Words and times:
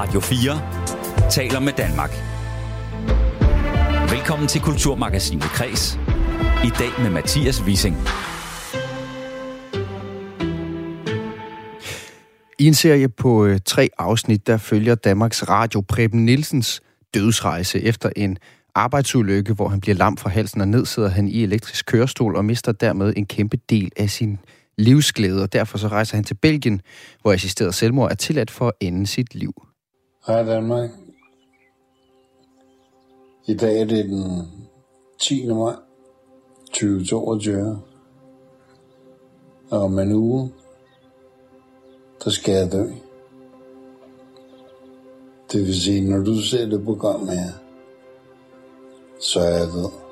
Radio 0.00 0.20
4 0.20 1.30
taler 1.30 1.60
med 1.60 1.72
Danmark. 1.72 2.10
Velkommen 4.10 4.48
til 4.48 4.60
Kulturmagasinet 4.60 5.42
Kres. 5.42 5.98
I 6.64 6.70
dag 6.78 6.88
med 7.02 7.10
Mathias 7.10 7.62
Wissing. 7.62 7.96
I 12.58 12.66
en 12.66 12.74
serie 12.74 13.08
på 13.08 13.46
øh, 13.46 13.60
tre 13.66 13.88
afsnit, 13.98 14.46
der 14.46 14.56
følger 14.56 14.94
Danmarks 14.94 15.48
Radio 15.48 15.80
Preben 15.80 16.24
Nielsens 16.24 16.80
dødsrejse 17.14 17.82
efter 17.82 18.10
en 18.16 18.38
arbejdsulykke, 18.74 19.52
hvor 19.52 19.68
han 19.68 19.80
bliver 19.80 19.96
lam 19.96 20.16
fra 20.16 20.30
halsen 20.30 20.60
og 20.60 20.68
ned, 20.68 20.86
sidder 20.86 21.08
han 21.08 21.28
i 21.28 21.42
elektrisk 21.42 21.86
kørestol 21.86 22.36
og 22.36 22.44
mister 22.44 22.72
dermed 22.72 23.12
en 23.16 23.26
kæmpe 23.26 23.56
del 23.70 23.90
af 23.96 24.10
sin 24.10 24.38
livsglæde, 24.78 25.42
og 25.42 25.52
derfor 25.52 25.78
så 25.78 25.88
rejser 25.88 26.16
han 26.16 26.24
til 26.24 26.34
Belgien, 26.34 26.80
hvor 27.22 27.32
assisteret 27.32 27.74
selvmord 27.74 28.10
er 28.10 28.14
tilladt 28.14 28.50
for 28.50 28.66
at 28.66 28.74
ende 28.80 29.06
sit 29.06 29.34
liv. 29.34 29.54
Hej 30.26 30.42
Danmark. 30.42 30.90
I 33.46 33.54
dag 33.54 33.80
er 33.80 33.84
det 33.84 34.04
den 34.04 34.46
10. 35.20 35.46
maj 35.46 35.74
2022. 36.72 37.80
Og 39.70 39.80
om 39.80 39.98
en 39.98 40.12
uge, 40.12 40.52
der 42.24 42.30
skal 42.30 42.54
jeg 42.54 42.72
dø. 42.72 42.84
Det 45.52 45.60
vil 45.60 45.80
sige, 45.80 46.10
når 46.10 46.24
du 46.24 46.40
ser 46.40 46.66
det 46.66 46.84
program 46.84 47.28
her, 47.28 47.52
så 49.20 49.40
er 49.40 49.50
jeg 49.58 49.66
død 49.66 50.09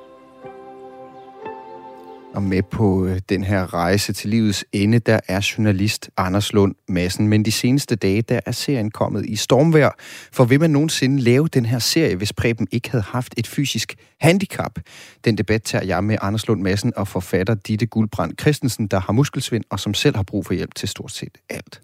og 2.33 2.43
med 2.43 2.63
på 2.63 3.05
øh, 3.05 3.19
den 3.29 3.43
her 3.43 3.73
rejse 3.73 4.13
til 4.13 4.29
livets 4.29 4.65
ende, 4.71 4.99
der 4.99 5.19
er 5.27 5.53
journalist 5.57 6.09
Anders 6.17 6.53
Lund 6.53 6.75
Madsen. 6.87 7.27
Men 7.27 7.45
de 7.45 7.51
seneste 7.51 7.95
dage, 7.95 8.21
der 8.21 8.39
er 8.45 8.51
serien 8.51 8.91
kommet 8.91 9.25
i 9.25 9.35
stormvær. 9.35 9.89
For 10.31 10.45
vil 10.45 10.59
man 10.59 10.69
nogensinde 10.69 11.19
lave 11.19 11.47
den 11.47 11.65
her 11.65 11.79
serie, 11.79 12.15
hvis 12.15 12.33
Preben 12.33 12.67
ikke 12.71 12.91
havde 12.91 13.03
haft 13.07 13.33
et 13.37 13.47
fysisk 13.47 13.95
handicap? 14.21 14.79
Den 15.25 15.37
debat 15.37 15.63
tager 15.63 15.85
jeg 15.85 16.03
med 16.03 16.17
Anders 16.21 16.47
Lund 16.47 16.61
Madsen 16.61 16.93
og 16.95 17.07
forfatter 17.07 17.53
Ditte 17.53 17.85
Guldbrand 17.85 18.33
Christensen, 18.39 18.87
der 18.87 18.99
har 18.99 19.13
muskelsvind 19.13 19.63
og 19.69 19.79
som 19.79 19.93
selv 19.93 20.15
har 20.15 20.23
brug 20.23 20.45
for 20.45 20.53
hjælp 20.53 20.75
til 20.75 20.89
stort 20.89 21.11
set 21.11 21.37
alt. 21.49 21.81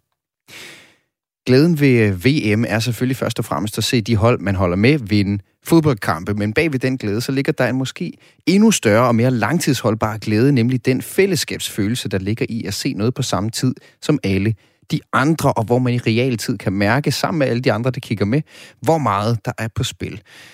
Glæden 1.45 1.79
ved 1.79 1.99
øh, 1.99 2.25
VM 2.25 2.65
er 2.67 2.79
selvfølgelig 2.79 3.17
først 3.17 3.39
og 3.39 3.45
fremmest 3.45 3.77
at 3.77 3.83
se 3.83 4.01
de 4.01 4.15
hold, 4.15 4.39
man 4.39 4.55
holder 4.55 4.75
med, 4.75 4.99
vinde 4.99 5.39
fodboldkampe, 5.67 6.33
men 6.33 6.53
bag 6.53 6.71
ved 6.71 6.79
den 6.79 6.97
glæde, 6.97 7.21
så 7.21 7.31
ligger 7.31 7.51
der 7.51 7.67
en 7.67 7.75
måske 7.75 8.13
endnu 8.45 8.71
større 8.71 9.07
og 9.07 9.15
mere 9.15 9.31
langtidsholdbar 9.31 10.17
glæde, 10.17 10.51
nemlig 10.51 10.85
den 10.85 11.01
fællesskabsfølelse, 11.01 12.09
der 12.09 12.17
ligger 12.17 12.45
i 12.49 12.65
at 12.65 12.73
se 12.73 12.93
noget 12.93 13.13
på 13.13 13.21
samme 13.21 13.49
tid 13.49 13.75
som 14.01 14.19
alle 14.23 14.53
de 14.91 14.99
andre, 15.13 15.53
og 15.53 15.63
hvor 15.63 15.79
man 15.79 15.93
i 15.93 15.97
realtid 15.97 16.57
kan 16.57 16.73
mærke, 16.73 17.11
sammen 17.11 17.39
med 17.39 17.47
alle 17.47 17.61
de 17.61 17.71
andre, 17.71 17.91
der 17.91 17.99
kigger 17.99 18.25
med, 18.25 18.41
hvor 18.81 18.97
meget 18.97 19.39
der 19.45 19.51
er 19.57 19.67
på 19.75 19.83
spil. 19.83 20.11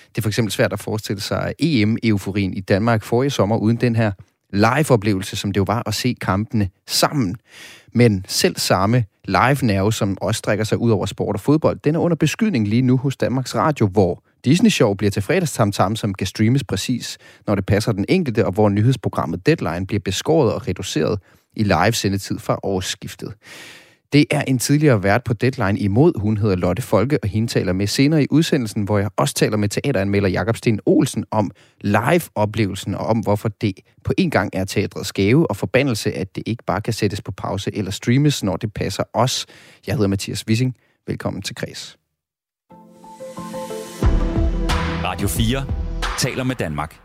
Det 0.08 0.18
er 0.18 0.22
for 0.22 0.28
eksempel 0.28 0.52
svært 0.52 0.72
at 0.72 0.80
forestille 0.80 1.20
sig 1.20 1.54
EM-euforien 1.58 2.54
i 2.54 2.60
Danmark 2.60 3.02
forrige 3.02 3.30
sommer 3.30 3.56
uden 3.56 3.76
den 3.76 3.96
her 3.96 4.12
live-oplevelse, 4.52 5.36
som 5.36 5.52
det 5.52 5.58
jo 5.58 5.64
var 5.66 5.82
at 5.86 5.94
se 5.94 6.16
kampene 6.20 6.68
sammen. 6.86 7.36
Men 7.94 8.24
selv 8.28 8.56
samme 8.58 9.04
live-nerve, 9.24 9.92
som 9.92 10.16
også 10.20 10.38
strækker 10.38 10.64
sig 10.64 10.78
ud 10.78 10.90
over 10.90 11.06
sport 11.06 11.36
og 11.36 11.40
fodbold, 11.40 11.78
den 11.84 11.94
er 11.94 11.98
under 11.98 12.16
beskydning 12.16 12.68
lige 12.68 12.82
nu 12.82 12.96
hos 12.96 13.16
Danmarks 13.16 13.54
Radio, 13.54 13.86
hvor 13.86 14.22
Disney 14.44 14.70
Show 14.70 14.94
bliver 14.94 15.10
til 15.10 15.22
fredagstamtam, 15.22 15.96
som 15.96 16.14
kan 16.14 16.26
streames 16.26 16.64
præcis, 16.64 17.18
når 17.46 17.54
det 17.54 17.66
passer 17.66 17.92
den 17.92 18.04
enkelte, 18.08 18.46
og 18.46 18.52
hvor 18.52 18.68
nyhedsprogrammet 18.68 19.46
Deadline 19.46 19.86
bliver 19.86 20.00
beskåret 20.04 20.52
og 20.52 20.68
reduceret 20.68 21.18
i 21.56 21.62
live 21.62 21.92
sendetid 21.92 22.38
fra 22.38 22.58
årsskiftet. 22.62 23.34
Det 24.12 24.24
er 24.30 24.42
en 24.42 24.58
tidligere 24.58 25.02
vært 25.02 25.24
på 25.24 25.32
Deadline 25.32 25.78
imod. 25.78 26.20
Hun 26.20 26.36
hedder 26.36 26.56
Lotte 26.56 26.82
Folke, 26.82 27.18
og 27.22 27.28
hende 27.28 27.48
taler 27.48 27.72
med 27.72 27.86
senere 27.86 28.22
i 28.22 28.26
udsendelsen, 28.30 28.82
hvor 28.82 28.98
jeg 28.98 29.10
også 29.16 29.34
taler 29.34 29.56
med 29.56 29.68
teateranmelder 29.68 30.28
Jakob 30.28 30.56
Sten 30.56 30.80
Olsen 30.86 31.24
om 31.30 31.50
live-oplevelsen 31.80 32.94
og 32.94 33.06
om, 33.06 33.18
hvorfor 33.18 33.48
det 33.48 33.72
på 34.04 34.12
en 34.18 34.30
gang 34.30 34.50
er 34.52 34.64
teatrets 34.64 35.08
skæve 35.08 35.50
og 35.50 35.56
forbandelse, 35.56 36.12
at 36.12 36.36
det 36.36 36.42
ikke 36.46 36.64
bare 36.64 36.80
kan 36.80 36.92
sættes 36.92 37.22
på 37.22 37.32
pause 37.32 37.76
eller 37.76 37.90
streames, 37.90 38.42
når 38.42 38.56
det 38.56 38.74
passer 38.74 39.02
os. 39.12 39.46
Jeg 39.86 39.94
hedder 39.94 40.08
Mathias 40.08 40.48
Wissing. 40.48 40.76
Velkommen 41.06 41.42
til 41.42 41.54
Kreds. 41.54 42.01
Radio 45.12 45.28
4 45.28 45.64
taler 46.18 46.44
med 46.44 46.56
Danmark. 46.56 47.00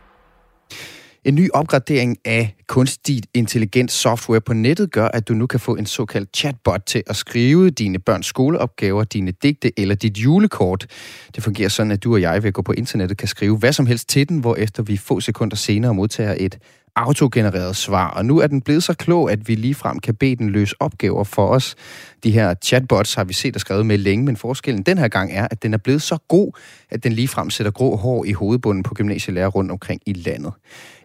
En 1.24 1.34
ny 1.34 1.50
opgradering 1.54 2.16
af 2.24 2.56
kunstig 2.66 3.22
intelligens 3.34 3.92
software 3.92 4.40
på 4.40 4.52
nettet 4.52 4.92
gør, 4.92 5.08
at 5.08 5.28
du 5.28 5.34
nu 5.34 5.46
kan 5.46 5.60
få 5.60 5.74
en 5.74 5.86
såkaldt 5.86 6.36
chatbot 6.36 6.82
til 6.86 7.02
at 7.06 7.16
skrive 7.16 7.70
dine 7.70 7.98
børns 7.98 8.26
skoleopgaver, 8.26 9.04
dine 9.04 9.32
digte 9.42 9.80
eller 9.80 9.94
dit 9.94 10.18
julekort. 10.18 10.86
Det 11.34 11.42
fungerer 11.42 11.68
sådan, 11.68 11.92
at 11.92 12.04
du 12.04 12.12
og 12.12 12.20
jeg 12.20 12.42
ved 12.42 12.48
at 12.48 12.54
gå 12.54 12.62
på 12.62 12.72
internettet 12.72 13.18
kan 13.18 13.28
skrive 13.28 13.58
hvad 13.58 13.72
som 13.72 13.86
helst 13.86 14.08
til 14.08 14.28
den, 14.28 14.44
efter 14.58 14.82
vi 14.82 14.96
få 14.96 15.20
sekunder 15.20 15.56
senere 15.56 15.94
modtager 15.94 16.34
et 16.38 16.58
autogenereret 16.98 17.76
svar. 17.76 18.10
Og 18.10 18.24
nu 18.24 18.38
er 18.38 18.46
den 18.46 18.60
blevet 18.60 18.82
så 18.82 18.94
klog, 18.94 19.32
at 19.32 19.48
vi 19.48 19.54
lige 19.54 19.74
frem 19.74 19.98
kan 19.98 20.14
bede 20.14 20.36
den 20.36 20.50
løse 20.50 20.74
opgaver 20.80 21.24
for 21.24 21.48
os. 21.48 21.76
De 22.24 22.30
her 22.30 22.54
chatbots 22.64 23.14
har 23.14 23.24
vi 23.24 23.32
set 23.32 23.54
og 23.54 23.60
skrevet 23.60 23.86
med 23.86 23.98
længe, 23.98 24.24
men 24.24 24.36
forskellen 24.36 24.82
den 24.82 24.98
her 24.98 25.08
gang 25.08 25.32
er, 25.32 25.48
at 25.50 25.62
den 25.62 25.74
er 25.74 25.78
blevet 25.78 26.02
så 26.02 26.18
god, 26.28 26.52
at 26.90 27.04
den 27.04 27.12
lige 27.12 27.28
frem 27.28 27.50
sætter 27.50 27.70
grå 27.70 27.96
hår 27.96 28.24
i 28.24 28.32
hovedbunden 28.32 28.82
på 28.82 28.94
gymnasielærer 28.94 29.48
rundt 29.48 29.70
omkring 29.70 30.00
i 30.06 30.12
landet. 30.12 30.52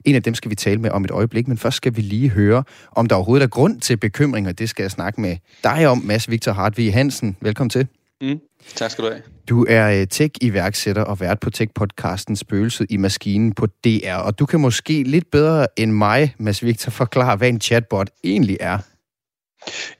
En 0.05 0.15
af 0.15 0.23
dem 0.23 0.35
skal 0.35 0.51
vi 0.51 0.55
tale 0.55 0.81
med 0.81 0.89
om 0.89 1.03
et 1.03 1.11
øjeblik, 1.11 1.47
men 1.47 1.57
først 1.57 1.77
skal 1.77 1.95
vi 1.95 2.01
lige 2.01 2.29
høre, 2.29 2.63
om 2.91 3.07
der 3.07 3.15
overhovedet 3.15 3.43
er 3.43 3.49
grund 3.49 3.81
til 3.81 3.97
bekymring, 3.97 4.47
og 4.47 4.59
det 4.59 4.69
skal 4.69 4.83
jeg 4.83 4.91
snakke 4.91 5.21
med 5.21 5.37
dig 5.63 5.87
om, 5.87 5.97
Mads 5.97 6.29
Victor 6.29 6.51
Hartvig 6.51 6.93
Hansen. 6.93 7.37
Velkommen 7.41 7.69
til. 7.69 7.87
Mm, 8.21 8.39
tak 8.75 8.91
skal 8.91 9.03
du 9.03 9.09
have. 9.09 9.21
Du 9.49 9.65
er 9.69 10.01
øh, 10.01 10.07
tech-iværksætter 10.07 11.01
og 11.01 11.19
vært 11.19 11.39
på 11.39 11.49
tech-podcasten 11.49 12.35
Spøgelset 12.35 12.87
i 12.89 12.97
Maskinen 12.97 13.53
på 13.53 13.65
DR, 13.65 14.15
og 14.15 14.39
du 14.39 14.45
kan 14.45 14.59
måske 14.59 15.03
lidt 15.03 15.31
bedre 15.31 15.67
end 15.77 15.91
mig, 15.91 16.35
Mads 16.37 16.63
Victor, 16.63 16.91
forklare, 16.91 17.35
hvad 17.35 17.49
en 17.49 17.61
chatbot 17.61 18.09
egentlig 18.23 18.57
er. 18.59 18.77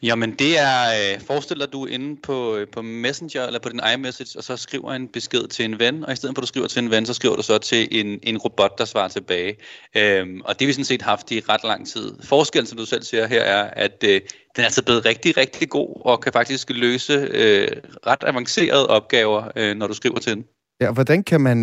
Jamen 0.04 0.32
det 0.32 0.60
er, 0.60 1.14
øh, 1.16 1.22
forestil 1.22 1.60
dig, 1.60 1.74
du 1.74 1.86
er 1.86 1.88
inde 1.88 2.22
på, 2.24 2.56
øh, 2.56 2.68
på 2.68 2.82
Messenger 2.82 3.46
eller 3.46 3.60
på 3.60 3.70
din 3.70 3.80
iMessage, 3.94 4.38
og 4.38 4.44
så 4.44 4.58
skriver 4.58 4.92
en 4.92 5.08
besked 5.08 5.48
til 5.48 5.66
en 5.66 5.80
ven, 5.80 6.06
og 6.06 6.14
i 6.14 6.16
stedet 6.16 6.36
for 6.36 6.42
at 6.42 6.44
du 6.44 6.48
skriver 6.48 6.68
til 6.68 6.84
en 6.84 6.92
ven, 6.92 7.06
så 7.06 7.14
skriver 7.14 7.36
du 7.36 7.42
så 7.42 7.58
til 7.58 7.88
en, 7.92 8.20
en 8.24 8.38
robot, 8.38 8.78
der 8.78 8.86
svarer 8.86 9.08
tilbage. 9.08 9.56
Øhm, 9.98 10.42
og 10.46 10.60
det 10.60 10.66
har 10.66 10.68
vi 10.68 10.74
sådan 10.74 10.86
set 10.86 11.02
haft 11.02 11.32
i 11.32 11.40
ret 11.50 11.64
lang 11.64 11.88
tid. 11.88 12.14
Forskellen, 12.24 12.68
som 12.68 12.78
du 12.78 12.86
selv 12.86 13.04
siger 13.04 13.28
her, 13.28 13.42
er, 13.42 13.64
at 13.64 14.04
øh, 14.04 14.22
den 14.56 14.62
er 14.62 14.64
altså 14.64 14.84
blevet 14.84 15.06
rigtig, 15.06 15.38
rigtig 15.38 15.70
god, 15.70 16.02
og 16.06 16.22
kan 16.22 16.34
faktisk 16.34 16.70
løse 16.70 17.14
øh, 17.14 17.68
ret 18.08 18.24
avancerede 18.28 18.88
opgaver, 18.88 19.44
øh, 19.56 19.76
når 19.78 19.88
du 19.88 19.94
skriver 19.94 20.20
til 20.20 20.36
den. 20.36 20.44
Ja, 20.82 20.92
hvordan 20.92 21.24
kan 21.24 21.42
man 21.42 21.58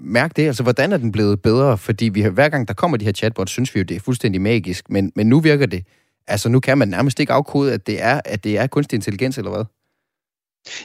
mærke 0.00 0.32
det? 0.36 0.46
Altså, 0.46 0.62
hvordan 0.62 0.92
er 0.92 0.96
den 0.96 1.12
blevet 1.12 1.42
bedre? 1.42 1.78
Fordi 1.78 2.08
vi, 2.08 2.22
hver 2.22 2.48
gang 2.48 2.68
der 2.68 2.74
kommer 2.74 2.96
de 2.96 3.04
her 3.04 3.12
chatbots, 3.12 3.52
synes 3.52 3.74
vi 3.74 3.80
jo, 3.80 3.84
det 3.84 3.96
er 3.96 4.00
fuldstændig 4.00 4.40
magisk, 4.40 4.90
men, 4.90 5.12
men 5.16 5.26
nu 5.26 5.40
virker 5.40 5.66
det 5.66 5.84
Altså, 6.26 6.48
nu 6.48 6.60
kan 6.60 6.78
man 6.78 6.88
nærmest 6.88 7.20
ikke 7.20 7.32
afkode, 7.32 7.72
at 7.72 7.86
det 7.86 8.02
er, 8.02 8.20
at 8.24 8.44
det 8.44 8.58
er 8.58 8.66
kunstig 8.66 8.96
intelligens, 8.96 9.38
eller 9.38 9.50
hvad? 9.50 9.64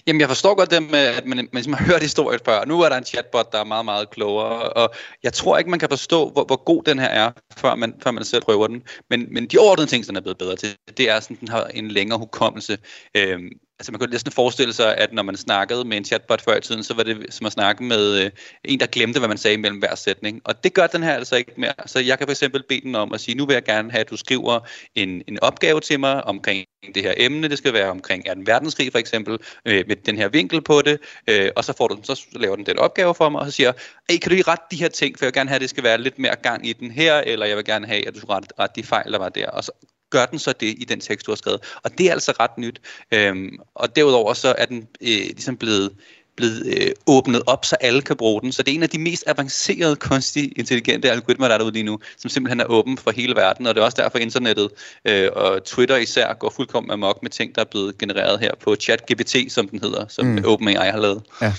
Jamen, 0.07 0.19
jeg 0.19 0.27
forstår 0.27 0.55
godt 0.55 0.71
det 0.71 0.83
med, 0.83 0.99
at 0.99 1.25
man, 1.25 1.37
man 1.37 1.49
ligesom 1.53 1.73
har 1.73 1.85
hørt 1.85 2.01
historien 2.01 2.39
før. 2.45 2.65
Nu 2.65 2.81
er 2.81 2.89
der 2.89 2.97
en 2.97 3.05
chatbot, 3.05 3.51
der 3.51 3.59
er 3.59 3.63
meget, 3.63 3.85
meget 3.85 4.09
klogere, 4.09 4.69
og 4.69 4.93
jeg 5.23 5.33
tror 5.33 5.57
ikke, 5.57 5.69
man 5.69 5.79
kan 5.79 5.89
forstå, 5.89 6.29
hvor, 6.29 6.43
hvor 6.43 6.63
god 6.63 6.83
den 6.83 6.99
her 6.99 7.07
er, 7.07 7.31
før 7.57 7.75
man, 7.75 7.93
før 8.03 8.11
man 8.11 8.23
selv 8.23 8.43
prøver 8.43 8.67
den. 8.67 8.83
Men, 9.09 9.33
men 9.33 9.45
de 9.47 9.57
overordnede 9.57 9.89
ting, 9.89 10.07
den 10.07 10.15
er 10.15 10.21
blevet 10.21 10.37
bedre 10.37 10.55
til, 10.55 10.75
det 10.97 11.09
er 11.09 11.19
sådan, 11.19 11.35
at 11.35 11.39
den 11.39 11.47
har 11.47 11.63
en 11.63 11.87
længere 11.87 12.19
hukommelse. 12.19 12.77
Øhm, 13.17 13.49
altså 13.79 13.91
man 13.91 13.99
kunne 13.99 14.11
næsten 14.11 14.31
forestille 14.31 14.73
sig, 14.73 14.97
at 14.97 15.13
når 15.13 15.23
man 15.23 15.37
snakkede 15.37 15.85
med 15.85 15.97
en 15.97 16.05
chatbot 16.05 16.41
før 16.41 16.57
i 16.57 16.61
tiden, 16.61 16.83
så 16.83 16.93
var 16.93 17.03
det 17.03 17.33
som 17.33 17.45
at 17.45 17.51
snakke 17.51 17.83
med 17.83 18.23
øh, 18.23 18.31
en, 18.63 18.79
der 18.79 18.85
glemte, 18.85 19.19
hvad 19.19 19.27
man 19.27 19.37
sagde 19.37 19.57
mellem 19.57 19.79
hver 19.79 19.95
sætning. 19.95 20.41
Og 20.43 20.63
det 20.63 20.73
gør 20.73 20.87
den 20.87 21.03
her 21.03 21.13
altså 21.13 21.35
ikke 21.35 21.51
mere. 21.57 21.73
Så 21.85 21.99
jeg 21.99 22.17
kan 22.17 22.27
for 22.27 22.31
eksempel 22.31 22.63
bede 22.69 22.81
den 22.81 22.95
om 22.95 23.13
at 23.13 23.21
sige, 23.21 23.35
nu 23.35 23.45
vil 23.45 23.53
jeg 23.53 23.63
gerne 23.63 23.91
have, 23.91 24.01
at 24.01 24.09
du 24.09 24.17
skriver 24.17 24.59
en, 24.95 25.23
en 25.27 25.39
opgave 25.41 25.79
til 25.79 25.99
mig 25.99 26.23
omkring 26.23 26.65
det 26.95 27.03
her 27.03 27.13
emne. 27.17 27.47
Det 27.47 27.57
skal 27.57 27.73
være 27.73 27.89
omkring 27.89 28.25
2. 28.25 28.31
verdenskrig 28.45 28.91
for 28.91 28.99
eksempel, 28.99 29.37
øh, 29.65 29.83
med 29.87 29.95
den 29.95 30.17
her 30.17 30.27
vinkel 30.27 30.61
på 30.61 30.81
det. 30.81 30.99
Øh, 31.27 31.49
og 31.55 31.63
så, 31.63 31.73
får 31.77 31.87
du, 31.87 31.97
så 32.03 32.25
laver 32.31 32.55
den 32.55 32.65
den 32.65 32.79
opgave 32.79 33.15
for 33.15 33.29
mig, 33.29 33.41
og 33.41 33.45
så 33.45 33.51
siger, 33.51 33.71
hey, 34.09 34.17
kan 34.17 34.29
du 34.29 34.35
lige 34.35 34.47
rette 34.47 34.65
de 34.71 34.77
her 34.77 34.89
ting, 34.89 35.17
for 35.17 35.25
jeg 35.25 35.27
vil 35.27 35.33
gerne 35.33 35.49
have, 35.49 35.55
at 35.55 35.61
det 35.61 35.69
skal 35.69 35.83
være 35.83 36.01
lidt 36.01 36.19
mere 36.19 36.35
gang 36.35 36.67
i 36.67 36.73
den 36.73 36.91
her, 36.91 37.15
eller 37.15 37.45
jeg 37.45 37.57
vil 37.57 37.65
gerne 37.65 37.87
have, 37.87 38.07
at 38.07 38.13
du 38.13 38.19
skal 38.19 38.31
rette, 38.31 38.49
rette 38.59 38.81
de 38.81 38.87
fejl, 38.87 39.11
der 39.11 39.19
var 39.19 39.29
der. 39.29 39.49
Og 39.49 39.63
så 39.63 39.71
gør 40.09 40.25
den 40.25 40.39
så 40.39 40.53
det 40.59 40.75
i 40.77 40.85
den 40.89 40.99
tekst, 40.99 41.25
du 41.25 41.31
har 41.31 41.35
skrevet. 41.35 41.59
Og 41.83 41.97
det 41.97 42.05
er 42.05 42.11
altså 42.11 42.33
ret 42.39 42.57
nyt. 42.57 42.81
Øhm, 43.11 43.57
og 43.75 43.95
derudover 43.95 44.33
så 44.33 44.55
er 44.57 44.65
den 44.65 44.87
øh, 45.01 45.07
ligesom 45.07 45.57
blevet 45.57 45.91
blevet 46.37 46.63
øh, 46.65 46.91
åbnet 47.07 47.41
op, 47.45 47.65
så 47.65 47.75
alle 47.81 48.01
kan 48.01 48.15
bruge 48.15 48.41
den. 48.41 48.51
Så 48.51 48.63
det 48.63 48.71
er 48.71 48.75
en 48.75 48.83
af 48.83 48.89
de 48.89 48.99
mest 48.99 49.23
avancerede, 49.27 49.95
kunstige, 49.95 50.47
intelligente 50.47 51.11
algoritmer, 51.11 51.47
der 51.47 51.53
er 51.53 51.57
derude 51.57 51.73
lige 51.73 51.83
nu, 51.83 51.99
som 52.17 52.29
simpelthen 52.29 52.59
er 52.59 52.65
åben 52.65 52.97
for 52.97 53.11
hele 53.11 53.35
verden. 53.35 53.67
Og 53.67 53.75
det 53.75 53.81
er 53.81 53.85
også 53.85 54.01
derfor, 54.01 54.17
internettet 54.17 54.69
øh, 55.05 55.29
og 55.33 55.63
Twitter 55.65 55.95
især 55.95 56.33
går 56.33 56.49
fuldkommen 56.49 56.91
amok 56.91 57.23
med 57.23 57.31
ting, 57.31 57.55
der 57.55 57.61
er 57.61 57.65
blevet 57.65 57.97
genereret 57.97 58.39
her 58.39 58.51
på 58.63 58.75
ChatGPT, 58.75 59.35
som 59.49 59.67
den 59.67 59.79
hedder, 59.83 60.05
som 60.07 60.25
mm. 60.25 60.43
OpenAI 60.45 60.91
har 60.91 60.99
lavet. 60.99 61.21
Ja. 61.41 61.53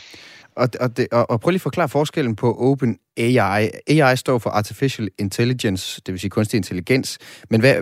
Og, 0.58 0.69
og, 0.81 0.96
det, 0.96 1.08
og, 1.12 1.31
og 1.31 1.40
prøv 1.40 1.50
lige 1.50 1.56
at 1.56 1.62
forklare 1.62 1.88
forskellen 1.88 2.37
på 2.37 2.55
Open 2.58 2.99
AI. 3.16 3.70
AI 3.87 4.16
står 4.16 4.38
for 4.38 4.50
Artificial 4.50 5.08
Intelligence, 5.19 6.00
det 6.06 6.12
vil 6.12 6.20
sige 6.20 6.31
kunstig 6.31 6.56
intelligens. 6.56 7.19
Men 7.50 7.60
hvad, 7.60 7.75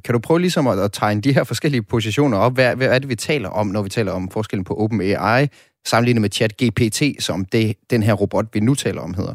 kan 0.00 0.12
du 0.12 0.18
prøve 0.18 0.40
ligesom 0.40 0.66
at, 0.66 0.78
at 0.78 0.92
tegne 0.92 1.20
de 1.20 1.32
her 1.32 1.44
forskellige 1.44 1.82
positioner 1.82 2.38
op? 2.38 2.54
Hvad, 2.54 2.76
hvad 2.76 2.88
er 2.88 2.98
det, 2.98 3.08
vi 3.08 3.16
taler 3.16 3.48
om, 3.48 3.66
når 3.66 3.82
vi 3.82 3.88
taler 3.88 4.12
om 4.12 4.30
forskellen 4.30 4.64
på 4.64 4.74
Open 4.74 5.00
AI, 5.00 5.46
sammenlignet 5.86 6.20
med 6.20 6.30
ChatGPT, 6.30 7.02
som 7.24 7.44
det, 7.44 7.76
den 7.90 8.02
her 8.02 8.12
robot, 8.12 8.46
vi 8.52 8.60
nu 8.60 8.74
taler 8.74 9.00
om, 9.00 9.14
hedder? 9.14 9.34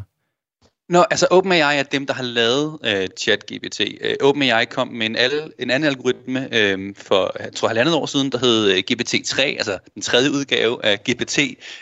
Nå, 0.92 1.04
altså 1.10 1.26
OpenAI 1.30 1.78
er 1.78 1.82
dem, 1.82 2.06
der 2.06 2.14
har 2.14 2.22
lavet 2.22 2.78
øh, 2.84 3.08
ChatGPT. 3.18 3.80
Øh, 4.00 4.14
OpenAI 4.20 4.64
kom 4.64 4.88
med 4.88 5.06
en, 5.06 5.16
al, 5.16 5.52
en 5.58 5.70
anden 5.70 5.88
algoritme 5.88 6.48
øh, 6.52 6.94
for, 6.96 7.36
jeg 7.40 7.52
tror, 7.52 7.68
halvandet 7.68 7.94
år 7.94 8.06
siden, 8.06 8.32
der 8.32 8.38
hed 8.38 8.70
øh, 8.70 8.82
GPT-3, 8.90 9.42
altså 9.42 9.78
den 9.94 10.02
tredje 10.02 10.30
udgave 10.30 10.84
af 10.84 10.98
GPT. 11.04 11.38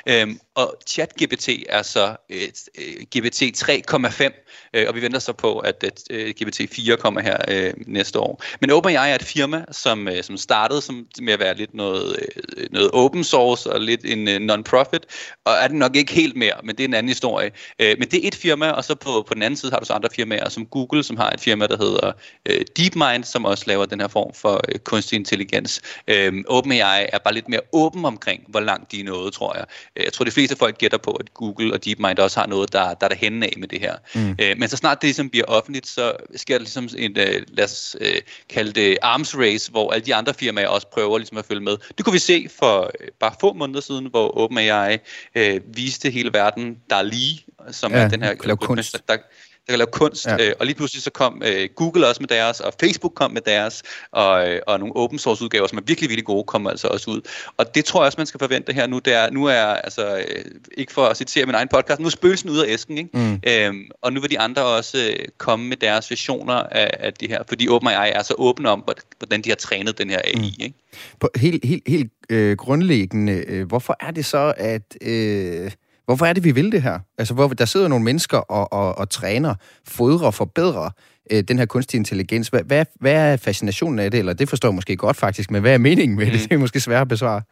Øh, 0.08 0.29
og 0.60 0.76
ChatGPT 0.86 1.48
er 1.68 1.82
så 1.82 2.16
et 2.28 2.68
GPT 3.16 3.42
3,5, 3.42 4.70
øh, 4.74 4.88
og 4.88 4.94
vi 4.94 5.02
venter 5.02 5.18
så 5.18 5.32
på, 5.32 5.58
at 5.58 5.84
uh, 6.12 6.16
GPT 6.18 6.60
4 6.70 6.96
kommer 6.96 7.20
her 7.20 7.36
øh, 7.48 7.72
næste 7.86 8.18
år. 8.18 8.42
Men 8.60 8.70
OpenAI 8.70 9.10
er 9.10 9.14
et 9.14 9.22
firma, 9.22 9.64
som, 9.70 10.08
øh, 10.08 10.22
som 10.22 10.36
startede 10.36 10.82
som, 10.82 11.06
med 11.20 11.32
at 11.32 11.40
være 11.40 11.56
lidt 11.56 11.74
noget, 11.74 12.16
øh, 12.56 12.66
noget 12.70 12.90
open 12.92 13.24
source 13.24 13.72
og 13.72 13.80
lidt 13.80 14.04
en 14.04 14.28
øh, 14.28 14.40
non-profit, 14.40 15.04
og 15.44 15.52
er 15.52 15.68
det 15.68 15.76
nok 15.76 15.96
ikke 15.96 16.12
helt 16.12 16.36
mere, 16.36 16.54
men 16.64 16.76
det 16.76 16.84
er 16.84 16.88
en 16.88 16.94
anden 16.94 17.08
historie. 17.08 17.50
Øh, 17.78 17.96
men 17.98 18.08
det 18.08 18.24
er 18.24 18.28
et 18.28 18.34
firma, 18.34 18.70
og 18.70 18.84
så 18.84 18.94
på, 18.94 19.24
på 19.28 19.34
den 19.34 19.42
anden 19.42 19.56
side 19.56 19.72
har 19.72 19.78
du 19.78 19.86
så 19.86 19.92
andre 19.92 20.08
firmaer, 20.16 20.48
som 20.48 20.66
Google, 20.66 21.02
som 21.02 21.16
har 21.16 21.30
et 21.30 21.40
firma, 21.40 21.66
der 21.66 21.76
hedder 21.76 22.12
øh, 22.46 22.60
DeepMind, 22.76 23.24
som 23.24 23.44
også 23.44 23.64
laver 23.66 23.86
den 23.86 24.00
her 24.00 24.08
form 24.08 24.34
for 24.34 24.60
øh, 24.68 24.78
kunstig 24.78 25.16
intelligens. 25.16 25.82
Øh, 26.08 26.32
OpenAI 26.48 27.06
er 27.12 27.18
bare 27.18 27.34
lidt 27.34 27.48
mere 27.48 27.60
åben 27.72 28.04
omkring, 28.04 28.44
hvor 28.48 28.60
langt 28.60 28.92
de 28.92 29.00
er 29.00 29.04
nået, 29.04 29.32
tror 29.32 29.56
jeg. 29.56 29.64
Øh, 29.96 30.04
jeg 30.04 30.12
tror, 30.12 30.24
de 30.24 30.30
fleste 30.30 30.50
folk 30.56 30.79
gætter 30.79 30.99
på, 30.99 31.11
at 31.11 31.35
Google 31.35 31.73
og 31.73 31.85
DeepMind 31.85 32.19
også 32.19 32.41
har 32.41 32.47
noget, 32.47 32.73
der, 32.73 32.94
der 32.94 33.05
er 33.05 33.08
der 33.08 33.17
henne 33.17 33.47
af 33.47 33.52
med 33.56 33.69
det 33.69 33.81
her. 33.81 33.94
Mm. 34.14 34.37
Øh, 34.41 34.58
men 34.58 34.69
så 34.69 34.76
snart 34.76 35.02
det 35.02 35.06
ligesom 35.06 35.31
bliver 35.31 35.44
offentligt, 35.44 35.87
så 35.87 36.12
sker 36.37 36.55
der 36.55 36.58
ligesom 36.58 36.88
en, 36.97 37.19
øh, 37.19 37.43
lad 37.49 37.64
os 37.64 37.97
øh, 38.00 38.20
kalde 38.49 38.73
det 38.73 38.99
arms 39.02 39.37
race, 39.38 39.70
hvor 39.70 39.93
alle 39.93 40.06
de 40.06 40.14
andre 40.14 40.35
firmaer 40.35 40.69
også 40.69 40.87
prøver 40.87 41.19
ligesom 41.19 41.38
at 41.38 41.44
følge 41.44 41.61
med. 41.61 41.76
Det 41.97 42.05
kunne 42.05 42.12
vi 42.12 42.19
se 42.19 42.49
for 42.58 42.91
øh, 43.00 43.08
bare 43.20 43.32
få 43.41 43.52
måneder 43.52 43.81
siden, 43.81 44.06
hvor 44.06 44.38
OpenAI 44.38 44.99
øh, 45.35 45.61
viste 45.75 46.11
hele 46.11 46.32
verden, 46.32 46.76
der 46.91 46.96
er 46.96 47.03
lige, 47.03 47.44
som 47.70 47.93
ja, 47.93 47.99
er 47.99 48.08
den 48.08 48.23
her 48.23 48.35
kunst. 48.55 49.08
Der, 49.08 49.17
der 49.66 49.72
kan 49.72 49.78
lave 49.78 49.90
kunst, 49.92 50.26
ja. 50.26 50.48
øh, 50.48 50.52
og 50.60 50.66
lige 50.66 50.76
pludselig 50.76 51.02
så 51.02 51.10
kom 51.10 51.42
øh, 51.46 51.68
Google 51.76 52.06
også 52.08 52.22
med 52.22 52.28
deres, 52.28 52.60
og 52.60 52.72
Facebook 52.80 53.12
kom 53.14 53.30
med 53.30 53.40
deres, 53.40 53.82
og, 54.12 54.48
øh, 54.48 54.60
og 54.66 54.78
nogle 54.78 54.96
open 54.96 55.18
source 55.18 55.44
udgaver, 55.44 55.66
som 55.66 55.78
er 55.78 55.82
virkelig, 55.86 56.10
virkelig 56.10 56.24
gode, 56.24 56.44
kommer 56.44 56.70
altså 56.70 56.88
også 56.88 57.10
ud. 57.10 57.20
Og 57.56 57.74
det 57.74 57.84
tror 57.84 58.00
jeg 58.00 58.06
også, 58.06 58.18
man 58.18 58.26
skal 58.26 58.38
forvente 58.38 58.72
her 58.72 58.86
nu. 58.86 58.98
Det 58.98 59.12
er, 59.12 59.30
nu 59.30 59.44
er, 59.44 59.62
altså, 59.62 60.16
øh, 60.18 60.44
ikke 60.78 60.92
for 60.92 61.06
at 61.06 61.16
citere 61.16 61.46
min 61.46 61.54
egen 61.54 61.68
podcast, 61.68 62.00
nu 62.00 62.06
er 62.06 62.10
spøgelsen 62.10 62.50
ud 62.50 62.58
af 62.58 62.72
æsken, 62.72 62.98
ikke? 62.98 63.10
Mm. 63.18 63.40
Øhm, 63.46 63.90
og 64.02 64.12
nu 64.12 64.20
vil 64.20 64.30
de 64.30 64.38
andre 64.38 64.64
også 64.64 64.98
øh, 64.98 65.26
komme 65.38 65.68
med 65.68 65.76
deres 65.76 66.10
versioner 66.10 66.54
af, 66.54 66.90
af 67.00 67.12
det 67.12 67.28
her, 67.28 67.42
fordi 67.48 67.68
OpenAI 67.68 68.10
er 68.10 68.22
så 68.22 68.34
åbne 68.38 68.68
om, 68.68 68.84
hvordan 69.18 69.42
de 69.42 69.48
har 69.48 69.56
trænet 69.56 69.98
den 69.98 70.10
her 70.10 70.20
AI, 70.24 70.36
mm. 70.36 70.64
ikke? 70.64 70.74
På 71.20 71.28
helt, 71.36 71.64
helt, 71.64 71.82
helt 71.86 72.12
øh, 72.30 72.56
grundlæggende, 72.56 73.44
øh, 73.46 73.66
hvorfor 73.66 73.96
er 74.00 74.10
det 74.10 74.24
så, 74.24 74.54
at... 74.56 74.96
Øh 75.02 75.70
Hvorfor 76.10 76.26
er 76.26 76.32
det, 76.32 76.44
vi 76.44 76.50
vil 76.50 76.72
det 76.72 76.82
her? 76.82 76.98
Altså, 77.18 77.34
hvor 77.34 77.48
der 77.48 77.64
sidder 77.64 77.88
nogle 77.88 78.04
mennesker 78.04 78.38
og, 78.38 78.72
og, 78.72 78.98
og 78.98 79.10
træner, 79.10 79.54
fodrer, 79.88 80.30
forbedrer 80.30 80.90
øh, 81.30 81.44
den 81.48 81.58
her 81.58 81.66
kunstig 81.66 81.98
intelligens. 81.98 82.48
Hvad, 82.48 82.62
hvad, 82.62 82.84
hvad 83.00 83.12
er 83.12 83.36
fascinationen 83.36 83.98
af 83.98 84.10
det? 84.10 84.18
Eller 84.18 84.32
det 84.32 84.48
forstår 84.48 84.68
jeg 84.68 84.74
måske 84.74 84.96
godt 84.96 85.16
faktisk, 85.16 85.50
men 85.50 85.60
hvad 85.60 85.74
er 85.74 85.78
meningen 85.78 86.18
med 86.18 86.26
det? 86.26 86.32
Mm. 86.32 86.38
Det 86.38 86.52
er 86.52 86.58
måske 86.58 86.80
svært 86.80 87.00
at 87.00 87.08
besvare. 87.08 87.42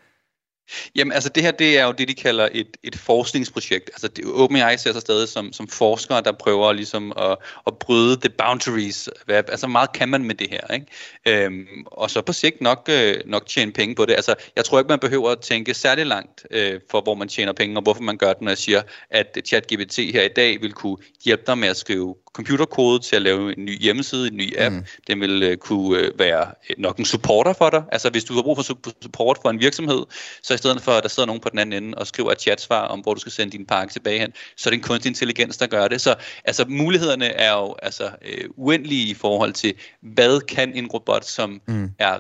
Jamen 0.95 1.13
altså 1.13 1.29
det 1.29 1.43
her, 1.43 1.51
det 1.51 1.79
er 1.79 1.85
jo 1.85 1.93
det, 1.93 2.09
de 2.09 2.15
kalder 2.15 2.49
et, 2.53 2.77
et 2.83 2.97
forskningsprojekt. 2.97 3.91
Altså 3.91 4.09
det, 4.09 4.25
OpenAI 4.27 4.77
ser 4.77 4.93
sig 4.93 5.01
stadig 5.01 5.29
som, 5.29 5.53
som 5.53 5.69
forskere, 5.69 6.21
der 6.21 6.33
prøver 6.33 6.73
ligesom 6.73 7.13
at, 7.17 7.37
at 7.67 7.79
bryde 7.79 8.21
the 8.21 8.29
boundaries. 8.29 9.09
Hvad, 9.25 9.37
altså 9.37 9.67
meget 9.67 9.93
kan 9.93 10.09
man 10.09 10.25
med 10.25 10.35
det 10.35 10.51
her, 10.51 10.75
ikke? 10.75 10.87
Øhm, 11.27 11.67
og 11.87 12.11
så 12.11 12.23
på 12.23 12.33
sigt 12.33 12.61
nok, 12.61 12.89
øh, 12.91 13.15
nok 13.27 13.47
tjene 13.47 13.73
penge 13.73 13.95
på 13.95 14.05
det. 14.05 14.15
Altså 14.15 14.35
jeg 14.57 14.65
tror 14.65 14.79
ikke, 14.79 14.89
man 14.89 14.99
behøver 14.99 15.31
at 15.31 15.41
tænke 15.41 15.75
særlig 15.75 16.07
langt 16.07 16.47
øh, 16.51 16.81
for, 16.91 17.01
hvor 17.01 17.15
man 17.15 17.29
tjener 17.29 17.53
penge, 17.53 17.77
og 17.77 17.83
hvorfor 17.83 18.03
man 18.03 18.17
gør 18.17 18.33
det, 18.33 18.43
når 18.43 18.51
jeg 18.51 18.59
siger, 18.59 18.83
at 19.11 19.39
ChatGPT 19.47 19.97
her 19.97 20.23
i 20.23 20.29
dag 20.37 20.63
vil 20.63 20.73
kunne 20.73 20.97
hjælpe 21.25 21.43
dig 21.47 21.59
med 21.59 21.69
at 21.69 21.77
skrive 21.77 22.15
computerkode 22.39 22.99
til 22.99 23.17
at 23.17 23.23
lave 23.23 23.59
en 23.59 23.65
ny 23.65 23.83
hjemmeside, 23.83 24.29
en 24.29 24.37
ny 24.37 24.59
app. 24.59 24.75
Mm. 24.75 24.85
Den 25.07 25.21
vil 25.21 25.43
øh, 25.43 25.57
kunne 25.57 25.99
øh, 25.99 26.19
være 26.19 26.53
nok 26.79 26.99
en 26.99 27.05
supporter 27.05 27.53
for 27.53 27.71
dig. 27.71 27.83
Altså 27.93 28.11
hvis 28.11 28.25
du 28.25 28.35
har 28.35 28.43
brug 28.43 28.57
for 28.57 28.63
support 29.03 29.39
for 29.43 29.51
en 29.51 29.61
virksomhed, 29.61 30.03
så 30.43 30.55
i 30.55 30.57
stedet 30.57 30.83
for, 30.83 30.93
at 30.93 31.03
der 31.03 31.09
sidder 31.09 31.27
nogen 31.27 31.41
på 31.41 31.49
den 31.49 31.59
anden 31.59 31.83
ende 31.83 31.99
og 31.99 32.07
skriver 32.07 32.33
et 32.33 32.41
chatsvar 32.41 32.87
om, 32.87 33.01
hvor 33.01 33.15
du 33.15 33.21
skal 33.21 33.33
sende 33.33 33.53
din 33.59 33.67
pakke 33.67 33.93
tilbage 33.93 34.21
hen, 34.21 34.33
så 34.57 34.69
er 34.69 34.71
det 34.71 34.77
en 34.79 34.83
kunstig 34.83 35.11
intelligens, 35.11 35.57
der 35.57 35.67
gør 35.67 35.89
det. 35.89 36.01
Så 36.01 36.15
altså, 36.45 36.65
mulighederne 36.69 37.27
er 37.27 37.53
jo 37.53 37.75
altså, 37.83 38.11
øh, 38.23 38.45
uendelige 38.57 39.11
i 39.11 39.15
forhold 39.15 39.53
til, 39.53 39.75
hvad 40.03 40.41
kan 40.41 40.73
en 40.75 40.87
robot, 40.87 41.25
som 41.25 41.61
mm. 41.69 41.91
er 41.99 42.19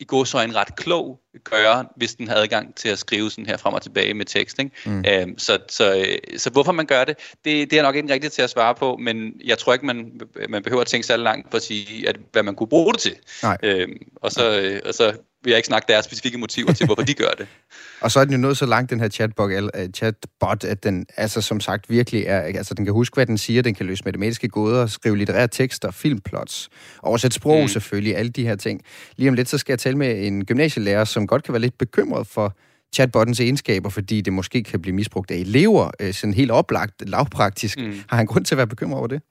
i 0.00 0.04
går 0.04 0.24
så 0.24 0.40
en 0.40 0.56
ret 0.56 0.76
klog 0.76 1.20
gøre, 1.44 1.86
hvis 1.96 2.14
den 2.14 2.28
havde 2.28 2.42
adgang 2.42 2.74
til 2.74 2.88
at 2.88 2.98
skrive 2.98 3.30
sådan 3.30 3.46
her 3.46 3.56
frem 3.56 3.74
og 3.74 3.82
tilbage 3.82 4.14
med 4.14 4.24
tekst. 4.24 4.58
Ikke? 4.58 4.70
Mm. 4.86 5.04
Øhm, 5.08 5.38
så, 5.38 5.58
så, 5.68 5.96
øh, 5.96 6.38
så 6.38 6.50
hvorfor 6.50 6.72
man 6.72 6.86
gør 6.86 7.04
det, 7.04 7.16
det, 7.44 7.70
det 7.70 7.78
er 7.78 7.82
nok 7.82 7.96
ikke 7.96 8.12
rigtigt 8.12 8.32
til 8.32 8.42
at 8.42 8.50
svare 8.50 8.74
på, 8.74 8.96
men 8.96 9.32
jeg 9.44 9.58
tror 9.58 9.72
ikke, 9.72 9.86
man, 9.86 10.20
man 10.48 10.62
behøver 10.62 10.80
at 10.80 10.86
tænke 10.86 11.06
så 11.06 11.16
langt 11.16 11.50
for 11.50 11.56
at 11.56 11.62
sige, 11.62 12.08
at, 12.08 12.16
hvad 12.32 12.42
man 12.42 12.54
kunne 12.54 12.68
bruge 12.68 12.92
det 12.92 13.00
til. 13.00 13.16
Nej. 13.42 13.58
Øhm, 13.62 13.98
og, 14.16 14.32
så, 14.32 14.60
øh, 14.60 14.80
og 14.84 14.94
så 14.94 15.16
vil 15.42 15.50
jeg 15.50 15.58
ikke 15.58 15.66
snakke 15.66 15.92
deres 15.92 16.04
specifikke 16.04 16.38
motiver 16.38 16.72
til, 16.72 16.86
hvorfor 16.86 17.02
de 17.02 17.14
gør 17.14 17.30
det. 17.38 17.46
og 18.02 18.10
så 18.10 18.20
er 18.20 18.24
den 18.24 18.32
jo 18.32 18.38
nået 18.38 18.56
så 18.56 18.66
langt, 18.66 18.90
den 18.90 19.00
her 19.00 19.08
chatbot, 19.08 19.50
øh, 19.52 19.88
chatbot, 19.94 20.64
at 20.64 20.84
den 20.84 21.06
altså 21.16 21.40
som 21.40 21.60
sagt 21.60 21.90
virkelig 21.90 22.24
er, 22.26 22.40
altså 22.40 22.74
den 22.74 22.84
kan 22.84 22.94
huske, 22.94 23.14
hvad 23.14 23.26
den 23.26 23.38
siger, 23.38 23.62
den 23.62 23.74
kan 23.74 23.86
løse 23.86 24.04
matematiske 24.04 24.48
gåder, 24.48 24.86
skrive 24.86 25.16
litterære 25.16 25.48
tekster, 25.48 25.90
filmplots, 25.90 26.68
oversætte 27.02 27.34
sprog 27.34 27.62
mm. 27.62 27.68
selvfølgelig, 27.68 28.16
alle 28.16 28.30
de 28.30 28.46
her 28.46 28.56
ting. 28.56 28.82
Lige 29.16 29.28
om 29.28 29.34
lidt, 29.34 29.48
så 29.48 29.58
skal 29.58 29.72
jeg 29.72 29.78
tale 29.78 29.98
med 29.98 30.26
en 30.26 30.44
gymnasielærer, 30.44 31.04
som 31.04 31.26
godt 31.26 31.42
kan 31.42 31.52
være 31.52 31.60
lidt 31.60 31.78
bekymret 31.78 32.26
for 32.26 32.56
chatbottens 32.94 33.40
egenskaber, 33.40 33.88
fordi 33.88 34.20
det 34.20 34.32
måske 34.32 34.62
kan 34.62 34.82
blive 34.82 34.94
misbrugt 34.94 35.30
af 35.30 35.36
elever, 35.36 35.90
øh, 36.00 36.14
sådan 36.14 36.34
helt 36.34 36.50
oplagt, 36.50 37.08
lavpraktisk. 37.08 37.78
Mm. 37.78 38.02
Har 38.08 38.16
han 38.16 38.26
grund 38.26 38.44
til 38.44 38.54
at 38.54 38.56
være 38.56 38.66
bekymret 38.66 38.98
over 38.98 39.06
det? 39.06 39.22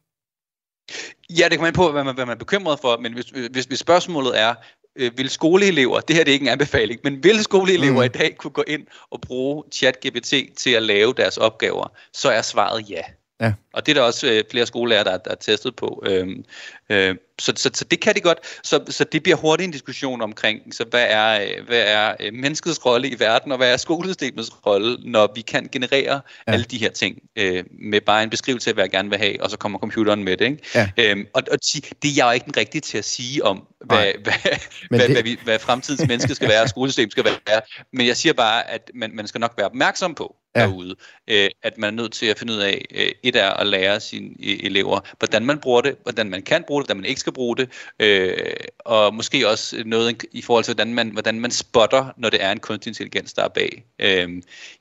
Ja, 1.30 1.48
det 1.50 1.58
kommer 1.58 1.68
an 1.68 1.74
på, 1.74 1.92
hvad 1.92 2.04
man, 2.04 2.16
hvad 2.16 2.26
man 2.26 2.34
er 2.34 2.40
bekymret 2.40 2.80
for, 2.80 2.98
men 2.98 3.14
hvis, 3.14 3.26
hvis, 3.52 3.66
hvis 3.66 3.80
spørgsmålet 3.80 4.40
er, 4.40 4.56
øh, 5.00 5.18
vil 5.18 5.30
skoleelever, 5.30 6.00
det 6.00 6.16
her 6.16 6.24
det 6.24 6.32
er 6.32 6.34
ikke 6.34 6.44
en 6.44 6.52
anbefaling, 6.52 7.00
men 7.04 7.24
vil 7.24 7.44
skoleelever 7.44 7.94
mm. 7.94 8.04
i 8.04 8.08
dag 8.08 8.38
kunne 8.38 8.52
gå 8.52 8.64
ind 8.68 8.88
og 9.12 9.22
bruge 9.22 9.64
ChatGPT 9.72 10.34
til 10.58 10.70
at 10.70 10.84
lave 10.84 11.14
deres 11.18 11.38
opgaver, 11.38 11.88
så 12.14 12.30
er 12.30 12.42
svaret 12.42 12.90
ja. 12.90 13.02
Ja. 13.42 13.54
Og 13.74 13.86
det 13.86 13.92
er 13.92 14.02
der 14.02 14.08
også 14.08 14.28
øh, 14.28 14.44
flere 14.52 14.66
skolelærer, 14.66 15.04
der, 15.04 15.18
der 15.18 15.32
er 15.32 15.36
testet 15.36 15.76
på. 15.76 16.04
Øhm, 16.06 16.44
øh, 16.90 17.16
så, 17.40 17.54
så, 17.56 17.70
så 17.74 17.86
det 17.86 18.00
kan 18.00 18.16
de 18.16 18.22
godt. 18.22 18.38
Så, 18.64 18.84
så 18.90 19.04
det 19.04 19.24
bliver 19.24 19.36
hurtigt 19.36 19.66
en 19.66 19.72
diskussion 19.72 20.22
omkring, 20.22 20.74
så 20.74 20.86
hvad 20.90 21.06
er, 21.10 21.42
øh, 21.42 21.68
hvad 21.68 21.84
er 21.86 22.16
øh, 22.20 22.34
menneskets 22.34 22.86
rolle 22.86 23.10
i 23.10 23.20
verden, 23.20 23.52
og 23.52 23.58
hvad 23.58 23.74
er 23.74 23.78
skolesystemets 23.78 24.52
rolle, 24.66 24.98
når 25.12 25.32
vi 25.36 25.42
kan 25.42 25.70
generere 25.72 26.22
ja. 26.48 26.54
alle 26.54 26.66
de 26.66 26.78
her 26.78 26.92
ting 26.92 27.18
øh, 27.36 27.64
med 27.82 28.02
bare 28.02 28.24
en 28.24 28.30
beskrivelse 28.30 28.70
af, 28.70 28.74
hvad 28.74 28.84
jeg 28.84 28.92
gerne 28.92 29.10
vil 29.10 29.18
have, 29.18 29.44
og 29.44 29.50
så 29.50 29.58
kommer 29.58 29.80
computeren 29.80 30.24
med 30.24 30.38
det. 30.38 30.46
Ikke? 30.46 30.64
Ja. 30.76 30.90
Øhm, 30.98 31.26
og, 31.34 31.44
og 31.52 31.58
det 31.74 32.10
er 32.10 32.14
jeg 32.16 32.26
jo 32.26 32.32
ikke 32.32 32.46
den 32.46 32.58
rigtige 32.58 32.82
til 32.82 32.98
at 32.98 33.06
sige 33.06 33.46
om, 33.46 33.68
hvad, 33.86 34.12
hvad, 34.24 34.34
hvad, 34.90 35.00
det... 35.00 35.12
hvad, 35.12 35.24
vi, 35.24 35.40
hvad 35.44 35.60
fremtidens 35.60 36.08
menneske 36.08 36.36
skal 36.36 36.50
være, 36.50 36.62
og 36.62 36.70
skolesystem 36.70 37.12
skal 37.12 37.26
være. 37.26 37.62
Men 37.94 38.08
jeg 38.08 38.18
siger 38.18 38.34
bare, 38.34 38.70
at 38.72 38.92
man, 38.96 39.12
man 39.16 39.28
skal 39.28 39.42
nok 39.42 39.54
være 39.58 39.66
opmærksom 39.66 40.16
på 40.16 40.36
ja. 40.60 40.68
derude, 40.68 40.96
øh, 41.28 41.50
at 41.64 41.78
man 41.78 41.88
er 41.88 42.02
nødt 42.02 42.12
til 42.12 42.26
at 42.26 42.40
finde 42.40 42.54
ud 42.54 42.58
af, 42.58 42.86
øh, 42.96 43.12
et 43.24 43.36
er 43.36 43.50
at 43.50 43.68
lære 43.68 44.00
sine 44.00 44.30
øh, 44.30 44.60
elever, 44.64 45.00
hvordan 45.20 45.46
man 45.46 45.60
bruger 45.60 45.82
det, 45.82 45.96
hvordan 46.04 46.30
man 46.30 46.42
kan 46.42 46.64
bruge 46.68 46.82
det, 46.82 46.88
hvordan 46.88 47.02
man 47.02 47.10
ikke 47.10 47.22
skal 47.22 47.34
bruge 47.34 47.58
det, 47.58 47.70
øh, 48.00 48.54
og 48.80 49.14
måske 49.14 49.50
også 49.50 49.84
noget 49.86 50.26
i 50.32 50.42
forhold 50.42 50.64
til, 50.64 50.74
hvordan 50.74 50.94
man, 50.94 51.10
hvordan 51.10 51.40
man 51.40 51.52
spotter, 51.52 52.14
når 52.18 52.30
det 52.30 52.44
er 52.44 52.52
en 52.52 52.60
kunstig 52.60 52.90
intelligens, 52.90 53.34
der 53.34 53.44
er 53.44 53.48
bag. 53.48 53.86
Øh, 54.00 54.30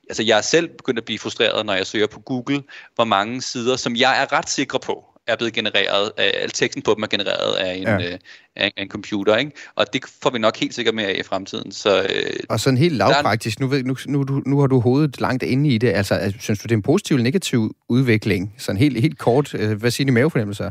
altså 0.08 0.22
jeg 0.22 0.38
er 0.38 0.42
selv 0.42 0.68
begyndt 0.68 0.98
at 0.98 1.04
blive 1.04 1.18
frustreret, 1.18 1.66
når 1.66 1.74
jeg 1.74 1.86
søger 1.86 2.06
på 2.06 2.20
Google, 2.20 2.62
hvor 2.94 3.04
mange 3.04 3.42
sider, 3.42 3.76
som 3.76 3.96
jeg 3.96 4.22
er 4.22 4.32
ret 4.32 4.50
sikker 4.50 4.78
på, 4.78 5.17
er 5.28 5.36
blevet 5.36 5.54
genereret, 5.54 6.10
al 6.16 6.50
teksten 6.50 6.82
på 6.82 6.94
dem 6.94 7.02
er 7.02 7.06
genereret 7.06 7.54
af 7.54 7.74
en, 7.74 7.82
ja. 7.82 8.12
øh, 8.12 8.18
af 8.56 8.72
en 8.76 8.88
computer, 8.88 9.36
ikke? 9.36 9.52
Og 9.74 9.92
det 9.92 10.02
får 10.22 10.30
vi 10.30 10.38
nok 10.38 10.56
helt 10.56 10.74
sikkert 10.74 10.94
mere 10.94 11.06
af 11.06 11.16
i 11.18 11.22
fremtiden. 11.22 11.72
Så, 11.72 12.02
øh, 12.02 12.40
og 12.48 12.60
sådan 12.60 12.78
helt 12.78 12.94
lavpraktisk, 12.94 13.60
nu, 13.60 13.66
nu, 13.84 13.96
nu, 14.06 14.42
nu 14.46 14.60
har 14.60 14.66
du 14.66 14.80
hovedet 14.80 15.20
langt 15.20 15.42
inde 15.42 15.68
i 15.70 15.78
det, 15.78 15.92
altså 15.92 16.32
synes 16.40 16.58
du, 16.58 16.62
det 16.62 16.72
er 16.72 16.76
en 16.76 16.82
positiv 16.82 17.14
eller 17.14 17.24
negativ 17.24 17.76
udvikling? 17.88 18.54
Sådan 18.58 18.78
helt, 18.78 19.00
helt 19.00 19.18
kort, 19.18 19.54
øh, 19.54 19.72
hvad 19.72 19.90
siger 19.90 20.06
de 20.06 20.12
mavefornemmelser? 20.12 20.70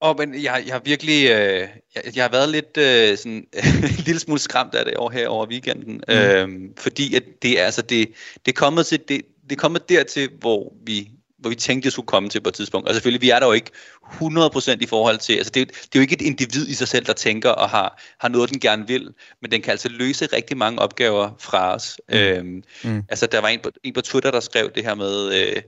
Og 0.00 0.10
oh, 0.10 0.18
men 0.18 0.34
jeg, 0.34 0.62
jeg 0.66 0.74
har 0.74 0.82
virkelig, 0.84 1.30
øh, 1.30 1.68
jeg, 1.94 2.02
jeg 2.16 2.24
har 2.24 2.30
været 2.30 2.48
lidt 2.48 2.76
øh, 2.76 3.16
sådan 3.18 3.32
en 3.98 4.04
lille 4.06 4.20
smule 4.20 4.40
skræmt 4.40 4.74
af 4.74 4.84
det 4.84 4.94
over 4.94 5.10
her 5.10 5.28
over 5.28 5.46
weekenden, 5.46 6.02
mm. 6.08 6.14
øh, 6.14 6.48
fordi 6.76 7.14
at 7.14 7.22
det 7.42 7.60
er 7.60 7.64
altså 7.64 7.82
det, 7.82 8.08
det 8.46 8.52
er 8.52 8.56
kommet 8.56 8.86
til 8.86 8.98
det, 9.08 9.22
det 9.42 9.52
er 9.52 9.56
kommet 9.56 9.88
dertil, 9.88 10.30
hvor 10.40 10.72
vi 10.86 11.08
hvor 11.38 11.50
vi 11.50 11.56
tænkte, 11.56 11.84
det 11.84 11.92
skulle 11.92 12.06
komme 12.06 12.28
til 12.28 12.40
på 12.40 12.48
et 12.48 12.54
tidspunkt. 12.54 12.88
Og 12.88 12.94
selvfølgelig, 12.94 13.22
vi 13.22 13.30
er 13.30 13.38
der 13.38 13.46
jo 13.46 13.52
ikke 13.52 13.70
100% 14.04 14.76
i 14.80 14.86
forhold 14.86 15.18
til, 15.18 15.32
altså 15.32 15.50
det, 15.50 15.68
det 15.68 15.76
er 15.76 15.88
jo 15.96 16.00
ikke 16.00 16.14
et 16.14 16.22
individ 16.22 16.68
i 16.68 16.74
sig 16.74 16.88
selv, 16.88 17.06
der 17.06 17.12
tænker 17.12 17.50
og 17.50 17.70
har, 17.70 18.02
har 18.20 18.28
noget, 18.28 18.50
den 18.50 18.60
gerne 18.60 18.86
vil, 18.86 19.14
men 19.42 19.50
den 19.50 19.62
kan 19.62 19.70
altså 19.70 19.88
løse 19.88 20.26
rigtig 20.26 20.56
mange 20.56 20.78
opgaver 20.78 21.30
fra 21.40 21.74
os. 21.74 22.00
Mm. 22.08 22.14
Øhm, 22.16 22.62
mm. 22.84 23.02
Altså 23.08 23.26
der 23.26 23.40
var 23.40 23.48
en 23.48 23.60
på, 23.60 23.70
en 23.84 23.94
på 23.94 24.00
Twitter, 24.00 24.30
der 24.30 24.40
skrev 24.40 24.70
det 24.74 24.84
her 24.84 24.94
med, 24.94 25.34
øh, 25.34 25.62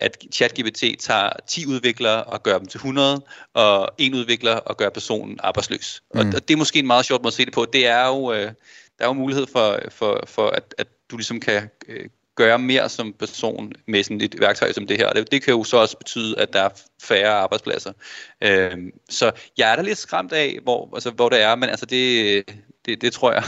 at 0.00 0.24
ChatGPT 0.32 0.84
tager 1.00 1.30
10 1.48 1.66
udviklere 1.66 2.24
og 2.24 2.42
gør 2.42 2.58
dem 2.58 2.66
til 2.66 2.78
100, 2.78 3.24
og 3.54 3.90
en 3.98 4.14
udvikler 4.14 4.54
og 4.54 4.76
gør 4.76 4.88
personen 4.88 5.38
arbejdsløs. 5.42 6.02
Mm. 6.14 6.20
Og, 6.20 6.26
og 6.26 6.48
det 6.48 6.54
er 6.54 6.58
måske 6.58 6.78
en 6.78 6.86
meget 6.86 7.04
sjovt 7.04 7.22
måde 7.22 7.30
at 7.30 7.34
se 7.34 7.44
det 7.44 7.52
på. 7.54 7.66
Det 7.72 7.86
er 7.86 8.06
jo, 8.06 8.32
øh, 8.32 8.52
der 8.98 9.04
er 9.04 9.06
jo 9.06 9.12
mulighed 9.12 9.46
for, 9.52 9.80
for, 9.90 10.24
for 10.26 10.48
at, 10.48 10.74
at 10.78 10.86
du 11.10 11.16
ligesom 11.16 11.40
kan 11.40 11.70
øh, 11.88 12.08
gøre 12.36 12.58
mere 12.58 12.88
som 12.88 13.12
person 13.12 13.72
med 13.86 14.02
sådan 14.02 14.20
et 14.20 14.40
værktøj 14.40 14.72
som 14.72 14.86
det 14.86 14.96
her. 14.96 15.12
Det, 15.12 15.32
det 15.32 15.42
kan 15.42 15.54
jo 15.54 15.64
så 15.64 15.76
også 15.76 15.98
betyde, 15.98 16.38
at 16.38 16.52
der 16.52 16.60
er 16.60 16.68
færre 17.02 17.32
arbejdspladser. 17.32 17.92
Øh, 18.40 18.76
så 19.10 19.32
jeg 19.58 19.72
er 19.72 19.76
da 19.76 19.82
lidt 19.82 19.98
skræmt 19.98 20.32
af, 20.32 20.58
hvor, 20.62 20.90
altså, 20.94 21.10
hvor 21.10 21.28
det 21.28 21.42
er, 21.42 21.54
men 21.54 21.68
altså 21.68 21.86
det, 21.86 22.44
det, 22.86 23.00
det 23.02 23.12
tror 23.12 23.32
jeg 23.32 23.44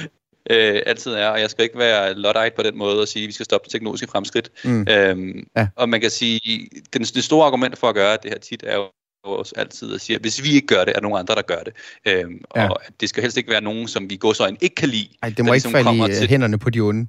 øh, 0.50 0.82
altid 0.86 1.12
er, 1.12 1.28
og 1.28 1.40
jeg 1.40 1.50
skal 1.50 1.64
ikke 1.64 1.78
være 1.78 2.14
luddite 2.14 2.56
på 2.56 2.62
den 2.62 2.78
måde 2.78 3.00
og 3.00 3.08
sige, 3.08 3.22
at 3.22 3.28
vi 3.28 3.32
skal 3.32 3.44
stoppe 3.44 3.68
teknologiske 3.70 4.06
fremskridt. 4.06 4.50
Mm. 4.64 4.86
Øhm, 4.90 5.46
ja. 5.56 5.68
Og 5.76 5.88
man 5.88 6.00
kan 6.00 6.10
sige, 6.10 6.68
den, 6.92 7.02
det 7.02 7.24
store 7.24 7.46
argument 7.46 7.78
for 7.78 7.88
at 7.88 7.94
gøre 7.94 8.18
det 8.22 8.30
her 8.30 8.38
tit 8.38 8.62
er 8.66 8.74
jo 8.74 8.88
også 9.24 9.54
altid 9.56 9.94
at 9.94 10.00
sige, 10.00 10.16
at 10.16 10.22
hvis 10.22 10.42
vi 10.42 10.52
ikke 10.54 10.66
gør 10.66 10.84
det, 10.84 10.88
er 10.88 10.92
der 10.92 11.00
nogle 11.00 11.18
andre, 11.18 11.34
der 11.34 11.42
gør 11.42 11.62
det. 11.62 11.72
Øhm, 12.08 12.44
ja. 12.56 12.68
Og 12.68 12.80
det 13.00 13.08
skal 13.08 13.22
helst 13.22 13.36
ikke 13.36 13.50
være 13.50 13.60
nogen, 13.60 13.88
som 13.88 14.10
vi 14.10 14.16
går 14.16 14.32
så 14.32 14.56
ikke 14.60 14.74
kan 14.74 14.88
lide. 14.88 15.08
Nej, 15.22 15.32
det 15.36 15.44
må 15.44 15.52
ikke 15.52 15.68
ligesom 15.68 15.72
falde 15.72 16.12
i 16.12 16.14
til... 16.14 16.28
hænderne 16.28 16.58
på 16.58 16.70
de 16.70 16.80
onde. 16.80 17.06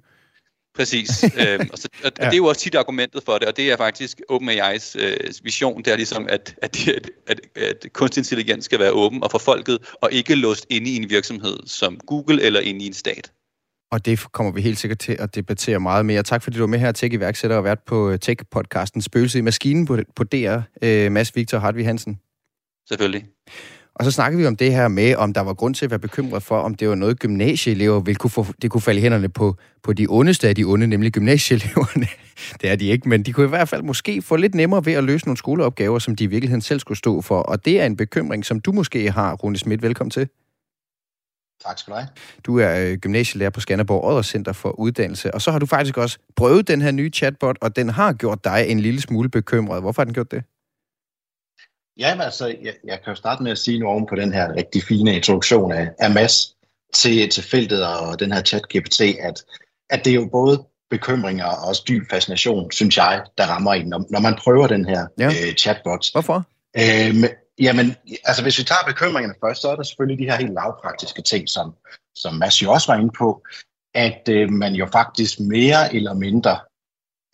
Præcis. 0.75 1.23
øhm, 1.41 1.69
og, 1.71 1.77
så, 1.77 1.87
og, 2.03 2.11
ja. 2.19 2.25
og 2.25 2.31
det 2.31 2.33
er 2.33 2.37
jo 2.37 2.45
også 2.45 2.61
tit 2.61 2.75
argumentet 2.75 3.23
for 3.23 3.37
det, 3.37 3.47
og 3.47 3.57
det 3.57 3.71
er 3.71 3.77
faktisk 3.77 4.21
OpenAI's 4.31 4.95
øh, 4.99 5.17
vision, 5.43 5.83
det 5.83 5.87
er 5.93 5.95
ligesom, 5.95 6.27
at, 6.29 6.55
at, 6.61 6.87
at, 6.87 7.09
at, 7.27 7.39
at 7.55 7.85
kunstig 7.93 8.21
intelligens 8.21 8.65
skal 8.65 8.79
være 8.79 8.91
åben 8.91 9.23
og 9.23 9.31
for 9.31 9.37
folket, 9.37 9.77
og 10.01 10.11
ikke 10.11 10.35
låst 10.35 10.65
inde 10.69 10.89
i 10.89 10.95
en 10.95 11.09
virksomhed 11.09 11.57
som 11.65 11.99
Google 12.07 12.41
eller 12.41 12.59
inde 12.59 12.85
i 12.85 12.87
en 12.87 12.93
stat. 12.93 13.31
Og 13.91 14.05
det 14.05 14.31
kommer 14.31 14.51
vi 14.51 14.61
helt 14.61 14.79
sikkert 14.79 14.99
til 14.99 15.17
at 15.19 15.35
debattere 15.35 15.79
meget 15.79 16.05
mere. 16.05 16.23
Tak 16.23 16.43
fordi 16.43 16.57
du 16.57 16.61
var 16.61 16.67
med 16.67 16.79
her, 16.79 16.91
tech-iværksætter 16.91 17.57
og 17.57 17.63
vært 17.63 17.79
på 17.79 18.09
øh, 18.09 18.19
Tech-podcasten 18.25 19.01
Spøgelse 19.01 19.37
i 19.37 19.41
Maskinen 19.41 19.85
på, 19.85 19.97
på 20.15 20.23
DR. 20.23 20.57
Øh, 20.81 21.11
Mads 21.11 21.35
Victor 21.35 21.57
Hartvig 21.57 21.85
Hansen. 21.85 22.19
Selvfølgelig. 22.87 23.25
Og 23.95 24.05
så 24.05 24.11
snakkede 24.11 24.41
vi 24.41 24.47
om 24.47 24.55
det 24.55 24.73
her 24.73 24.87
med, 24.87 25.15
om 25.15 25.33
der 25.33 25.41
var 25.41 25.53
grund 25.53 25.75
til 25.75 25.85
at 25.85 25.91
være 25.91 25.99
bekymret 25.99 26.43
for, 26.43 26.59
om 26.59 26.75
det 26.75 26.89
var 26.89 26.95
noget, 26.95 27.19
gymnasieelever 27.19 27.99
ville 27.99 28.15
kunne 28.15 28.31
få, 28.31 28.45
det 28.61 28.71
kunne 28.71 28.81
falde 28.81 28.99
i 28.99 29.01
hænderne 29.01 29.29
på, 29.29 29.55
på 29.83 29.93
de 29.93 30.07
ondeste 30.09 30.49
af 30.49 30.55
de 30.55 30.63
onde, 30.63 30.87
nemlig 30.87 31.11
gymnasieeleverne. 31.11 32.07
det 32.61 32.69
er 32.69 32.75
de 32.75 32.87
ikke, 32.87 33.09
men 33.09 33.23
de 33.23 33.33
kunne 33.33 33.45
i 33.45 33.49
hvert 33.49 33.69
fald 33.69 33.83
måske 33.83 34.21
få 34.21 34.35
lidt 34.35 34.55
nemmere 34.55 34.85
ved 34.85 34.93
at 34.93 35.03
løse 35.03 35.25
nogle 35.25 35.37
skoleopgaver, 35.37 35.99
som 35.99 36.15
de 36.15 36.23
i 36.23 36.27
virkeligheden 36.27 36.61
selv 36.61 36.79
skulle 36.79 36.97
stå 36.97 37.21
for. 37.21 37.39
Og 37.39 37.65
det 37.65 37.81
er 37.81 37.85
en 37.85 37.97
bekymring, 37.97 38.45
som 38.45 38.59
du 38.59 38.71
måske 38.71 39.11
har, 39.11 39.33
Rune 39.33 39.57
Schmidt. 39.57 39.81
Velkommen 39.81 40.11
til. 40.11 40.29
Tak 41.65 41.79
skal 41.79 41.91
du 41.91 41.97
have. 41.97 42.07
Du 42.43 42.59
er 42.59 42.79
øh, 42.79 42.97
gymnasielærer 42.97 43.49
på 43.49 43.59
Skanderborg 43.59 44.03
Odder 44.05 44.21
Center 44.21 44.53
for 44.53 44.79
Uddannelse, 44.79 45.33
og 45.33 45.41
så 45.41 45.51
har 45.51 45.59
du 45.59 45.65
faktisk 45.65 45.97
også 45.97 46.17
prøvet 46.35 46.67
den 46.67 46.81
her 46.81 46.91
nye 46.91 47.09
chatbot, 47.09 47.57
og 47.61 47.75
den 47.75 47.89
har 47.89 48.13
gjort 48.13 48.43
dig 48.43 48.65
en 48.67 48.79
lille 48.79 49.01
smule 49.01 49.29
bekymret. 49.29 49.81
Hvorfor 49.81 50.01
har 50.01 50.05
den 50.05 50.13
gjort 50.13 50.31
det? 50.31 50.43
Ja, 51.99 52.17
altså, 52.21 52.47
jeg, 52.47 52.73
jeg 52.83 52.99
kan 53.03 53.11
jo 53.11 53.15
starte 53.15 53.43
med 53.43 53.51
at 53.51 53.57
sige 53.57 53.79
noget 53.79 54.01
om 54.01 54.05
på 54.05 54.15
den 54.15 54.33
her 54.33 54.55
rigtig 54.55 54.83
fine 54.83 55.15
introduktion 55.15 55.71
af, 55.71 55.89
af 55.99 56.11
Mads 56.11 56.55
til, 56.93 57.29
til 57.29 57.43
feltet 57.43 57.85
og 57.85 58.19
den 58.19 58.31
her 58.31 58.41
chat-GPT, 58.41 59.27
at, 59.27 59.43
at 59.89 60.05
det 60.05 60.11
er 60.11 60.15
jo 60.15 60.29
både 60.31 60.65
bekymringer 60.89 61.45
og 61.45 61.67
også 61.67 61.83
dyb 61.87 62.09
fascination, 62.09 62.71
synes 62.71 62.97
jeg, 62.97 63.25
der 63.37 63.45
rammer 63.45 63.73
en, 63.73 63.87
når, 63.87 64.05
når 64.09 64.19
man 64.19 64.35
prøver 64.35 64.67
den 64.67 64.85
her 64.85 65.07
ja. 65.19 65.27
øh, 65.27 65.53
chatbot. 65.53 66.11
Hvorfor? 66.11 66.43
Øh, 66.77 67.29
jamen, 67.59 67.95
altså 68.25 68.43
hvis 68.43 68.59
vi 68.59 68.63
tager 68.63 68.83
bekymringerne 68.87 69.35
først, 69.43 69.61
så 69.61 69.67
er 69.71 69.75
der 69.75 69.83
selvfølgelig 69.83 70.25
de 70.25 70.31
her 70.31 70.37
helt 70.37 70.53
lavpraktiske 70.53 71.21
ting, 71.21 71.49
som, 71.49 71.75
som 72.15 72.33
Mads 72.33 72.61
jo 72.61 72.71
også 72.71 72.91
var 72.91 72.99
inde 72.99 73.13
på, 73.17 73.43
at 73.93 74.29
øh, 74.29 74.49
man 74.49 74.73
jo 74.73 74.85
faktisk 74.91 75.39
mere 75.39 75.95
eller 75.95 76.13
mindre 76.13 76.59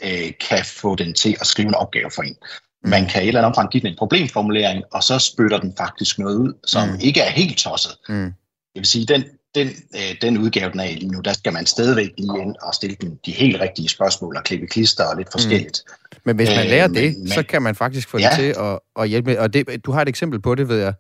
øh, 0.04 0.32
kan 0.50 0.66
få 0.66 0.96
den 0.96 1.14
til 1.14 1.38
at 1.42 1.48
skrive 1.48 1.68
en 1.68 1.76
opgave 1.76 2.12
for 2.12 2.22
en. 2.22 2.36
Mm. 2.84 2.90
Man 2.90 3.06
kan 3.08 3.22
i 3.22 3.26
et 3.26 3.28
eller 3.28 3.42
andet 3.42 3.50
omfang 3.50 3.70
give 3.72 3.82
den 3.82 3.88
en 3.88 3.98
problemformulering, 3.98 4.84
og 4.92 5.04
så 5.04 5.20
spytter 5.20 5.60
den 5.60 5.74
faktisk 5.78 6.20
noget 6.20 6.36
ud, 6.36 6.54
som 6.68 6.90
mm. 6.90 7.00
ikke 7.02 7.22
er 7.22 7.30
helt 7.30 7.58
tosset. 7.58 7.92
Mm. 8.10 8.34
Det 8.74 8.76
vil 8.76 8.86
sige, 8.86 9.06
den, 9.06 9.24
den, 9.56 9.68
øh, 9.96 10.16
den 10.22 10.38
udgave, 10.38 10.72
den 10.72 10.80
er 10.80 10.86
lige 10.86 11.08
nu, 11.08 11.20
der 11.20 11.34
skal 11.34 11.54
man 11.54 11.66
stadigvæk 11.66 12.10
lige 12.18 12.42
ind 12.42 12.56
og 12.62 12.76
stille 12.76 12.96
den 13.02 13.20
de 13.26 13.32
helt 13.32 13.62
rigtige 13.62 13.90
spørgsmål 13.90 14.38
og 14.38 14.44
klippe 14.44 14.68
klister 14.68 15.04
og 15.04 15.18
lidt 15.18 15.32
forskelligt. 15.32 15.84
Mm. 15.88 16.18
Men 16.26 16.36
hvis 16.36 16.50
man 16.50 16.68
lærer 16.68 16.90
øh, 16.90 16.96
det, 16.96 17.18
men, 17.18 17.28
så 17.28 17.44
kan 17.44 17.62
man 17.62 17.76
faktisk 17.76 18.10
få 18.10 18.18
ja. 18.18 18.30
det 18.30 18.36
til 18.36 18.56
at, 18.64 18.80
at 19.00 19.10
hjælpe 19.10 19.30
med. 19.30 19.38
Og 19.38 19.54
det, 19.54 19.86
du 19.86 19.92
har 19.92 20.02
et 20.02 20.10
eksempel 20.10 20.42
på 20.42 20.56
det, 20.56 20.70
ved 20.70 20.78
jeg. 20.78 20.94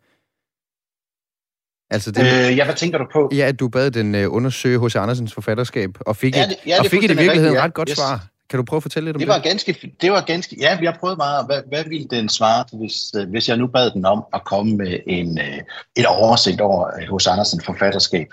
Altså 1.91 2.11
det, 2.11 2.21
øh, 2.21 2.57
ja, 2.57 2.65
hvad 2.65 2.75
tænker 2.75 2.97
du 2.97 3.05
på? 3.13 3.29
Ja, 3.33 3.47
at 3.47 3.59
du 3.59 3.69
bad 3.69 3.91
den 3.91 4.15
uh, 4.15 4.33
undersøge 4.33 4.77
hos 4.77 4.95
Andersens 4.95 5.33
forfatterskab, 5.33 5.89
og 5.99 6.15
fik, 6.15 6.35
ja, 6.35 6.45
det, 6.45 6.55
ja, 6.65 6.71
det 6.71 6.79
og 6.79 6.85
fik 6.85 7.03
i 7.03 7.07
det 7.07 7.17
virkeligheden 7.17 7.45
rigtigt, 7.45 7.59
ja. 7.59 7.63
ret 7.63 7.73
godt 7.73 7.89
yes. 7.89 7.97
svar. 7.97 8.27
Kan 8.49 8.57
du 8.57 8.63
prøve 8.63 8.77
at 8.77 8.83
fortælle 8.83 9.07
lidt 9.07 9.15
om 9.15 9.19
det? 9.19 9.27
Var 9.27 9.33
det? 9.33 9.43
Ganske, 9.43 9.95
det 10.01 10.11
var 10.11 10.21
ganske... 10.21 10.55
Ja, 10.59 10.79
vi 10.79 10.85
har 10.85 10.97
prøvet 10.99 11.17
meget. 11.17 11.45
Hvad, 11.45 11.61
hvad 11.67 11.83
ville 11.83 12.07
den 12.07 12.29
svare, 12.29 12.65
hvis, 12.73 12.95
øh, 13.17 13.29
hvis 13.29 13.49
jeg 13.49 13.57
nu 13.57 13.67
bad 13.67 13.91
den 13.91 14.05
om 14.05 14.23
at 14.33 14.45
komme 14.45 14.77
med 14.77 14.99
en, 15.07 15.39
øh, 15.39 15.59
et 15.95 16.05
oversigt 16.07 16.61
over 16.61 16.87
øh, 16.87 17.09
hos 17.09 17.27
Andersen 17.27 17.61
forfatterskab? 17.61 18.27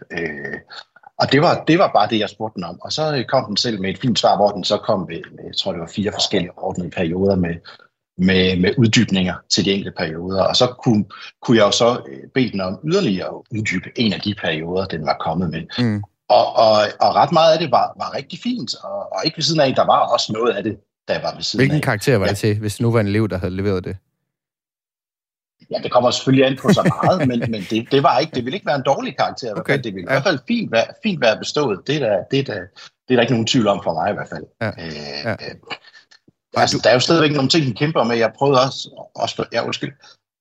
og 1.18 1.32
det 1.32 1.40
var, 1.40 1.64
det 1.64 1.78
var 1.78 1.90
bare 1.92 2.08
det, 2.10 2.18
jeg 2.18 2.28
spurgte 2.28 2.56
den 2.56 2.64
om. 2.64 2.80
Og 2.80 2.92
så 2.92 3.24
kom 3.28 3.44
den 3.44 3.56
selv 3.56 3.80
med 3.80 3.90
et 3.90 3.98
fint 3.98 4.18
svar, 4.18 4.36
hvor 4.36 4.50
den 4.50 4.64
så 4.64 4.76
kom 4.76 5.00
med, 5.00 5.20
med 5.36 5.44
jeg 5.44 5.56
tror, 5.56 5.72
det 5.72 5.80
var 5.80 5.90
fire 5.94 6.12
forskellige 6.12 6.58
ordnede 6.58 6.90
perioder 6.90 7.36
med, 7.36 7.54
med, 8.18 8.56
med 8.56 8.74
uddybninger 8.78 9.34
til 9.50 9.64
de 9.64 9.72
enkelte 9.72 9.96
perioder. 9.96 10.42
Og 10.42 10.56
så 10.56 10.66
kunne, 10.84 11.04
kunne 11.42 11.56
jeg 11.56 11.66
jo 11.66 11.70
så 11.70 12.02
bede 12.34 12.52
den 12.52 12.60
om 12.60 12.78
yderligere 12.84 13.28
at 13.28 13.58
uddybe 13.58 13.90
en 13.96 14.12
af 14.12 14.20
de 14.20 14.34
perioder, 14.34 14.86
den 14.86 15.06
var 15.06 15.16
kommet 15.20 15.50
med. 15.50 15.62
Mm. 15.78 16.02
Og, 16.28 16.56
og, 16.56 16.72
og 17.00 17.14
ret 17.14 17.32
meget 17.32 17.52
af 17.52 17.58
det 17.58 17.70
var, 17.70 17.94
var 17.96 18.14
rigtig 18.14 18.38
fint, 18.42 18.74
og, 18.84 19.12
og 19.12 19.20
ikke 19.24 19.36
ved 19.36 19.42
siden 19.42 19.60
af, 19.60 19.74
der 19.74 19.86
var 19.86 19.98
også 19.98 20.32
noget 20.32 20.52
af 20.56 20.62
det, 20.62 20.76
der 21.08 21.22
var 21.22 21.34
ved 21.34 21.42
siden 21.42 21.60
Hvilken 21.60 21.76
af. 21.76 21.82
karakter 21.82 22.16
var 22.16 22.26
det 22.26 22.36
til, 22.36 22.58
hvis 22.58 22.74
det 22.74 22.80
nu 22.80 22.92
var 22.92 23.00
en 23.00 23.06
elev, 23.06 23.28
der 23.28 23.38
havde 23.38 23.56
leveret 23.56 23.84
det? 23.84 23.96
Ja, 25.70 25.78
det 25.82 25.92
kommer 25.92 26.10
selvfølgelig 26.10 26.46
an 26.46 26.58
på 26.62 26.72
så 26.72 26.82
meget, 27.02 27.28
men, 27.28 27.38
men 27.50 27.62
det, 27.70 27.88
det, 27.92 28.02
var 28.02 28.18
ikke, 28.18 28.34
det 28.34 28.44
ville 28.44 28.56
ikke 28.56 28.66
være 28.66 28.76
en 28.76 28.82
dårlig 28.86 29.16
karakter. 29.16 29.54
Okay. 29.54 29.82
Det 29.82 29.94
ville 29.94 30.06
ja. 30.10 30.12
i 30.12 30.14
hvert 30.14 30.22
fald 30.22 30.38
fint 30.48 30.72
være, 30.72 30.86
fint 31.02 31.20
være 31.20 31.38
bestået. 31.38 31.80
Det 31.86 31.96
er, 31.96 32.00
der, 32.00 32.16
det, 32.30 32.38
er 32.38 32.44
der, 32.44 32.60
det 33.08 33.10
er 33.10 33.14
der 33.14 33.20
ikke 33.20 33.32
nogen 33.32 33.46
tvivl 33.46 33.66
om 33.66 33.80
for 33.84 33.94
mig 33.94 34.10
i 34.10 34.14
hvert 34.14 34.28
fald. 34.28 34.44
Ja. 34.60 34.68
Øh, 34.68 35.24
ja. 35.24 35.32
Øh, 35.32 35.54
altså, 36.54 36.80
der 36.84 36.90
er 36.90 36.94
jo 36.94 37.00
stadigvæk 37.00 37.32
nogle 37.32 37.48
ting, 37.48 37.64
den 37.66 37.74
kæmper 37.74 38.04
med. 38.04 38.16
Jeg 38.16 38.32
prøvede 38.38 38.60
også... 38.60 39.10
også 39.14 39.44
ja, 39.52 39.64
undskyld. 39.64 39.92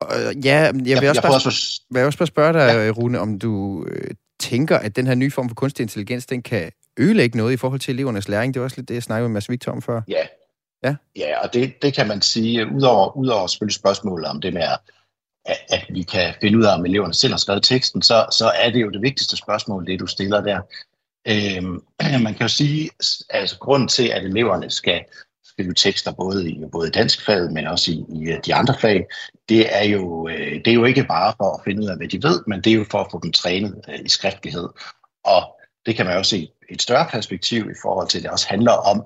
Uh, 0.03 0.45
ja, 0.45 0.55
jeg 0.55 0.75
vil, 0.75 0.87
jeg, 0.87 0.97
også, 0.97 1.21
jeg 1.21 1.23
bare, 1.23 1.33
også... 1.33 1.81
vil 1.89 2.03
også 2.03 2.17
bare 2.17 2.27
spørge 2.27 2.53
dig, 2.53 2.85
ja. 2.85 2.91
Rune, 2.91 3.19
om 3.19 3.39
du 3.39 3.85
øh, 3.87 4.11
tænker, 4.39 4.77
at 4.77 4.95
den 4.95 5.07
her 5.07 5.15
nye 5.15 5.31
form 5.31 5.49
for 5.49 5.55
kunstig 5.55 5.83
intelligens, 5.83 6.25
den 6.25 6.41
kan 6.41 6.71
ødelægge 6.97 7.37
noget 7.37 7.53
i 7.53 7.57
forhold 7.57 7.79
til 7.79 7.93
elevernes 7.93 8.29
læring. 8.29 8.53
Det 8.53 8.59
var 8.59 8.63
også 8.63 8.77
lidt 8.77 8.87
det, 8.89 8.95
jeg 8.95 9.03
snakkede 9.03 9.29
med 9.29 9.33
Mads 9.33 9.49
Victor 9.49 9.71
om 9.71 9.81
før. 9.81 10.01
Ja, 10.07 10.27
ja. 10.83 10.95
ja 11.15 11.39
og 11.43 11.53
det, 11.53 11.81
det 11.81 11.93
kan 11.93 12.07
man 12.07 12.21
sige, 12.21 12.67
udover, 12.75 13.17
udover 13.17 13.47
selvfølgelig 13.47 13.75
spørgsmålet 13.75 14.27
om 14.27 14.41
det 14.41 14.53
med, 14.53 14.61
at, 14.61 14.79
at 15.69 15.85
vi 15.89 16.03
kan 16.03 16.33
finde 16.41 16.57
ud 16.57 16.63
af, 16.63 16.73
om 16.73 16.85
eleverne 16.85 17.13
selv 17.13 17.33
har 17.33 17.37
skrevet 17.37 17.63
teksten, 17.63 18.01
så, 18.01 18.25
så 18.31 18.51
er 18.63 18.69
det 18.69 18.81
jo 18.81 18.89
det 18.89 19.01
vigtigste 19.01 19.37
spørgsmål, 19.37 19.87
det 19.87 19.99
du 19.99 20.07
stiller 20.07 20.41
der. 20.41 20.61
Øhm, 21.27 21.83
man 22.25 22.33
kan 22.33 22.41
jo 22.41 22.47
sige, 22.47 22.89
altså 23.29 23.57
grunden 23.59 23.87
til, 23.87 24.07
at 24.07 24.23
eleverne 24.23 24.69
skal 24.69 25.03
skrive 25.55 25.73
tekster 25.73 26.11
både 26.11 26.49
i 26.49 26.59
både 26.71 26.89
dansk 26.89 27.25
fag, 27.25 27.51
men 27.51 27.67
også 27.67 27.91
i, 27.91 28.05
i 28.09 28.31
øh, 28.31 28.39
de 28.45 28.55
andre 28.55 28.75
fag, 28.81 29.05
det 29.49 29.75
er, 29.75 29.83
jo, 29.83 30.27
øh, 30.27 30.51
det 30.65 30.67
er 30.67 30.73
jo 30.73 30.85
ikke 30.85 31.03
bare 31.03 31.33
for 31.37 31.57
at 31.57 31.61
finde 31.63 31.83
ud 31.83 31.87
af, 31.87 31.97
hvad 31.97 32.07
de 32.07 32.23
ved, 32.23 32.43
men 32.47 32.61
det 32.61 32.71
er 32.71 32.75
jo 32.75 32.85
for 32.91 32.99
at 32.99 33.07
få 33.11 33.19
dem 33.23 33.31
trænet 33.31 33.75
øh, 33.89 33.99
i 34.05 34.09
skriftlighed. 34.09 34.67
Og 35.23 35.41
det 35.85 35.95
kan 35.95 36.05
man 36.05 36.17
jo 36.17 36.23
se 36.23 36.37
i 36.37 36.51
et 36.69 36.81
større 36.81 37.07
perspektiv 37.11 37.69
i 37.69 37.79
forhold 37.81 38.07
til, 38.07 38.17
at 38.17 38.23
det 38.23 38.31
også 38.31 38.47
handler 38.47 38.71
om 38.71 39.03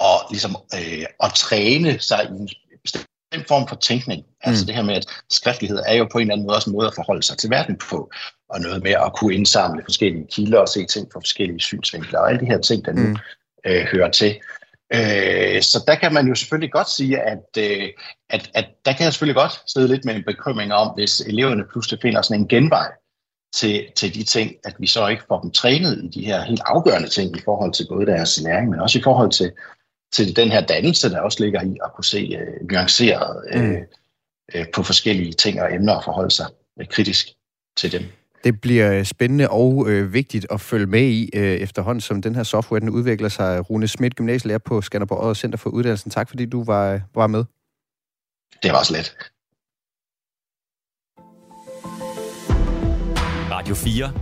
at, 0.00 0.18
ligesom, 0.30 0.56
øh, 0.74 1.06
at 1.22 1.30
træne 1.34 1.98
sig 1.98 2.20
i 2.24 2.32
en 2.32 2.48
bestemt 2.82 3.48
form 3.48 3.68
for 3.68 3.76
tænkning. 3.76 4.20
Altså 4.20 4.34
mm. 4.44 4.50
Altså 4.50 4.66
det 4.66 4.74
her 4.74 4.82
med, 4.82 4.94
at 4.94 5.06
skriftlighed 5.30 5.78
er 5.86 5.94
jo 5.94 6.08
på 6.12 6.18
en 6.18 6.22
eller 6.22 6.34
anden 6.34 6.46
måde 6.46 6.56
også 6.56 6.70
en 6.70 6.76
måde 6.76 6.86
at 6.86 6.94
forholde 6.94 7.22
sig 7.22 7.38
til 7.38 7.50
verden 7.50 7.76
på, 7.90 8.10
og 8.48 8.60
noget 8.60 8.82
med 8.82 8.92
at 8.92 9.12
kunne 9.16 9.34
indsamle 9.34 9.82
forskellige 9.84 10.26
kilder 10.30 10.58
og 10.58 10.68
se 10.68 10.86
ting 10.86 11.08
fra 11.12 11.20
forskellige 11.20 11.60
synsvinkler, 11.60 12.18
og 12.18 12.28
alle 12.28 12.40
de 12.40 12.46
her 12.46 12.58
ting, 12.58 12.84
der 12.84 12.92
nu 12.92 13.06
mm. 13.06 13.16
øh, 13.66 13.84
hører 13.92 14.10
til. 14.10 14.36
Øh, 14.92 15.62
så 15.62 15.84
der 15.86 15.94
kan 15.94 16.14
man 16.14 16.26
jo 16.26 16.34
selvfølgelig 16.34 16.72
godt 16.72 16.90
sige, 16.90 17.20
at, 17.20 17.44
øh, 17.58 17.88
at, 18.30 18.50
at 18.54 18.66
der 18.84 18.92
kan 18.92 19.04
jeg 19.04 19.12
selvfølgelig 19.12 19.36
godt 19.36 19.70
sidde 19.72 19.88
lidt 19.88 20.04
med 20.04 20.14
en 20.14 20.24
bekymring 20.26 20.72
om, 20.72 20.94
hvis 20.94 21.20
eleverne 21.20 21.64
pludselig 21.72 22.00
finder 22.02 22.22
sådan 22.22 22.40
en 22.40 22.48
genvej 22.48 22.92
til, 23.54 23.86
til 23.96 24.14
de 24.14 24.22
ting, 24.22 24.52
at 24.64 24.74
vi 24.78 24.86
så 24.86 25.06
ikke 25.06 25.24
får 25.28 25.40
dem 25.40 25.50
trænet 25.50 26.04
i 26.04 26.08
de 26.08 26.24
her 26.24 26.42
helt 26.42 26.62
afgørende 26.64 27.08
ting 27.08 27.36
i 27.36 27.40
forhold 27.44 27.72
til 27.72 27.86
både 27.88 28.06
deres 28.06 28.40
læring, 28.40 28.70
men 28.70 28.80
også 28.80 28.98
i 28.98 29.02
forhold 29.02 29.30
til, 29.30 29.52
til 30.12 30.36
den 30.36 30.52
her 30.52 30.66
dannelse, 30.66 31.10
der 31.10 31.20
også 31.20 31.44
ligger 31.44 31.62
i 31.62 31.76
at 31.84 31.92
kunne 31.94 32.04
se 32.04 32.38
øh, 32.40 32.68
nuanceret 32.70 33.44
øh, 33.54 33.62
mm. 33.62 33.76
øh, 34.54 34.66
på 34.74 34.82
forskellige 34.82 35.32
ting 35.32 35.62
og 35.62 35.74
emner 35.74 35.94
og 35.94 36.04
forholde 36.04 36.30
sig 36.30 36.46
øh, 36.80 36.86
kritisk 36.86 37.28
til 37.76 37.92
dem. 37.92 38.02
Det 38.44 38.60
bliver 38.60 39.02
spændende 39.02 39.50
og 39.50 39.88
øh, 39.88 40.12
vigtigt 40.12 40.46
at 40.50 40.60
følge 40.60 40.86
med 40.86 41.02
i 41.02 41.30
øh, 41.34 41.42
efterhånden, 41.42 42.00
som 42.00 42.22
den 42.22 42.34
her 42.34 42.42
software 42.42 42.80
den 42.80 42.88
udvikler 42.88 43.28
sig. 43.28 43.70
Rune 43.70 43.88
Schmidt, 43.88 44.16
gymnasielærer 44.16 44.58
på 44.58 44.80
Skanderborg 44.80 45.18
og 45.18 45.36
Center 45.36 45.58
for 45.58 45.70
Uddannelsen. 45.70 46.10
Tak 46.10 46.28
fordi 46.28 46.46
du 46.46 46.64
var, 46.64 47.00
var 47.14 47.26
med. 47.26 47.44
Det 48.62 48.72
var 48.72 48.78
også 48.78 48.92
let. 48.92 49.16
Radio 53.50 53.74
4 53.74 54.12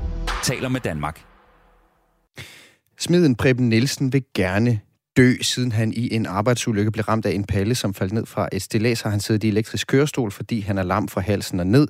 taler 0.45 0.69
med 0.69 0.81
Danmark. 0.81 1.25
Smiden 2.99 3.37
Preben 3.37 3.69
Nielsen 3.69 4.13
vil 4.13 4.25
gerne 4.35 4.81
dø, 5.17 5.33
siden 5.41 5.73
han 5.73 5.93
i 5.93 6.15
en 6.15 6.27
arbejdsulykke 6.27 6.91
blev 6.91 7.05
ramt 7.05 7.27
af 7.27 7.31
en 7.31 7.45
palle, 7.45 7.75
som 7.75 7.95
faldt 7.95 8.13
ned 8.13 8.27
fra 8.27 8.49
et 8.53 8.63
stillads, 8.63 9.01
har 9.01 9.11
han 9.11 9.21
siddet 9.21 9.45
i 9.45 9.49
elektrisk 9.49 9.87
kørestol, 9.87 10.31
fordi 10.31 10.61
han 10.61 10.79
er 10.79 10.83
lam 10.83 11.09
fra 11.09 11.21
halsen 11.21 11.61
og 11.61 11.67
ned. 11.67 11.89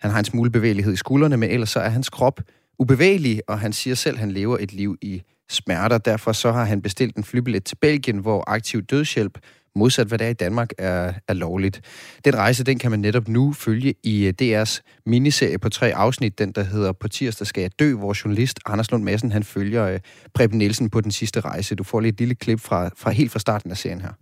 Han 0.00 0.10
har 0.10 0.18
en 0.18 0.24
smule 0.24 0.50
bevægelighed 0.50 0.92
i 0.92 0.96
skuldrene, 0.96 1.36
men 1.36 1.50
ellers 1.50 1.70
så 1.70 1.80
er 1.80 1.88
hans 1.88 2.08
krop 2.08 2.40
ubevægelig, 2.78 3.42
og 3.48 3.58
han 3.58 3.72
siger 3.72 3.94
selv, 3.94 4.14
at 4.14 4.20
han 4.20 4.32
lever 4.32 4.56
et 4.60 4.72
liv 4.72 4.96
i 5.02 5.22
smerter. 5.50 5.98
Derfor 5.98 6.32
så 6.32 6.52
har 6.52 6.64
han 6.64 6.82
bestilt 6.82 7.16
en 7.16 7.24
flybillet 7.24 7.64
til 7.64 7.76
Belgien, 7.76 8.18
hvor 8.18 8.44
aktiv 8.46 8.82
dødshjælp 8.82 9.38
modsat 9.76 10.06
hvad 10.06 10.18
der 10.18 10.24
er 10.24 10.30
i 10.30 10.32
Danmark, 10.32 10.70
er, 10.78 11.12
er 11.28 11.32
lovligt. 11.32 11.80
Den 12.24 12.36
rejse, 12.36 12.64
den 12.64 12.78
kan 12.78 12.90
man 12.90 13.00
netop 13.00 13.28
nu 13.28 13.52
følge 13.52 13.94
i 14.02 14.26
øh, 14.26 14.34
DR's 14.42 14.80
miniserie 15.06 15.58
på 15.58 15.68
tre 15.68 15.94
afsnit, 15.94 16.38
den 16.38 16.52
der 16.52 16.62
hedder 16.62 16.92
På 16.92 17.08
tirsdag 17.08 17.46
skal 17.46 17.60
jeg 17.60 17.70
dø, 17.78 17.94
hvor 17.94 18.24
journalist 18.24 18.60
Anders 18.66 18.90
Lund 18.90 19.04
Madsen, 19.04 19.32
han 19.32 19.42
følger 19.42 19.84
øh, 19.86 20.00
Preben 20.34 20.58
Nielsen 20.58 20.90
på 20.90 21.00
den 21.00 21.10
sidste 21.10 21.40
rejse. 21.40 21.74
Du 21.74 21.84
får 21.84 22.00
lige 22.00 22.12
et 22.12 22.18
lille 22.18 22.34
klip 22.34 22.60
fra, 22.60 22.90
fra 22.96 23.10
helt 23.10 23.32
fra 23.32 23.38
starten 23.38 23.70
af 23.70 23.76
serien 23.76 24.00
her. 24.00 24.12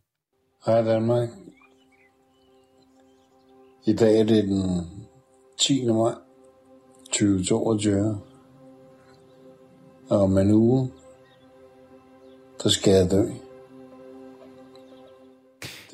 Hej 0.66 0.82
Danmark. 0.82 1.28
I 3.86 3.92
dag 3.92 4.20
er 4.20 4.24
det 4.24 4.44
den 4.44 4.80
10. 5.58 5.86
maj 5.86 6.14
2022. 7.12 8.20
Og 10.08 10.22
om 10.22 10.38
en 10.38 10.50
uge, 10.50 10.90
der 12.62 12.68
skal 12.68 12.92
jeg 12.92 13.10
dø. 13.10 13.22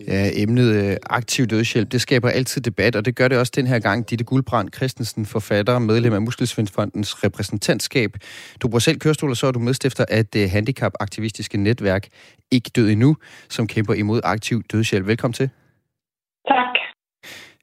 Ja, 0.07 0.31
emnet 0.35 0.75
øh, 0.75 0.97
aktiv 1.03 1.47
dødshjælp, 1.47 1.93
det 1.93 2.01
skaber 2.01 2.31
altid 2.31 2.63
debat, 2.63 2.97
og 2.97 3.05
det 3.05 3.17
gør 3.17 3.29
det 3.29 3.39
også 3.39 3.53
den 3.57 3.67
her 3.67 3.79
gang. 3.79 4.11
Ditte 4.11 4.25
Guldbrand 4.25 4.69
Christensen, 4.75 5.27
forfatter, 5.27 5.79
medlem 5.79 6.13
af 6.13 6.23
Muskelsvindfondens 6.23 7.25
repræsentantskab. 7.25 8.17
Du 8.61 8.69
bruger 8.69 8.81
selv 8.81 8.99
kørestol, 8.99 9.31
og 9.31 9.37
så 9.37 9.47
er 9.47 9.53
du 9.53 9.59
medstifter 9.59 10.05
af 10.09 10.27
det 10.27 10.51
handicapaktivistiske 10.51 11.59
netværk 11.59 12.09
Ikke 12.51 12.71
Død 12.77 12.91
Endnu, 12.91 13.17
som 13.49 13.67
kæmper 13.67 13.95
imod 13.95 14.21
aktiv 14.25 14.63
dødshjælp. 14.73 15.07
Velkommen 15.07 15.33
til. 15.33 15.51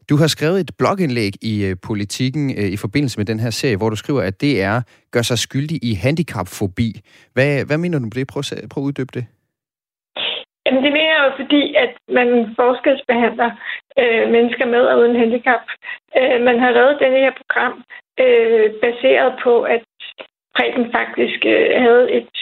Du 0.10 0.16
har 0.22 0.28
skrevet 0.28 0.60
et 0.60 0.72
blogindlæg 0.80 1.34
i 1.52 1.54
øh, 1.68 1.76
Politiken 1.90 2.46
øh, 2.60 2.70
i 2.76 2.78
forbindelse 2.78 3.20
med 3.20 3.26
den 3.26 3.40
her 3.40 3.50
serie, 3.50 3.78
hvor 3.78 3.90
du 3.90 3.96
skriver, 3.96 4.22
at 4.22 4.42
DR 4.42 4.78
gør 5.14 5.22
sig 5.22 5.40
skyldig 5.48 5.78
i 5.90 5.94
handicapfobi. 6.04 6.90
Hvad, 7.34 7.66
hvad 7.68 7.78
mener 7.78 8.00
du 8.00 8.06
med 8.06 8.18
det? 8.20 8.28
Prøv, 8.28 8.44
prøv 8.72 8.84
at 8.84 8.88
uddybe 8.90 9.14
det. 9.18 9.26
Jamen, 10.66 10.84
det 10.86 10.92
mener 10.98 11.16
jeg 11.24 11.34
fordi 11.42 11.64
at 11.84 11.94
man 12.18 12.30
forskelsbehandler 12.62 13.50
øh, 14.02 14.24
mennesker 14.36 14.66
med 14.66 14.84
og 14.92 15.00
uden 15.00 15.16
handicap. 15.24 15.64
Øh, 16.20 16.38
man 16.48 16.58
har 16.64 16.72
lavet 16.78 17.02
denne 17.04 17.20
her 17.26 17.34
program 17.42 17.74
øh, 18.24 18.68
baseret 18.86 19.32
på, 19.46 19.54
at 19.76 19.84
Preben 20.56 20.86
faktisk 21.00 21.40
øh, 21.54 21.68
havde 21.86 22.06
et 22.18 22.34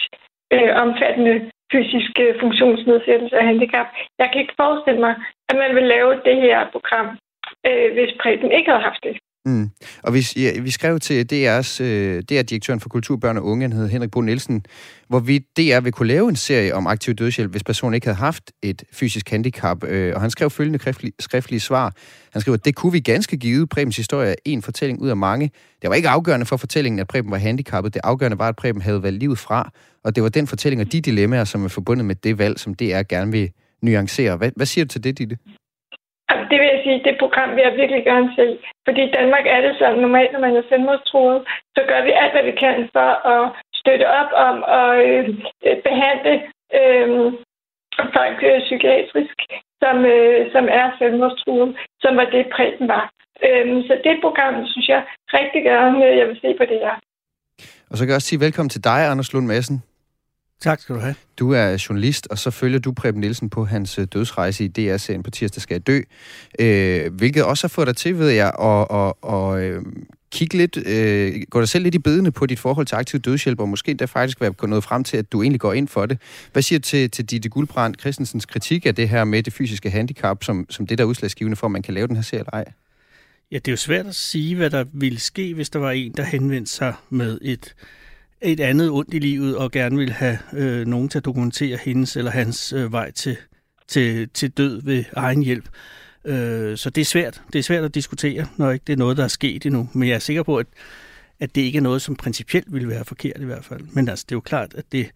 øh, 0.54 0.70
omfattende 0.84 1.34
fysisk 1.72 2.12
øh, 2.24 2.32
funktionsnedsættelse 2.42 3.36
og 3.40 3.44
handicap. 3.50 3.86
Jeg 4.20 4.26
kan 4.28 4.40
ikke 4.40 4.60
forestille 4.62 5.00
mig, 5.06 5.14
at 5.48 5.56
man 5.62 5.74
vil 5.76 5.86
lave 5.94 6.12
det 6.28 6.36
her 6.46 6.58
program, 6.74 7.08
øh, 7.68 7.88
hvis 7.96 8.10
Preben 8.22 8.50
ikke 8.58 8.70
havde 8.70 8.86
haft 8.90 9.02
det. 9.08 9.16
Mm. 9.46 9.70
Og 10.02 10.14
vi, 10.14 10.20
ja, 10.36 10.60
vi 10.60 10.70
skrev 10.70 10.98
til 10.98 11.26
DR's, 11.32 11.82
øh, 11.82 12.22
DR-direktøren 12.22 12.80
for 12.80 12.88
Kultur, 12.88 13.16
Børn 13.16 13.36
og 13.36 13.44
Unge, 13.44 13.62
han 13.62 13.72
hedder 13.72 13.88
Henrik 13.88 14.10
Bo 14.10 14.20
Nielsen, 14.20 14.64
hvor 15.08 15.18
vi 15.18 15.38
DR 15.38 15.80
vil 15.80 15.92
kunne 15.92 16.08
lave 16.08 16.28
en 16.28 16.36
serie 16.36 16.74
om 16.74 16.86
aktiv 16.86 17.14
dødshjælp, 17.14 17.50
hvis 17.50 17.64
personen 17.64 17.94
ikke 17.94 18.06
havde 18.06 18.18
haft 18.18 18.52
et 18.62 18.82
fysisk 18.92 19.30
handicap. 19.30 19.84
Øh, 19.84 20.14
og 20.14 20.20
han 20.20 20.30
skrev 20.30 20.50
følgende 20.50 20.78
skriftlige, 20.78 21.12
skriftlige 21.18 21.60
svar. 21.60 21.92
Han 22.32 22.40
skriver, 22.40 22.56
det 22.56 22.74
kunne 22.74 22.92
vi 22.92 23.00
ganske 23.00 23.36
give. 23.36 23.66
Prebens 23.66 23.96
historie 23.96 24.30
er 24.30 24.34
en 24.44 24.62
fortælling 24.62 25.00
ud 25.00 25.08
af 25.08 25.16
mange. 25.16 25.50
Det 25.82 25.90
var 25.90 25.96
ikke 25.96 26.08
afgørende 26.08 26.46
for 26.46 26.56
fortællingen, 26.56 26.98
at 26.98 27.08
Preben 27.08 27.30
var 27.30 27.38
handicappet. 27.38 27.94
Det 27.94 28.00
afgørende 28.04 28.38
var, 28.38 28.48
at 28.48 28.56
Preben 28.56 28.82
havde 28.82 29.02
valgt 29.02 29.18
livet 29.18 29.38
fra. 29.38 29.70
Og 30.04 30.14
det 30.14 30.22
var 30.22 30.28
den 30.28 30.46
fortælling 30.46 30.82
og 30.82 30.92
de 30.92 31.00
dilemmaer, 31.00 31.44
som 31.44 31.64
er 31.64 31.68
forbundet 31.68 32.04
med 32.06 32.14
det 32.14 32.38
valg, 32.38 32.58
som 32.58 32.74
DR 32.74 33.02
gerne 33.02 33.32
vil 33.32 33.50
nuancere. 33.82 34.36
Hvad, 34.36 34.50
hvad 34.56 34.66
siger 34.66 34.84
du 34.84 34.88
til 34.88 35.04
det, 35.04 35.18
Ditte? 35.18 35.38
Det 36.50 36.56
vil 36.60 36.72
jeg 36.74 36.80
sige, 36.84 37.04
det 37.06 37.22
program 37.22 37.50
vil 37.56 37.66
jeg 37.66 37.74
virkelig 37.80 38.04
gerne 38.04 38.28
se. 38.38 38.46
Fordi 38.86 39.00
i 39.04 39.14
Danmark 39.18 39.46
er 39.46 39.60
det 39.60 39.72
sådan, 39.78 40.00
normalt 40.06 40.32
når 40.32 40.40
man 40.40 40.56
er 40.56 40.68
selvmordstroet, 40.68 41.40
så 41.76 41.80
gør 41.90 42.00
vi 42.06 42.12
alt, 42.20 42.32
hvad 42.32 42.44
vi 42.50 42.54
kan 42.64 42.78
for 42.96 43.10
at 43.34 43.42
støtte 43.80 44.06
op 44.20 44.30
om 44.48 44.56
og 44.78 44.90
øh, 45.06 45.24
behandle 45.88 46.34
øh, 46.78 47.08
folk 48.16 48.38
øh, 48.48 48.60
psykiatrisk, 48.66 49.36
som, 49.82 49.96
øh, 50.14 50.40
som 50.54 50.64
er 50.80 50.86
selvmordstruet, 50.98 51.70
som 52.02 52.12
var 52.16 52.26
det 52.34 52.44
prægen 52.54 52.88
var. 52.94 53.04
Øh, 53.46 53.66
så 53.88 53.92
det 54.06 54.14
program, 54.26 54.54
synes 54.72 54.88
jeg 54.94 55.02
rigtig 55.38 55.62
gerne, 55.70 55.98
øh, 56.06 56.18
jeg 56.18 56.26
vil 56.28 56.38
se 56.44 56.50
på 56.60 56.64
det 56.70 56.78
her. 56.86 56.96
Og 57.90 57.94
så 57.96 58.00
kan 58.02 58.10
jeg 58.10 58.20
også 58.20 58.28
sige 58.28 58.44
velkommen 58.46 58.70
til 58.70 58.84
dig, 58.84 59.00
Anders 59.10 59.32
Lund 59.32 59.46
Madsen. 59.46 59.82
Tak 60.60 60.80
skal 60.80 60.94
du 60.94 61.00
have. 61.00 61.14
Du 61.38 61.52
er 61.52 61.84
journalist, 61.88 62.26
og 62.30 62.38
så 62.38 62.50
følger 62.50 62.78
du 62.78 62.92
Preben 62.92 63.20
Nielsen 63.20 63.50
på 63.50 63.64
hans 63.64 63.98
øh, 63.98 64.06
dødsrejse 64.12 64.64
i 64.64 64.68
DR-serien 64.68 65.22
på 65.22 65.30
tirsdag 65.30 65.62
skal 65.62 65.74
jeg 65.74 65.86
dø. 65.86 66.00
Øh, 66.58 67.14
hvilket 67.14 67.44
også 67.44 67.66
har 67.66 67.68
fået 67.68 67.86
dig 67.86 67.96
til, 67.96 68.18
ved 68.18 68.28
jeg, 68.28 68.52
at, 68.60 68.86
at, 68.90 69.12
at, 69.34 69.76
at 69.76 69.82
kigge 70.32 70.56
lidt, 70.56 70.76
øh, 70.86 71.42
gå 71.50 71.60
dig 71.60 71.68
selv 71.68 71.84
lidt 71.84 71.94
i 71.94 71.98
bedene 71.98 72.32
på 72.32 72.46
dit 72.46 72.58
forhold 72.58 72.86
til 72.86 72.94
aktiv 72.94 73.20
dødshjælp, 73.20 73.60
og 73.60 73.68
måske 73.68 73.94
der 73.94 74.06
faktisk 74.06 74.40
være 74.40 74.68
nået 74.68 74.84
frem 74.84 75.04
til, 75.04 75.16
at 75.16 75.32
du 75.32 75.42
egentlig 75.42 75.60
går 75.60 75.72
ind 75.72 75.88
for 75.88 76.06
det. 76.06 76.18
Hvad 76.52 76.62
siger 76.62 76.78
du 76.78 76.82
til, 76.82 77.10
til 77.10 77.24
Ditte 77.24 77.48
Guldbrand 77.48 77.94
Christensens 78.00 78.46
kritik 78.46 78.86
af 78.86 78.94
det 78.94 79.08
her 79.08 79.24
med 79.24 79.42
det 79.42 79.52
fysiske 79.52 79.90
handicap, 79.90 80.44
som, 80.44 80.66
som 80.70 80.86
det 80.86 80.98
der 80.98 81.04
er 81.04 81.08
udslagsgivende 81.08 81.56
for, 81.56 81.66
at 81.66 81.70
man 81.70 81.82
kan 81.82 81.94
lave 81.94 82.06
den 82.06 82.16
her 82.16 82.22
serie 82.22 82.40
eller 82.40 82.52
ej? 82.52 82.64
Ja, 83.52 83.56
det 83.56 83.68
er 83.68 83.72
jo 83.72 83.76
svært 83.76 84.06
at 84.06 84.14
sige, 84.14 84.56
hvad 84.56 84.70
der 84.70 84.84
ville 84.92 85.20
ske, 85.20 85.54
hvis 85.54 85.70
der 85.70 85.78
var 85.78 85.90
en, 85.90 86.12
der 86.12 86.22
henvendte 86.22 86.72
sig 86.72 86.94
med 87.10 87.38
et 87.42 87.74
et 88.46 88.60
andet 88.60 88.90
ondt 88.90 89.14
i 89.14 89.18
livet, 89.18 89.56
og 89.56 89.70
gerne 89.70 89.96
vil 89.96 90.12
have 90.12 90.38
øh, 90.52 90.86
nogen 90.86 91.08
til 91.08 91.18
at 91.18 91.24
dokumentere 91.24 91.78
hendes 91.84 92.16
eller 92.16 92.30
hans 92.30 92.72
øh, 92.72 92.92
vej 92.92 93.10
til, 93.10 93.36
til, 93.88 94.28
til 94.28 94.50
død 94.50 94.82
ved 94.82 95.04
egen 95.12 95.42
hjælp. 95.42 95.68
Øh, 96.24 96.76
så 96.76 96.90
det 96.90 97.00
er 97.00 97.04
svært. 97.04 97.42
Det 97.52 97.58
er 97.58 97.62
svært 97.62 97.84
at 97.84 97.94
diskutere, 97.94 98.46
når 98.56 98.70
ikke 98.70 98.82
det 98.86 98.92
er 98.92 98.96
noget, 98.96 99.16
der 99.16 99.24
er 99.24 99.28
sket 99.28 99.66
endnu. 99.66 99.88
Men 99.92 100.08
jeg 100.08 100.14
er 100.14 100.18
sikker 100.18 100.42
på, 100.42 100.56
at, 100.56 100.66
at 101.40 101.54
det 101.54 101.60
ikke 101.60 101.76
er 101.76 101.82
noget, 101.82 102.02
som 102.02 102.16
principielt 102.16 102.72
ville 102.72 102.88
være 102.88 103.04
forkert 103.04 103.40
i 103.40 103.44
hvert 103.44 103.64
fald. 103.64 103.80
Men 103.92 104.08
altså, 104.08 104.24
det 104.28 104.32
er 104.32 104.36
jo 104.36 104.40
klart, 104.40 104.74
at 104.74 104.84
det, 104.92 105.10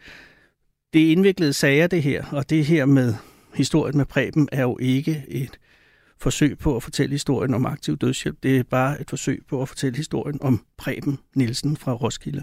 det 0.93 1.07
er 1.07 1.11
indviklede 1.13 1.53
sager, 1.53 1.87
det 1.87 2.03
her. 2.03 2.25
Og 2.33 2.51
det 2.51 2.65
her 2.65 2.85
med 2.85 3.15
historien 3.55 3.97
med 3.97 4.07
Preben 4.07 4.49
er 4.53 4.63
jo 4.63 4.79
ikke 4.81 5.25
et 5.29 5.59
forsøg 6.19 6.59
på 6.59 6.77
at 6.77 6.83
fortælle 6.83 7.13
historien 7.13 7.55
om 7.55 7.67
aktiv 7.67 7.97
dødshjælp. 7.97 8.37
Det 8.43 8.59
er 8.59 8.63
bare 8.63 9.01
et 9.01 9.11
forsøg 9.11 9.43
på 9.49 9.63
at 9.63 9.69
fortælle 9.69 9.97
historien 9.97 10.39
om 10.43 10.65
Preben 10.77 11.19
Nielsen 11.35 11.77
fra 11.77 11.93
Roskilde. 11.93 12.43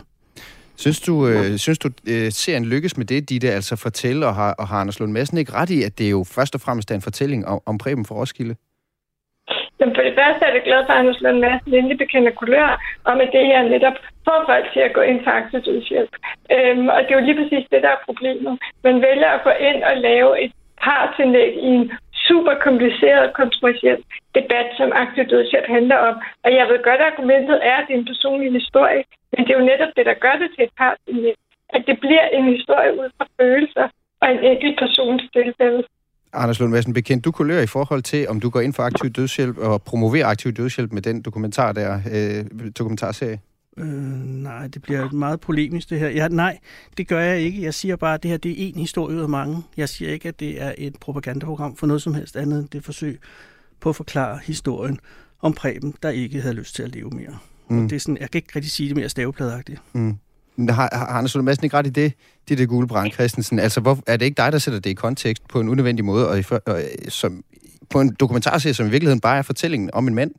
Synes 0.83 0.99
du, 1.07 1.27
øh, 1.27 1.57
synes 1.65 1.79
du 1.79 1.89
øh, 2.13 2.29
serien 2.41 2.65
lykkes 2.65 2.97
med 2.97 3.05
det, 3.05 3.29
Ditte, 3.29 3.49
altså 3.51 3.75
fortælle, 3.75 4.27
og 4.27 4.35
har, 4.35 4.51
og 4.59 4.67
har 4.67 4.79
Anders 4.81 4.99
Lund 4.99 5.11
Madsen 5.11 5.37
ikke 5.37 5.53
ret 5.53 5.69
i, 5.69 5.83
at 5.83 5.93
det 5.97 6.05
er 6.05 6.15
jo 6.19 6.23
først 6.37 6.55
og 6.55 6.61
fremmest 6.61 6.91
er 6.91 6.95
en 6.95 7.07
fortælling 7.09 7.47
om, 7.47 7.59
om 7.65 7.77
Preben 7.77 8.05
for 8.05 8.15
Roskilde? 8.15 8.55
Jamen 9.79 9.95
for 9.95 10.03
det 10.07 10.15
første 10.19 10.41
er 10.45 10.53
jeg 10.53 10.63
glad 10.69 10.81
for, 10.85 10.93
at 10.93 10.99
Anders 10.99 11.21
Lund 11.21 11.39
Madsen 11.39 11.73
endelig 11.73 11.97
bekender 11.97 12.31
kulør 12.31 12.69
om, 13.11 13.17
at 13.23 13.29
det 13.35 13.45
her 13.51 13.61
netop 13.73 13.97
får 14.25 14.39
folk 14.51 14.65
til 14.73 14.79
at 14.87 14.93
gå 14.97 15.01
ind 15.11 15.19
for 15.23 15.31
aktivitetshjælp. 15.41 16.13
Øhm, 16.55 16.87
og 16.95 16.99
det 17.03 17.11
er 17.11 17.19
jo 17.19 17.27
lige 17.27 17.39
præcis 17.41 17.65
det, 17.71 17.83
der 17.85 17.91
er 17.93 18.05
problemet. 18.09 18.53
Man 18.87 18.97
vælger 19.07 19.29
at 19.33 19.43
gå 19.47 19.53
ind 19.69 19.79
og 19.89 19.95
lave 20.09 20.29
et 20.43 20.51
partsindlæg 20.85 21.51
i 21.67 21.69
en 21.79 21.91
super 22.27 22.55
kompliceret, 22.67 23.35
kontroversiel 23.41 23.99
debat, 24.39 24.67
som 24.79 24.89
aktiv 25.03 25.23
dødshjælp 25.31 25.67
handler 25.77 25.97
om. 26.09 26.15
Og 26.45 26.49
jeg 26.57 26.65
ved 26.69 26.79
godt, 26.87 27.01
at 27.01 27.09
argumentet 27.11 27.57
er, 27.71 27.77
at 27.77 27.85
det 27.87 27.93
er 27.93 27.99
en 27.99 28.11
personlig 28.11 28.51
historie, 28.59 29.03
men 29.31 29.41
det 29.45 29.51
er 29.51 29.59
jo 29.59 29.65
netop 29.71 29.91
det, 29.97 30.05
der 30.09 30.17
gør 30.25 30.35
det 30.41 30.49
til 30.55 30.63
et 30.67 30.73
partsindlæg. 30.77 31.37
At 31.75 31.83
det 31.87 31.95
bliver 31.99 32.25
en 32.37 32.45
historie 32.55 32.91
ud 32.99 33.09
fra 33.17 33.25
følelser 33.41 33.87
og 34.21 34.27
en 34.33 34.39
enkelt 34.51 34.79
persons 34.79 35.23
tilfælde. 35.33 35.83
Anders 36.33 36.59
Lund 36.59 36.71
Madsen, 36.71 36.93
bekendt 36.93 37.25
du 37.25 37.31
kulør 37.31 37.61
i 37.61 37.67
forhold 37.67 38.01
til, 38.01 38.27
om 38.29 38.39
du 38.39 38.49
går 38.49 38.61
ind 38.61 38.73
for 38.73 38.83
aktiv 38.83 39.09
dødshjælp 39.09 39.57
og 39.57 39.81
promoverer 39.81 40.27
aktiv 40.27 40.51
dødshjælp 40.51 40.91
med 40.91 41.01
den 41.01 41.21
dokumentar 41.21 41.71
der, 41.71 42.01
øh, 42.13 42.71
dokumentarserie? 42.79 43.39
Øh, 43.77 43.85
nej, 44.43 44.67
det 44.67 44.81
bliver 44.81 45.11
meget 45.11 45.39
polemisk 45.39 45.89
det 45.89 45.99
her. 45.99 46.09
Ja, 46.09 46.27
nej, 46.27 46.57
det 46.97 47.07
gør 47.07 47.19
jeg 47.19 47.39
ikke. 47.39 47.63
Jeg 47.63 47.73
siger 47.73 47.95
bare, 47.95 48.13
at 48.13 48.23
det 48.23 48.31
her 48.31 48.37
det 48.37 48.51
er 48.51 48.55
en 48.57 48.79
historie 48.79 49.15
ud 49.15 49.21
af 49.21 49.29
mange. 49.29 49.63
Jeg 49.77 49.89
siger 49.89 50.11
ikke, 50.11 50.29
at 50.29 50.39
det 50.39 50.61
er 50.61 50.73
et 50.77 50.95
propagandaprogram 51.01 51.75
for 51.75 51.87
noget 51.87 52.01
som 52.01 52.13
helst 52.13 52.35
andet 52.35 52.59
end 52.59 52.69
det 52.69 52.83
forsøg 52.83 53.19
på 53.79 53.89
at 53.89 53.95
forklare 53.95 54.39
historien 54.43 54.99
om 55.41 55.53
Preben, 55.53 55.93
der 56.03 56.09
ikke 56.09 56.41
havde 56.41 56.55
lyst 56.55 56.75
til 56.75 56.83
at 56.83 56.95
leve 56.95 57.09
mere. 57.09 57.37
Mm. 57.69 57.84
Og 57.84 57.89
det 57.89 57.95
er 57.95 57.99
sådan, 57.99 58.17
jeg 58.19 58.32
kan 58.32 58.39
ikke 58.39 58.53
rigtig 58.56 58.71
sige 58.71 58.89
det 58.89 58.95
mere 58.97 59.10
stavepladagtigt. 59.10 59.82
Mm. 59.93 60.17
Har, 60.69 60.89
har 60.93 61.06
Anders 61.06 61.36
Lund 61.36 61.45
Madsen 61.45 61.63
ikke 61.63 61.77
ret 61.77 61.88
i 61.88 61.89
det, 61.89 62.13
det 62.49 62.60
er 62.60 62.65
gule 62.65 62.88
brand, 62.88 63.12
Christensen? 63.12 63.60
Altså, 63.60 63.80
hvor, 63.82 63.97
er 64.08 64.17
det 64.17 64.25
ikke 64.25 64.38
dig, 64.43 64.51
der 64.51 64.58
sætter 64.58 64.80
det 64.80 64.89
i 64.89 64.93
kontekst 64.93 65.47
på 65.47 65.60
en 65.60 65.69
unødvendig 65.69 66.06
måde, 66.06 66.30
og, 66.30 66.39
i, 66.39 66.43
og 66.65 66.82
som, 67.10 67.43
på 67.89 68.01
en 68.01 68.15
dokumentarserie, 68.19 68.73
som 68.73 68.88
i 68.88 68.89
virkeligheden 68.89 69.21
bare 69.21 69.38
er 69.38 69.41
fortællingen 69.41 69.89
om 69.93 70.08
en 70.08 70.15
mand? 70.15 70.32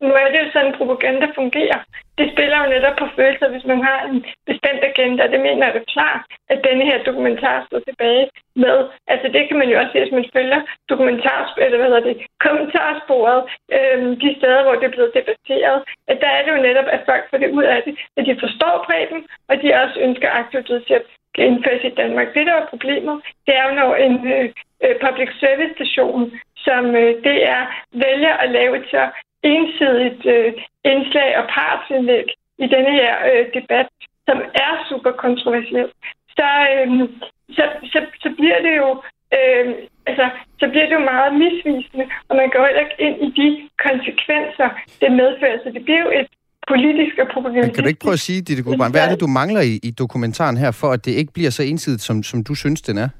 Nu 0.00 0.08
er 0.22 0.28
det 0.32 0.38
jo 0.44 0.47
sådan, 0.68 0.78
propaganda 0.78 1.26
fungerer. 1.34 1.80
Det 2.18 2.26
spiller 2.32 2.56
jo 2.62 2.70
netop 2.70 2.96
på 2.98 3.06
følelser, 3.16 3.48
hvis 3.50 3.66
man 3.72 3.80
har 3.88 3.98
en 4.10 4.24
bestemt 4.50 4.82
agenda. 4.90 5.22
Det 5.32 5.40
mener 5.40 5.66
jeg 5.66 5.74
da 5.74 5.82
klart, 5.94 6.22
at 6.52 6.64
denne 6.68 6.84
her 6.90 6.98
dokumentar 7.08 7.64
står 7.66 7.80
tilbage 7.88 8.26
med. 8.64 8.78
Altså 9.12 9.26
det 9.34 9.42
kan 9.48 9.58
man 9.58 9.68
jo 9.70 9.78
også 9.78 9.92
se, 9.92 10.00
hvis 10.00 10.18
man 10.18 10.30
følger 10.36 10.60
dokumentar, 10.92 11.54
eller 11.64 11.78
hvad 11.78 11.88
hedder 11.90 12.08
det, 12.08 12.16
kommentarsporet, 12.44 13.40
øhm, 13.76 14.10
de 14.22 14.30
steder, 14.38 14.62
hvor 14.62 14.74
det 14.74 14.86
er 14.86 14.96
blevet 14.96 15.16
debatteret. 15.18 15.78
At 16.10 16.18
der 16.22 16.30
er 16.36 16.42
det 16.44 16.52
jo 16.56 16.66
netop, 16.68 16.88
at 16.94 17.06
folk 17.08 17.24
får 17.30 17.38
det 17.42 17.50
ud 17.58 17.64
af 17.74 17.80
det, 17.86 17.94
at 18.16 18.26
de 18.28 18.34
forstår 18.44 18.74
præben, 18.88 19.20
og 19.48 19.54
de 19.62 19.68
også 19.82 19.96
ønsker 20.06 20.28
aktivt 20.40 20.68
dødshjælp 20.68 21.08
skal 21.30 21.46
indføres 21.46 21.84
i 21.84 21.96
Danmark. 22.00 22.28
Det, 22.34 22.46
der 22.46 22.54
er 22.54 22.72
problemet, 22.74 23.16
det 23.46 23.52
er 23.56 23.64
jo, 23.68 23.72
når 23.80 23.94
en 24.06 24.14
øh, 24.34 24.44
øh 24.84 24.94
public 25.04 25.30
service 25.42 25.74
station, 25.78 26.22
som 26.66 26.82
øh, 27.02 27.12
det 27.26 27.38
er, 27.56 27.62
vælger 28.04 28.34
at 28.42 28.50
lave 28.50 28.76
et 28.80 28.86
så 28.90 29.02
ensidigt 29.42 30.26
øh, 30.34 30.52
indslag 30.84 31.30
og 31.40 31.44
partsindlæg 31.56 32.26
i 32.58 32.66
denne 32.74 32.92
her 33.00 33.12
øh, 33.30 33.44
debat, 33.54 33.86
som 34.28 34.38
er 34.54 34.72
super 34.88 35.12
kontroversiel. 35.24 35.88
så, 36.36 36.48
øh, 36.72 37.08
så, 37.56 37.64
så, 37.92 37.98
så 38.22 38.28
bliver 38.38 38.60
det 38.66 38.76
jo 38.76 39.02
øh, 39.36 39.66
altså, 40.08 40.26
så 40.60 40.66
bliver 40.72 40.86
det 40.88 40.94
jo 40.98 41.04
meget 41.14 41.32
misvisende, 41.42 42.06
og 42.28 42.34
man 42.40 42.48
går 42.54 42.62
heller 42.66 42.84
ikke 42.86 42.98
ind 43.06 43.16
i 43.26 43.28
de 43.40 43.48
konsekvenser, 43.86 44.68
det 45.00 45.10
medfører. 45.20 45.58
Så 45.64 45.68
det 45.74 45.82
bliver 45.86 46.02
jo 46.06 46.10
et 46.20 46.28
politisk 46.72 47.14
og 47.22 47.28
propagandistisk... 47.34 47.76
Kan 47.76 47.84
du 47.84 47.92
ikke 47.92 48.04
prøve 48.06 48.20
at 48.20 48.26
sige, 48.28 48.40
Ditte 48.48 48.62
Gulbrand, 48.62 48.92
hvad 48.94 49.02
er 49.04 49.10
det, 49.12 49.20
du 49.26 49.30
mangler 49.40 49.62
i, 49.72 49.74
i 49.88 49.90
dokumentaren 50.02 50.56
her, 50.62 50.70
for 50.80 50.90
at 50.96 51.00
det 51.06 51.12
ikke 51.20 51.32
bliver 51.36 51.52
så 51.58 51.62
ensidigt, 51.72 52.02
som, 52.08 52.16
som 52.30 52.38
du 52.48 52.54
synes, 52.62 52.80
den 52.88 52.96
er? 53.04 53.10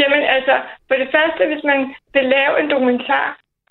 Jamen 0.00 0.22
altså, 0.36 0.54
for 0.88 0.96
det 1.02 1.08
første, 1.16 1.42
hvis 1.50 1.64
man 1.70 1.80
vil 2.14 2.26
lave 2.36 2.52
en 2.60 2.68
dokumentar 2.74 3.26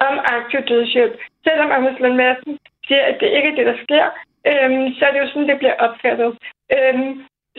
om 0.08 0.15
aktiv 0.38 0.60
dødshjælp, 0.69 1.15
selvom 1.49 1.71
Anders 1.71 1.99
Lund 1.99 2.15
Madsen 2.21 2.53
siger, 2.88 3.03
at 3.12 3.17
det 3.21 3.29
ikke 3.38 3.49
er 3.51 3.55
det, 3.55 3.65
der 3.71 3.77
sker, 3.85 4.05
øhm, 4.49 4.85
så 4.95 5.01
er 5.05 5.12
det 5.12 5.19
jo 5.23 5.27
sådan, 5.29 5.49
det 5.49 5.57
bliver 5.62 5.77
opfattet. 5.85 6.29
Øhm, 6.75 7.13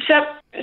så, 0.06 0.16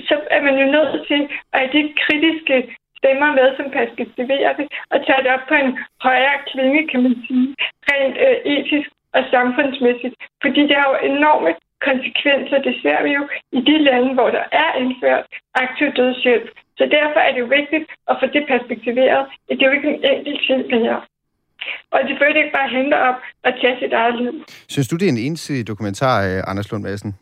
så 0.08 0.14
er 0.36 0.40
man 0.46 0.54
jo 0.62 0.66
nødt 0.76 1.06
til 1.10 1.20
at 1.52 1.60
have 1.60 1.72
de 1.76 1.82
kritiske 2.02 2.56
stemmer 2.98 3.30
med, 3.38 3.46
som 3.56 3.66
perspektiverer 3.78 4.52
det, 4.58 4.66
og 4.92 4.98
tage 5.06 5.22
det 5.24 5.30
op 5.36 5.44
på 5.48 5.54
en 5.54 5.78
højere 6.06 6.38
klinge, 6.50 6.88
kan 6.90 7.02
man 7.02 7.14
sige, 7.26 7.46
rent 7.90 8.16
øh, 8.26 8.36
etisk 8.52 8.88
og 9.16 9.22
samfundsmæssigt. 9.34 10.14
Fordi 10.42 10.60
det 10.68 10.76
har 10.76 10.88
jo 10.90 10.96
enorme 11.12 11.50
konsekvenser, 11.88 12.58
det 12.66 12.74
ser 12.82 13.02
vi 13.02 13.10
jo 13.18 13.22
i 13.52 13.60
de 13.68 13.78
lande, 13.78 14.14
hvor 14.14 14.30
der 14.30 14.44
er 14.52 14.70
indført 14.82 15.26
aktiv 15.54 15.88
dødshjælp. 15.98 16.48
Så 16.78 16.84
derfor 16.96 17.20
er 17.20 17.32
det 17.32 17.40
jo 17.40 17.54
vigtigt 17.58 17.84
at 18.10 18.16
få 18.20 18.26
det 18.26 18.44
perspektiveret. 18.52 19.26
Det 19.48 19.62
er 19.62 19.66
jo 19.66 19.76
ikke 19.76 19.88
en 19.94 20.04
enkelt 20.12 20.40
ting, 20.46 20.70
det 20.70 20.80
her. 20.80 21.00
Og 21.92 22.00
det 22.08 22.16
bør 22.18 22.26
ikke 22.26 22.50
bare 22.54 22.68
hente 22.68 22.94
op 22.94 23.14
og 23.44 23.52
tage 23.60 23.76
sit 23.82 23.92
eget 23.92 24.22
liv. 24.22 24.44
Synes 24.68 24.88
du, 24.88 24.96
det 24.96 25.06
er 25.08 25.12
en 25.12 25.18
ensidig 25.18 25.66
dokumentar, 25.66 26.22
øh, 26.26 26.42
Anders 26.46 26.70
Lund 26.72 26.82
Madsen? 26.82 27.14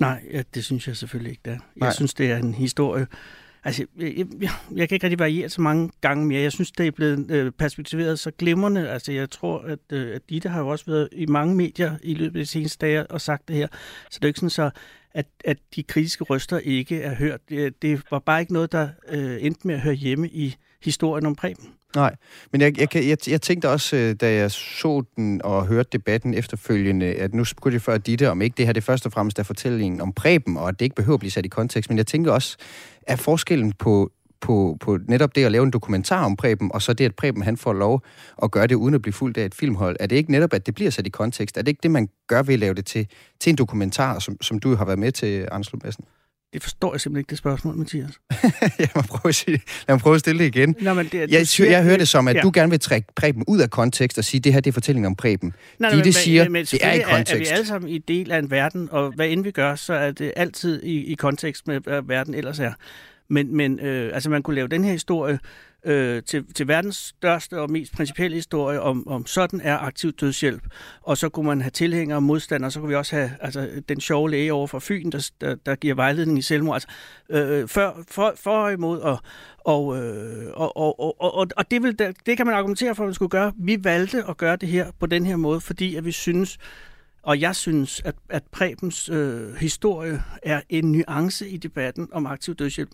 Nej, 0.00 0.20
ja, 0.32 0.42
det 0.54 0.64
synes 0.64 0.88
jeg 0.88 0.96
selvfølgelig 0.96 1.30
ikke, 1.30 1.42
det 1.44 1.50
er. 1.50 1.54
Jeg 1.56 1.60
Nej. 1.76 1.92
synes, 1.92 2.14
det 2.14 2.30
er 2.30 2.36
en 2.36 2.54
historie. 2.54 3.06
Altså, 3.64 3.86
jeg, 3.98 4.26
jeg, 4.40 4.50
jeg 4.74 4.88
kan 4.88 4.96
ikke 4.96 5.06
rigtig 5.06 5.18
variere 5.18 5.48
så 5.48 5.60
mange 5.60 5.90
gange 6.00 6.26
mere. 6.26 6.42
Jeg 6.42 6.52
synes, 6.52 6.70
det 6.72 6.86
er 6.86 6.90
blevet 6.90 7.30
øh, 7.30 7.52
perspektiveret 7.52 8.18
så 8.18 8.30
glimrende. 8.30 8.88
Altså, 8.90 9.12
jeg 9.12 9.30
tror, 9.30 9.58
at, 9.58 9.78
øh, 9.92 10.14
at 10.14 10.22
Ditte 10.30 10.48
har 10.48 10.60
jo 10.60 10.68
også 10.68 10.84
været 10.86 11.08
i 11.12 11.26
mange 11.26 11.54
medier 11.54 11.96
i 12.02 12.14
løbet 12.14 12.40
af 12.40 12.44
de 12.44 12.50
seneste 12.50 12.86
dage 12.86 13.06
og 13.06 13.20
sagt 13.20 13.48
det 13.48 13.56
her. 13.56 13.68
Så 14.10 14.18
det 14.18 14.24
er 14.24 14.28
ikke 14.28 14.38
sådan 14.40 14.50
så, 14.50 14.70
at, 15.14 15.26
at 15.44 15.56
de 15.76 15.82
kritiske 15.82 16.24
røster 16.24 16.58
ikke 16.58 17.02
er 17.02 17.14
hørt. 17.14 17.40
Det, 17.48 17.82
det 17.82 18.02
var 18.10 18.18
bare 18.18 18.40
ikke 18.40 18.52
noget, 18.52 18.72
der 18.72 18.88
øh, 19.08 19.36
endte 19.40 19.66
med 19.66 19.74
at 19.74 19.80
høre 19.80 19.94
hjemme 19.94 20.28
i 20.28 20.56
historien 20.84 21.26
om 21.26 21.34
Preben. 21.34 21.68
Nej, 21.96 22.14
men 22.52 22.60
jeg, 22.60 22.80
jeg, 22.80 22.88
jeg, 22.94 23.28
jeg 23.28 23.42
tænkte 23.42 23.68
også, 23.68 23.96
øh, 23.96 24.14
da 24.14 24.34
jeg 24.34 24.50
så 24.50 25.02
den 25.16 25.42
og 25.44 25.66
hørte 25.66 25.88
debatten 25.92 26.34
efterfølgende, 26.34 27.06
at 27.06 27.34
nu 27.34 27.44
skulle 27.44 27.74
det 27.74 27.82
før 27.82 27.98
Ditte, 27.98 28.30
om 28.30 28.42
ikke 28.42 28.54
det 28.56 28.66
her 28.66 28.72
det 28.72 28.84
først 28.84 29.06
og 29.06 29.12
fremmest 29.12 29.38
er 29.38 29.42
fortællingen 29.42 30.00
om 30.00 30.12
Preben, 30.12 30.56
og 30.56 30.68
at 30.68 30.78
det 30.78 30.84
ikke 30.84 30.96
behøver 30.96 31.14
at 31.14 31.20
blive 31.20 31.30
sat 31.30 31.46
i 31.46 31.48
kontekst, 31.48 31.90
men 31.90 31.98
jeg 31.98 32.06
tænker 32.06 32.32
også, 32.32 32.56
at 33.02 33.18
forskellen 33.18 33.72
på, 33.72 34.12
på, 34.40 34.76
på 34.80 34.98
netop 35.08 35.34
det 35.34 35.44
at 35.44 35.52
lave 35.52 35.64
en 35.64 35.70
dokumentar 35.70 36.24
om 36.24 36.36
Preben, 36.36 36.70
og 36.74 36.82
så 36.82 36.92
det, 36.92 37.04
at 37.04 37.14
Preben 37.14 37.42
han 37.42 37.56
får 37.56 37.72
lov 37.72 38.02
at 38.42 38.50
gøre 38.50 38.66
det 38.66 38.74
uden 38.74 38.94
at 38.94 39.02
blive 39.02 39.12
fuldt 39.12 39.38
af 39.38 39.44
et 39.44 39.54
filmhold, 39.54 39.96
er 40.00 40.06
det 40.06 40.16
ikke 40.16 40.32
netop, 40.32 40.52
at 40.52 40.66
det 40.66 40.74
bliver 40.74 40.90
sat 40.90 41.06
i 41.06 41.10
kontekst? 41.10 41.56
Er 41.56 41.62
det 41.62 41.68
ikke 41.68 41.82
det, 41.82 41.90
man 41.90 42.08
gør 42.26 42.42
ved 42.42 42.54
at 42.54 42.60
lave 42.60 42.74
det 42.74 42.86
til, 42.86 43.06
til 43.40 43.50
en 43.50 43.56
dokumentar, 43.56 44.18
som, 44.18 44.42
som 44.42 44.58
du 44.58 44.74
har 44.74 44.84
været 44.84 44.98
med 44.98 45.12
til, 45.12 45.48
Anders 45.52 45.72
Lund 45.72 45.82
Madsen? 45.84 46.04
Det 46.52 46.62
forstår 46.62 46.94
jeg 46.94 47.00
simpelthen 47.00 47.20
ikke, 47.20 47.30
det 47.30 47.38
spørgsmål, 47.38 47.76
Mathias. 47.76 48.10
jeg 48.78 48.88
må 48.94 49.02
prøve 49.02 49.28
at, 49.28 49.34
sige, 49.34 49.62
lad 49.88 49.94
mig 49.94 50.00
prøve 50.00 50.14
at 50.14 50.20
stille 50.20 50.38
det 50.38 50.56
igen. 50.56 50.76
Nå, 50.80 50.94
men 50.94 51.06
det, 51.06 51.30
jeg, 51.30 51.48
siger, 51.48 51.70
jeg 51.70 51.84
hører 51.84 51.96
det 51.96 52.08
som, 52.08 52.28
at 52.28 52.36
ja. 52.36 52.40
du 52.40 52.50
gerne 52.54 52.70
vil 52.70 52.80
trække 52.80 53.08
Preben 53.16 53.44
ud 53.48 53.60
af 53.60 53.70
kontekst 53.70 54.18
og 54.18 54.24
sige, 54.24 54.38
at 54.38 54.44
det 54.44 54.52
her 54.52 54.60
det 54.60 54.70
er 54.70 54.72
fortælling 54.72 55.06
om 55.06 55.16
Preben. 55.16 55.48
Nej, 55.78 55.90
nej, 55.90 55.96
men, 55.96 56.04
det 56.04 56.14
siger, 56.14 56.48
men, 56.48 56.64
det 56.64 56.78
er 56.82 56.92
i 56.92 57.00
kontekst. 57.00 57.32
Er, 57.32 57.34
er 57.34 57.38
vi 57.38 57.46
alle 57.46 57.66
sammen 57.66 57.90
i 57.90 57.98
del 57.98 58.32
af 58.32 58.38
en 58.38 58.50
verden, 58.50 58.88
og 58.90 59.12
hvad 59.16 59.28
end 59.28 59.42
vi 59.44 59.50
gør, 59.50 59.74
så 59.74 59.94
er 59.94 60.10
det 60.10 60.32
altid 60.36 60.82
i, 60.82 61.04
i 61.04 61.14
kontekst 61.14 61.66
med, 61.66 61.80
hvad 61.80 62.02
verden 62.06 62.34
ellers 62.34 62.58
er. 62.58 62.72
Men, 63.28 63.56
men 63.56 63.80
øh, 63.80 64.14
altså, 64.14 64.30
man 64.30 64.42
kunne 64.42 64.54
lave 64.54 64.68
den 64.68 64.84
her 64.84 64.92
historie 64.92 65.38
øh, 65.84 66.22
til, 66.22 66.54
til 66.54 66.68
verdens 66.68 66.96
største 66.96 67.60
og 67.60 67.70
mest 67.70 67.92
principielle 67.92 68.34
historie 68.34 68.80
om, 68.80 69.08
om 69.08 69.26
sådan 69.26 69.60
er 69.60 69.78
aktiv 69.78 70.12
dødshjælp. 70.12 70.62
Og 71.02 71.18
så 71.18 71.28
kunne 71.28 71.46
man 71.46 71.60
have 71.60 71.70
tilhængere 71.70 72.18
og 72.18 72.22
modstandere, 72.22 72.70
så 72.70 72.80
kunne 72.80 72.88
vi 72.88 72.94
også 72.94 73.16
have 73.16 73.30
altså, 73.40 73.82
den 73.88 74.00
sjove 74.00 74.30
læge 74.30 74.52
over 74.52 74.66
fra 74.66 74.78
Fyn, 74.82 75.10
der, 75.10 75.30
der, 75.40 75.54
der 75.66 75.74
giver 75.74 75.94
vejledning 75.94 76.38
i 76.38 76.42
selvmord. 76.42 76.74
Altså, 76.74 76.88
øh, 77.30 77.60
øh 77.60 77.68
for, 77.68 78.04
for, 78.10 78.32
for 78.36 78.50
og 78.50 78.72
imod, 78.72 79.00
og, 79.00 79.18
og, 79.58 79.98
øh, 79.98 80.52
og, 80.54 80.76
og, 80.76 81.00
og, 81.00 81.34
og, 81.34 81.46
og 81.56 81.70
det, 81.70 81.82
vil, 81.82 81.98
det 82.26 82.36
kan 82.36 82.46
man 82.46 82.54
argumentere 82.54 82.94
for, 82.94 83.02
at 83.02 83.06
man 83.06 83.14
skulle 83.14 83.30
gøre. 83.30 83.52
Vi 83.58 83.78
valgte 83.82 84.24
at 84.28 84.36
gøre 84.36 84.56
det 84.56 84.68
her 84.68 84.90
på 85.00 85.06
den 85.06 85.26
her 85.26 85.36
måde, 85.36 85.60
fordi 85.60 85.96
at 85.96 86.04
vi 86.04 86.12
synes, 86.12 86.58
og 87.22 87.40
jeg 87.40 87.56
synes, 87.56 88.02
at, 88.04 88.14
at 88.28 88.42
Prebens 88.52 89.08
øh, 89.08 89.54
historie 89.54 90.22
er 90.42 90.60
en 90.68 90.92
nuance 90.92 91.48
i 91.48 91.56
debatten 91.56 92.08
om 92.12 92.26
aktiv 92.26 92.54
dødshjælp. 92.54 92.90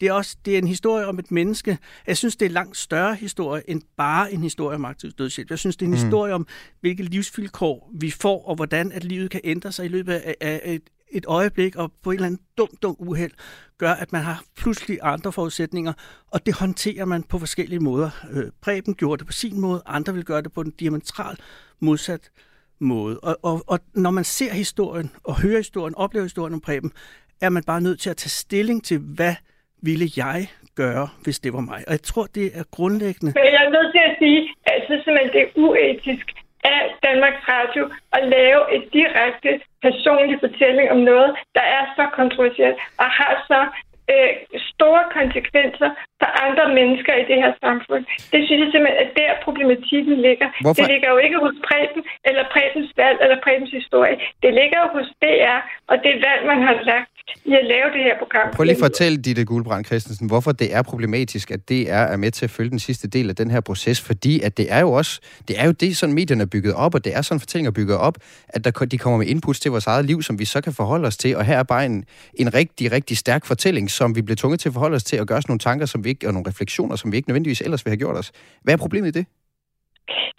Det 0.00 0.08
er 0.08 0.12
også 0.12 0.36
det 0.44 0.54
er 0.54 0.58
en 0.58 0.68
historie 0.68 1.06
om 1.06 1.18
et 1.18 1.30
menneske. 1.30 1.78
Jeg 2.06 2.16
synes, 2.16 2.36
det 2.36 2.46
er 2.46 2.48
en 2.48 2.54
langt 2.54 2.76
større 2.76 3.14
historie 3.14 3.70
end 3.70 3.82
bare 3.96 4.32
en 4.32 4.42
historie 4.42 4.74
om 4.74 4.84
aktiv 4.84 5.10
dødshjælp. 5.10 5.50
Jeg 5.50 5.58
synes, 5.58 5.76
det 5.76 5.82
er 5.82 5.86
en 5.86 5.90
mm. 5.90 5.96
historie 5.96 6.34
om, 6.34 6.46
hvilke 6.80 7.02
livsvilkår 7.02 7.90
vi 7.94 8.10
får, 8.10 8.48
og 8.48 8.54
hvordan 8.54 8.92
at 8.92 9.04
livet 9.04 9.30
kan 9.30 9.40
ændre 9.44 9.72
sig 9.72 9.84
i 9.84 9.88
løbet 9.88 10.12
af, 10.12 10.34
af 10.40 10.60
et, 10.64 10.82
et 11.10 11.24
øjeblik, 11.26 11.76
og 11.76 11.92
på 12.02 12.10
et 12.10 12.14
eller 12.14 12.26
andet 12.26 12.40
dumt, 12.58 12.82
dumt 12.82 12.98
uheld, 13.00 13.32
gør, 13.78 13.92
at 13.92 14.12
man 14.12 14.22
har 14.22 14.42
pludselig 14.56 14.98
andre 15.02 15.32
forudsætninger, 15.32 15.92
og 16.30 16.46
det 16.46 16.54
håndterer 16.54 17.04
man 17.04 17.22
på 17.22 17.38
forskellige 17.38 17.80
måder. 17.80 18.10
Øh, 18.30 18.50
Preben 18.60 18.94
gjorde 18.94 19.18
det 19.18 19.26
på 19.26 19.32
sin 19.32 19.60
måde, 19.60 19.82
andre 19.86 20.14
vil 20.14 20.24
gøre 20.24 20.42
det 20.42 20.52
på 20.52 20.60
en 20.60 20.70
diametral 20.70 21.36
modsat 21.80 22.30
måde. 22.80 23.20
Og, 23.22 23.36
og, 23.42 23.62
og 23.66 23.78
når 23.94 24.10
man 24.10 24.24
ser 24.24 24.52
historien, 24.52 25.10
og 25.24 25.42
hører 25.42 25.56
historien, 25.56 25.94
oplever 25.94 26.24
historien 26.24 26.54
om 26.54 26.60
Preben, 26.60 26.92
er 27.42 27.48
man 27.48 27.62
bare 27.66 27.80
nødt 27.80 28.00
til 28.00 28.10
at 28.10 28.16
tage 28.16 28.30
stilling 28.30 28.84
til, 28.84 28.98
hvad 29.16 29.34
ville 29.82 30.06
jeg 30.16 30.40
gøre, 30.82 31.08
hvis 31.24 31.38
det 31.44 31.50
var 31.52 31.60
mig. 31.60 31.80
Og 31.86 31.92
jeg 31.96 32.02
tror, 32.10 32.26
det 32.38 32.46
er 32.58 32.64
grundlæggende. 32.76 33.32
Men 33.38 33.52
jeg 33.56 33.62
er 33.66 33.72
nødt 33.76 33.90
til 33.96 34.02
at 34.10 34.14
sige, 34.22 34.40
at 34.66 34.72
jeg 34.76 34.82
synes 34.86 35.02
simpelthen, 35.04 35.32
det 35.34 35.42
er 35.42 35.50
uetisk 35.64 36.26
af 36.74 36.82
Danmarks 37.06 37.42
Radio 37.54 37.82
at 38.16 38.22
lave 38.36 38.60
et 38.76 38.84
direkte 38.98 39.50
personlig 39.86 40.36
fortælling 40.46 40.86
om 40.94 41.00
noget, 41.12 41.30
der 41.56 41.66
er 41.78 41.84
så 41.96 42.04
kontroversielt 42.20 42.78
og 43.02 43.08
har 43.18 43.32
så 43.50 43.60
øh, 44.12 44.30
store 44.72 45.02
konsekvenser 45.18 45.90
for 46.20 46.30
andre 46.46 46.66
mennesker 46.78 47.12
i 47.22 47.24
det 47.30 47.38
her 47.44 47.52
samfund. 47.66 48.02
Det 48.32 48.40
synes 48.46 48.60
jeg 48.62 48.70
simpelthen, 48.72 49.02
at 49.04 49.10
der 49.20 49.30
problematikken 49.46 50.16
ligger. 50.28 50.48
Hvorfor? 50.60 50.76
Det 50.78 50.90
ligger 50.92 51.08
jo 51.14 51.18
ikke 51.26 51.38
hos 51.44 51.56
Preben, 51.68 52.02
eller 52.28 52.44
Prebens 52.54 52.90
valg, 53.00 53.18
eller 53.24 53.38
Prebens 53.44 53.72
historie. 53.80 54.16
Det 54.42 54.50
ligger 54.60 54.78
jo 54.84 54.88
hos 54.96 55.08
DR, 55.22 55.60
og 55.90 55.96
det 56.04 56.12
valg, 56.26 56.42
man 56.52 56.60
har 56.68 56.76
lagt 56.92 57.17
i 57.44 57.52
at 57.54 57.64
lave 57.64 57.88
det 57.94 58.02
her 58.08 58.18
program. 58.18 58.46
Prøv 58.54 58.64
lige 58.64 58.74
at 58.74 58.80
fortælle, 58.80 59.16
Ditte 59.18 59.44
Guldbrand 59.44 59.84
Christensen, 59.84 60.26
hvorfor 60.28 60.52
det 60.52 60.74
er 60.74 60.82
problematisk, 60.82 61.50
at 61.50 61.68
DR 61.68 62.04
er 62.14 62.16
med 62.16 62.30
til 62.30 62.46
at 62.46 62.50
følge 62.50 62.70
den 62.70 62.78
sidste 62.78 63.08
del 63.08 63.28
af 63.28 63.36
den 63.36 63.50
her 63.50 63.60
proces, 63.60 64.00
fordi 64.00 64.40
at 64.40 64.56
det 64.56 64.66
er 64.72 64.80
jo 64.80 64.92
også, 64.92 65.20
det 65.48 65.60
er 65.60 65.66
jo 65.66 65.72
det, 65.72 65.96
sådan 65.96 66.14
medierne 66.14 66.42
er 66.42 66.46
bygget 66.46 66.74
op, 66.74 66.94
og 66.94 67.04
det 67.04 67.16
er 67.16 67.22
sådan 67.22 67.40
fortællinger 67.40 67.70
bygget 67.70 67.96
op, 67.96 68.16
at 68.48 68.64
der, 68.64 68.70
de 68.70 68.98
kommer 68.98 69.18
med 69.18 69.26
inputs 69.26 69.60
til 69.60 69.70
vores 69.70 69.86
eget 69.86 70.04
liv, 70.04 70.22
som 70.22 70.38
vi 70.38 70.44
så 70.44 70.60
kan 70.60 70.72
forholde 70.72 71.06
os 71.06 71.16
til, 71.16 71.36
og 71.36 71.44
her 71.44 71.58
er 71.58 71.62
bare 71.62 71.86
en, 71.86 72.04
en 72.34 72.54
rigtig, 72.54 72.92
rigtig 72.92 73.16
stærk 73.16 73.46
fortælling, 73.46 73.90
som 73.90 74.16
vi 74.16 74.22
bliver 74.22 74.36
tvunget 74.36 74.60
til 74.60 74.68
at 74.68 74.72
forholde 74.72 74.94
os 74.94 75.04
til, 75.04 75.20
og 75.20 75.26
gøre 75.26 75.38
os 75.38 75.48
nogle 75.48 75.58
tanker, 75.58 75.86
som 75.86 76.04
vi 76.04 76.08
ikke, 76.08 76.26
og 76.26 76.32
nogle 76.32 76.48
refleksioner, 76.48 76.96
som 76.96 77.12
vi 77.12 77.16
ikke 77.16 77.28
nødvendigvis 77.28 77.60
ellers 77.60 77.84
ville 77.84 77.92
have 77.92 78.04
gjort 78.04 78.16
os. 78.16 78.32
Hvad 78.62 78.74
er 78.74 78.78
problemet 78.78 79.08
i 79.08 79.18
det? 79.18 79.26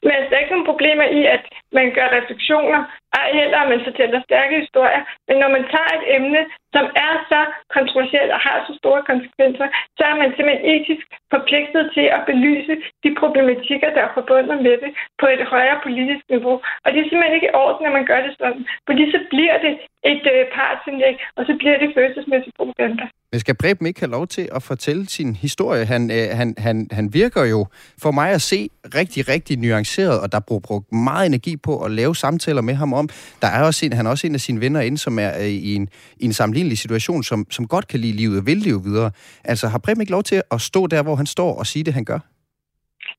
Men 0.08 0.18
der 0.28 0.34
er 0.36 0.42
ikke 0.44 0.56
nogen 0.56 0.72
problemer 0.72 1.08
i, 1.20 1.22
at 1.36 1.44
man 1.78 1.88
gør 1.98 2.08
refleksioner, 2.18 2.82
ej 3.22 3.28
heller, 3.40 3.58
at 3.62 3.70
man 3.74 3.82
fortæller 3.88 4.28
stærke 4.28 4.56
historier. 4.64 5.02
Men 5.28 5.36
når 5.42 5.50
man 5.56 5.64
tager 5.74 5.92
et 5.98 6.06
emne, 6.16 6.42
som 6.76 6.86
er 7.08 7.14
så 7.32 7.42
kontroversielt 7.76 8.32
og 8.36 8.40
har 8.48 8.58
så 8.68 8.74
store 8.82 9.02
konsekvenser, 9.12 9.68
så 9.98 10.04
er 10.12 10.16
man 10.22 10.30
simpelthen 10.32 10.66
etisk 10.74 11.06
forpligtet 11.34 11.84
til 11.96 12.06
at 12.16 12.22
belyse 12.30 12.74
de 13.04 13.10
problematikker, 13.22 13.90
der 13.96 14.04
er 14.06 14.16
forbundet 14.18 14.58
med 14.68 14.76
det 14.84 14.92
på 15.22 15.26
et 15.36 15.44
højere 15.54 15.80
politisk 15.86 16.24
niveau. 16.34 16.56
Og 16.84 16.88
det 16.92 17.00
er 17.00 17.08
simpelthen 17.08 17.38
ikke 17.38 17.52
i 17.52 17.58
orden, 17.64 17.88
at 17.88 17.94
man 17.98 18.06
gør 18.12 18.22
det 18.26 18.34
sådan. 18.42 18.64
Fordi 18.88 19.04
så 19.14 19.20
bliver 19.34 19.58
det 19.66 19.74
et 20.14 20.26
øh, 20.34 20.42
partsindlæg, 20.58 21.16
og 21.38 21.42
så 21.48 21.54
bliver 21.60 21.78
det 21.82 21.90
følelsesmæssigt 21.98 22.56
propaganda. 22.60 23.04
Men 23.32 23.40
skal 23.40 23.56
Preben 23.62 23.88
ikke 23.88 24.00
have 24.00 24.12
lov 24.12 24.28
til 24.28 24.50
at 24.56 24.64
fortælle 24.64 25.06
sin 25.06 25.36
historie? 25.36 25.86
Han, 25.86 26.12
øh, 26.12 26.28
han, 26.40 26.56
han, 26.58 26.88
han 26.92 27.14
virker 27.14 27.44
jo 27.44 27.66
for 28.04 28.12
mig 28.12 28.30
at 28.32 28.42
se 28.42 28.70
rigtig, 29.00 29.30
rigtig 29.30 29.58
nuanceret, 29.58 30.22
og 30.24 30.32
der 30.32 30.40
bruger 30.48 30.60
brugt 30.68 30.92
meget 30.92 31.26
energi 31.26 31.58
på 31.58 31.84
at 31.86 31.92
lave 31.92 32.16
samtaler 32.16 32.62
med 32.62 32.74
ham 32.74 32.94
om. 33.00 33.10
Der 33.42 33.48
er 33.48 33.64
også 33.64 33.86
en, 33.86 33.94
han 33.94 34.06
er 34.06 34.10
også 34.10 34.28
en 34.28 34.36
af 34.36 34.42
sine 34.42 34.62
venner 34.62 34.82
inde, 34.82 34.98
som 34.98 35.20
er 35.20 35.38
øh, 35.40 35.46
i 35.46 35.76
en, 35.76 35.90
i 36.20 36.26
en 36.26 36.34
sammenlignelig 36.34 36.78
situation, 36.78 37.24
som, 37.24 37.46
som 37.50 37.68
godt 37.68 37.88
kan 37.88 38.00
lide 38.00 38.14
livet 38.14 38.40
og 38.40 38.46
vil 38.46 38.58
leve 38.58 38.84
videre. 38.84 39.12
Altså 39.44 39.68
har 39.68 39.78
Preben 39.78 40.02
ikke 40.02 40.12
lov 40.12 40.24
til 40.24 40.42
at 40.52 40.62
stå 40.62 40.88
der, 40.88 41.02
hvor 41.02 41.16
han 41.16 41.26
står 41.26 41.56
og 41.56 41.68
sige 41.68 41.84
det, 41.84 41.94
han 41.94 42.06
gør? 42.06 42.20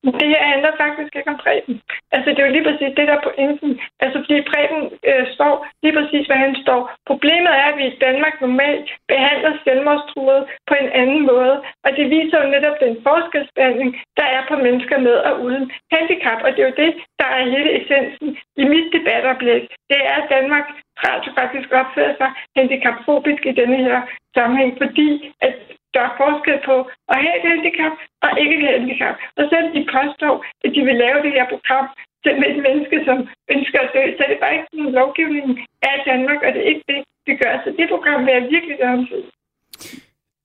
Men 0.05 0.13
det 0.21 0.29
her 0.33 0.43
handler 0.53 0.73
faktisk 0.85 1.13
ikke 1.17 1.31
om 1.35 1.41
Preben. 1.45 1.75
Altså, 2.15 2.29
det 2.31 2.39
er 2.39 2.47
jo 2.47 2.57
lige 2.57 2.69
præcis 2.69 2.97
det, 2.97 3.09
der 3.09 3.17
er 3.17 3.27
pointen. 3.29 3.71
Altså, 4.05 4.17
fordi 4.25 4.37
Preben 4.51 4.83
øh, 5.11 5.25
står 5.35 5.55
lige 5.83 5.97
præcis, 5.99 6.27
hvad 6.27 6.41
han 6.47 6.55
står. 6.65 6.81
Problemet 7.11 7.53
er, 7.63 7.67
at 7.71 7.79
vi 7.81 7.87
i 7.87 8.01
Danmark 8.07 8.35
normalt 8.41 8.89
behandler 9.13 9.53
selvmordstruede 9.65 10.43
på 10.69 10.75
en 10.83 10.89
anden 11.01 11.23
måde. 11.33 11.57
Og 11.85 11.91
det 11.97 12.07
viser 12.17 12.37
jo 12.43 12.51
netop 12.55 12.77
den 12.85 12.95
forskelsbehandling, 13.09 13.91
der 14.19 14.27
er 14.37 14.43
på 14.51 14.57
mennesker 14.67 14.99
med 14.99 15.17
og 15.29 15.35
uden 15.45 15.65
handicap. 15.95 16.41
Og 16.45 16.51
det 16.53 16.61
er 16.63 16.69
jo 16.71 16.81
det, 16.85 16.93
der 17.21 17.29
er 17.39 17.51
hele 17.55 17.71
essensen 17.79 18.29
i 18.63 18.65
mit 18.73 18.87
debatoplæg. 18.97 19.63
Det 19.91 19.99
er, 20.11 20.15
at 20.23 20.31
Danmark 20.37 20.67
Radio 21.09 21.31
faktisk 21.41 21.69
opfører 21.81 22.15
sig 22.21 22.31
handicapfobisk 22.57 23.43
i 23.47 23.53
denne 23.61 23.77
her 23.77 24.01
sammenhæng, 24.37 24.73
fordi 24.83 25.33
at 25.41 25.55
der 25.95 26.03
er 26.09 26.13
forskel 26.23 26.59
på 26.71 26.77
at 27.13 27.17
have 27.25 27.35
et 27.39 27.45
handicap 27.51 27.95
og 28.25 28.31
ikke 28.43 28.55
et 28.61 28.67
handicap. 28.75 29.15
Og 29.39 29.43
så 29.51 29.57
de 29.77 29.83
påstår, 29.97 30.35
at 30.65 30.71
de 30.75 30.81
vil 30.89 30.97
lave 31.05 31.19
det 31.25 31.33
her 31.37 31.47
program 31.55 31.87
til 32.23 32.33
med 32.41 32.49
et 32.55 32.61
menneske, 32.67 32.97
som 33.09 33.19
ønsker 33.55 33.79
at 33.85 33.91
dø, 33.95 34.03
så 34.17 34.21
er 34.25 34.31
det 34.33 34.39
bare 34.43 34.55
ikke 34.57 34.69
sådan, 34.73 34.93
lovgivningen 35.01 35.55
er 35.89 35.93
i 36.01 36.03
Danmark, 36.11 36.41
og 36.47 36.51
det 36.55 36.61
er 36.63 36.69
ikke 36.73 36.87
det, 36.93 37.01
vi 37.27 37.33
gør. 37.43 37.53
Så 37.65 37.69
det 37.79 37.87
program 37.95 38.21
vil 38.27 38.33
jeg 38.39 38.45
virkelig 38.55 38.77
gerne 38.85 39.05
se. 39.11 39.19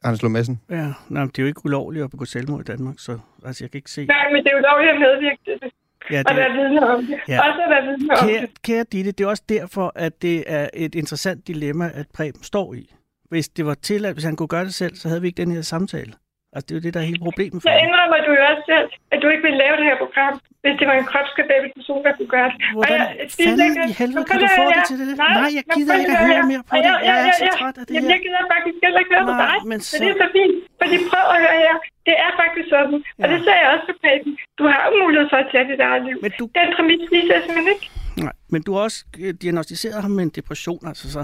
Anders 0.06 0.22
Lund 0.24 0.34
Madsen. 0.34 0.58
Ja, 0.70 0.88
nej, 1.10 1.24
det 1.32 1.40
er 1.40 1.44
jo 1.46 1.52
ikke 1.54 1.66
ulovligt 1.66 2.04
at 2.04 2.12
begå 2.12 2.26
selvmord 2.26 2.62
i 2.62 2.70
Danmark, 2.74 2.96
så 3.06 3.14
altså, 3.48 3.60
jeg 3.64 3.70
kan 3.72 3.78
ikke 3.78 3.92
se... 3.92 4.06
Nej, 4.06 4.26
men 4.32 4.40
det 4.44 4.48
er 4.52 4.56
jo 4.58 4.62
ulovligt 4.64 4.92
at 4.96 5.00
medvirke 5.00 5.42
til 5.48 5.56
det. 5.64 5.72
Ja, 6.12 6.22
Og 6.30 6.36
være 6.36 6.52
vidne 6.52 6.82
om 6.94 7.06
det. 7.06 7.20
Ja. 7.28 7.40
Også 7.48 7.62
at 7.66 7.70
være 7.70 7.84
vidne 7.90 8.14
om 8.14 8.28
Kære, 8.28 8.42
det. 8.42 8.62
kære 8.64 8.84
Ditte, 8.92 9.12
det 9.12 9.24
er 9.24 9.28
også 9.30 9.44
derfor, 9.50 9.92
at 9.96 10.22
det 10.22 10.44
er 10.48 10.70
et 10.74 10.96
interessant 10.96 11.48
dilemma, 11.48 11.86
at 11.94 12.06
Preben 12.16 12.44
står 12.44 12.74
i. 12.74 12.94
Hvis 13.36 13.48
det 13.58 13.64
var 13.70 13.78
tilladt, 13.90 14.14
hvis 14.16 14.28
han 14.30 14.36
kunne 14.40 14.52
gøre 14.56 14.66
det 14.70 14.76
selv, 14.82 14.94
så 15.02 15.06
havde 15.10 15.22
vi 15.24 15.28
ikke 15.30 15.42
den 15.44 15.52
her 15.56 15.64
samtale. 15.76 16.14
Altså, 16.56 16.66
det 16.68 16.72
er 16.74 16.78
jo 16.80 16.84
det, 16.88 16.92
der 16.96 17.02
er 17.04 17.08
hele 17.14 17.22
problemet 17.30 17.58
for 17.62 17.68
Så 17.70 17.74
indrømmer 17.86 18.18
du 18.28 18.32
jo 18.40 18.44
også 18.52 18.64
selv, 18.74 18.88
at 19.14 19.18
du 19.22 19.28
ikke 19.34 19.44
ville 19.48 19.60
lave 19.64 19.76
det 19.80 19.86
her 19.90 19.98
program, 20.04 20.34
hvis 20.64 20.76
det 20.80 20.86
var 20.92 20.96
en 21.02 21.08
kropskababel 21.12 21.70
person, 21.80 22.00
der 22.06 22.12
kunne 22.18 22.32
gøre 22.38 22.50
det. 22.54 22.58
Og 22.64 22.74
Hvordan 22.80 23.00
jeg- 23.02 23.30
fanden 23.46 23.90
i 23.92 23.94
helvede 24.02 24.22
Men 24.24 24.28
kan 24.32 24.38
du 24.44 24.48
få 24.60 24.64
det 24.78 24.84
til 24.90 24.96
det? 25.02 25.06
her. 25.10 25.16
Nej, 25.42 25.50
jeg 25.58 25.64
men 25.68 25.74
gider 25.78 25.96
ikke 26.02 26.14
at 26.20 26.24
høre 26.32 26.44
mere 26.52 26.62
på 26.68 26.72
Og 26.76 26.80
det. 26.84 26.90
jeg- 26.92 27.02
Jeg 27.10 27.16
er 27.20 27.26
jeg- 27.30 27.38
så 27.42 27.46
jeg- 27.50 27.56
træt 27.60 27.76
af 27.82 27.86
det 27.88 27.94
Jamen, 27.96 28.08
her. 28.10 28.14
jeg 28.16 28.22
gider 28.26 28.44
faktisk 28.56 28.78
heller 28.86 29.00
ikke 29.04 29.12
høre 29.16 29.26
på 29.32 29.36
Nej, 29.36 29.46
dig. 29.46 29.58
men 29.72 29.78
Så 29.82 29.90
så- 29.90 30.02
det 30.04 30.10
er 30.14 30.18
så 30.24 30.28
fint. 30.38 30.56
Fordi 30.82 30.96
prøv 31.12 31.26
at 31.34 31.40
høre 31.46 31.58
her. 31.66 31.76
Det 32.08 32.16
er 32.26 32.32
faktisk 32.42 32.68
sådan. 32.76 32.98
Og 33.22 33.26
Ja. 33.26 33.32
det 33.34 33.40
sagde 33.46 33.60
jeg 33.64 33.70
også 33.76 33.86
til 33.90 33.96
Preben. 34.04 34.32
Du 34.60 34.64
har 34.72 34.80
jo 34.88 34.92
mulighed 35.04 35.26
for 35.34 35.40
at 35.44 35.48
tage 35.54 35.66
dit 35.72 35.82
eget 35.90 36.02
liv. 36.08 36.16
Men 36.26 36.32
du- 36.40 36.50
Den 36.60 36.68
præmis 36.76 37.02
viser 37.16 37.34
jeg 37.38 37.44
simpelthen 37.48 37.74
ikke. 37.76 37.86
Nej, 38.28 38.36
men 38.54 38.60
du 38.66 38.70
har 38.76 38.82
også 38.88 39.00
øh, 39.24 39.32
diagnostiseret 39.44 40.00
ham 40.06 40.12
med 40.18 40.24
en 40.28 40.34
depression, 40.40 40.82
altså 40.92 41.06
så... 41.16 41.22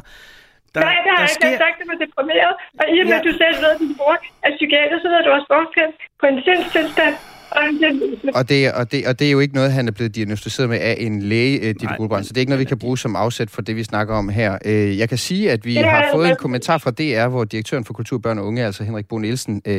Der, 0.74 0.80
Nej, 0.88 0.98
det 1.06 1.10
har 1.14 1.20
jeg 1.24 1.32
ikke. 1.36 1.48
Har 1.48 1.64
sagt, 1.66 1.76
at 1.82 1.86
du 1.88 1.92
er 1.98 2.00
deprimeret. 2.06 2.54
Og 2.80 2.86
i 2.94 2.96
og 3.02 3.06
med, 3.08 3.14
Ja. 3.16 3.20
at 3.22 3.26
du 3.28 3.34
selv 3.44 3.56
ved, 3.64 3.70
at 3.76 3.80
din 3.84 3.94
bror 4.00 4.16
er 4.48 4.52
psykiater, 4.58 4.98
så 5.04 5.08
ved 5.14 5.20
du 5.26 5.30
også 5.38 5.48
forskel 5.56 5.90
på 6.20 6.26
en 6.32 6.38
sindstilstand 6.46 7.16
og 8.38 8.50
det, 8.50 8.72
og, 8.74 8.92
det, 8.92 9.08
og 9.08 9.20
det 9.20 9.28
er 9.28 9.32
jo 9.32 9.40
ikke 9.40 9.54
noget, 9.54 9.72
han 9.72 9.88
er 9.88 9.92
blevet 9.92 10.16
diagnostiseret 10.16 10.70
med 10.70 10.78
af 10.78 10.96
en 11.00 11.22
læge, 11.22 11.60
uh, 11.60 11.66
Ditte 11.68 11.88
Guldbrand, 11.98 12.24
så 12.24 12.30
det 12.30 12.38
er 12.38 12.42
ikke 12.42 12.50
noget, 12.50 12.60
vi 12.60 12.66
kan 12.66 12.80
bruge 12.80 12.98
som 12.98 13.16
afsæt 13.16 13.50
for 13.50 13.62
det, 13.62 13.76
vi 13.76 13.84
snakker 13.84 14.16
om 14.16 14.30
her. 14.30 14.58
Uh, 14.66 14.98
jeg 14.98 15.10
kan 15.10 15.18
sige, 15.18 15.52
at 15.52 15.66
vi 15.66 15.76
har 15.76 16.10
fået 16.14 16.30
en 16.30 16.36
kommentar 16.40 16.78
fra 16.78 16.92
DR, 16.92 17.28
hvor 17.28 17.44
direktøren 17.44 17.86
for 17.86 17.94
Kultur, 17.94 18.18
Børn 18.18 18.38
og 18.40 18.46
Unge, 18.46 18.66
altså 18.66 18.84
Henrik 18.84 19.08
Bo 19.08 19.18
Nielsen, 19.18 19.62
uh, 19.70 19.74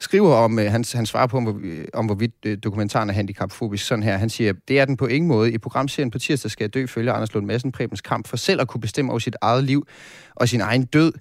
skriver 0.00 0.34
om, 0.34 0.52
uh, 0.58 0.64
han, 0.64 0.84
han 0.94 1.06
svarer 1.06 1.26
på, 1.26 1.36
om, 1.36 1.42
hvor- 1.42 1.60
om 1.94 2.06
hvorvidt 2.06 2.64
dokumentaren 2.64 3.08
er 3.10 3.14
handicapfobisk 3.14 3.86
sådan 3.86 4.02
her. 4.02 4.16
Han 4.16 4.28
siger, 4.30 4.52
det 4.68 4.78
er 4.80 4.84
den 4.84 4.96
på 4.96 5.06
ingen 5.06 5.28
måde. 5.28 5.52
I 5.52 5.58
programserien 5.58 6.10
på 6.10 6.18
tirsdag 6.18 6.50
skal 6.50 6.64
jeg 6.64 6.74
dø 6.74 6.86
følge 6.86 7.10
Anders 7.12 7.34
Lund 7.34 7.46
Madsen 7.46 7.72
Prebens 7.72 8.00
kamp 8.00 8.28
for 8.28 8.36
selv 8.36 8.60
at 8.60 8.68
kunne 8.68 8.80
bestemme 8.80 9.10
over 9.12 9.18
sit 9.18 9.36
eget 9.40 9.64
liv 9.64 9.86
og 10.36 10.48
sin 10.48 10.60
egen 10.60 10.84
død. 10.84 11.12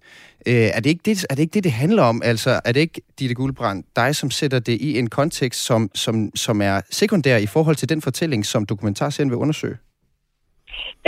Øh, 0.47 0.53
er, 0.53 0.79
det 0.79 0.89
ikke 0.89 1.01
det, 1.05 1.25
er 1.29 1.35
det 1.35 1.43
ikke 1.43 1.53
det, 1.53 1.63
det 1.63 1.71
handler 1.71 2.03
om? 2.03 2.21
Altså, 2.25 2.61
er 2.65 2.71
det 2.71 2.79
ikke, 2.79 3.01
Ditte 3.19 3.35
Guldbrand, 3.35 3.83
dig, 3.95 4.15
som 4.15 4.31
sætter 4.31 4.59
det 4.59 4.81
i 4.81 4.99
en 4.99 5.09
kontekst, 5.09 5.65
som, 5.65 5.91
som, 5.95 6.35
som 6.35 6.61
er 6.61 6.81
sekundær 6.89 7.37
i 7.37 7.45
forhold 7.45 7.75
til 7.75 7.89
den 7.89 8.01
fortælling, 8.01 8.45
som 8.45 8.65
dokumentarserien 8.65 9.29
vil 9.29 9.37
undersøge? 9.37 9.77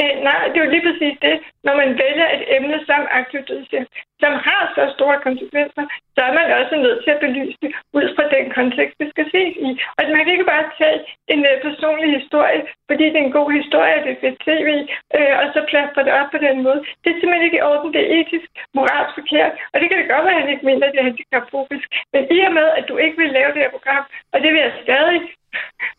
Øh, 0.01 0.15
nej, 0.27 0.41
det 0.51 0.57
er 0.57 0.65
jo 0.65 0.73
lige 0.73 0.87
præcis 0.87 1.15
det. 1.25 1.35
Når 1.67 1.75
man 1.81 1.89
vælger 2.03 2.27
et 2.35 2.43
emne 2.55 2.77
som 2.89 3.01
aktiv 3.19 3.39
dødshjælp, 3.49 3.89
som 4.23 4.33
har 4.47 4.63
så 4.75 4.83
store 4.95 5.17
konsekvenser, 5.27 5.83
så 6.15 6.21
er 6.27 6.33
man 6.39 6.47
også 6.59 6.75
nødt 6.85 6.99
til 7.03 7.11
at 7.15 7.23
belyse 7.25 7.57
det 7.63 7.71
ud 7.97 8.05
fra 8.15 8.25
den 8.35 8.45
kontekst, 8.57 8.95
det 9.01 9.09
skal 9.13 9.25
ses 9.33 9.53
i. 9.67 9.69
Og 9.97 10.01
man 10.15 10.23
kan 10.23 10.33
ikke 10.35 10.51
bare 10.53 10.65
tage 10.79 10.99
en 11.33 11.41
uh, 11.51 11.55
personlig 11.67 12.09
historie, 12.19 12.61
fordi 12.89 13.05
det 13.11 13.19
er 13.19 13.27
en 13.27 13.37
god 13.39 13.49
historie, 13.59 14.03
det 14.05 14.11
er 14.11 14.21
fedt 14.23 14.39
tv, 14.47 14.69
øh, 15.17 15.33
og 15.41 15.45
så 15.53 15.59
plaster 15.71 16.01
det 16.03 16.13
op 16.19 16.29
på 16.31 16.39
den 16.47 16.57
måde. 16.65 16.79
Det 17.01 17.09
er 17.09 17.17
simpelthen 17.19 17.47
ikke 17.47 17.61
i 17.61 17.67
orden, 17.71 17.93
det 17.93 18.01
er 18.03 18.13
etisk, 18.17 18.49
moralsk 18.77 19.13
forkert, 19.19 19.53
og 19.71 19.75
det 19.79 19.87
kan 19.87 19.99
det 19.99 20.11
godt 20.13 20.25
være, 20.25 20.37
at 20.37 20.41
han 20.43 20.53
ikke 20.53 20.67
mener, 20.69 20.83
at 20.85 20.93
det 20.93 20.99
er 20.99 21.09
handicapfobisk. 21.09 21.87
Men 22.13 22.23
i 22.35 22.39
og 22.47 22.53
med, 22.59 22.67
at 22.77 22.85
du 22.89 22.95
ikke 23.05 23.17
vil 23.21 23.35
lave 23.37 23.53
det 23.53 23.63
her 23.63 23.75
program, 23.77 24.03
og 24.33 24.37
det 24.43 24.49
vil 24.53 24.61
jeg 24.65 24.73
stadig 24.83 25.21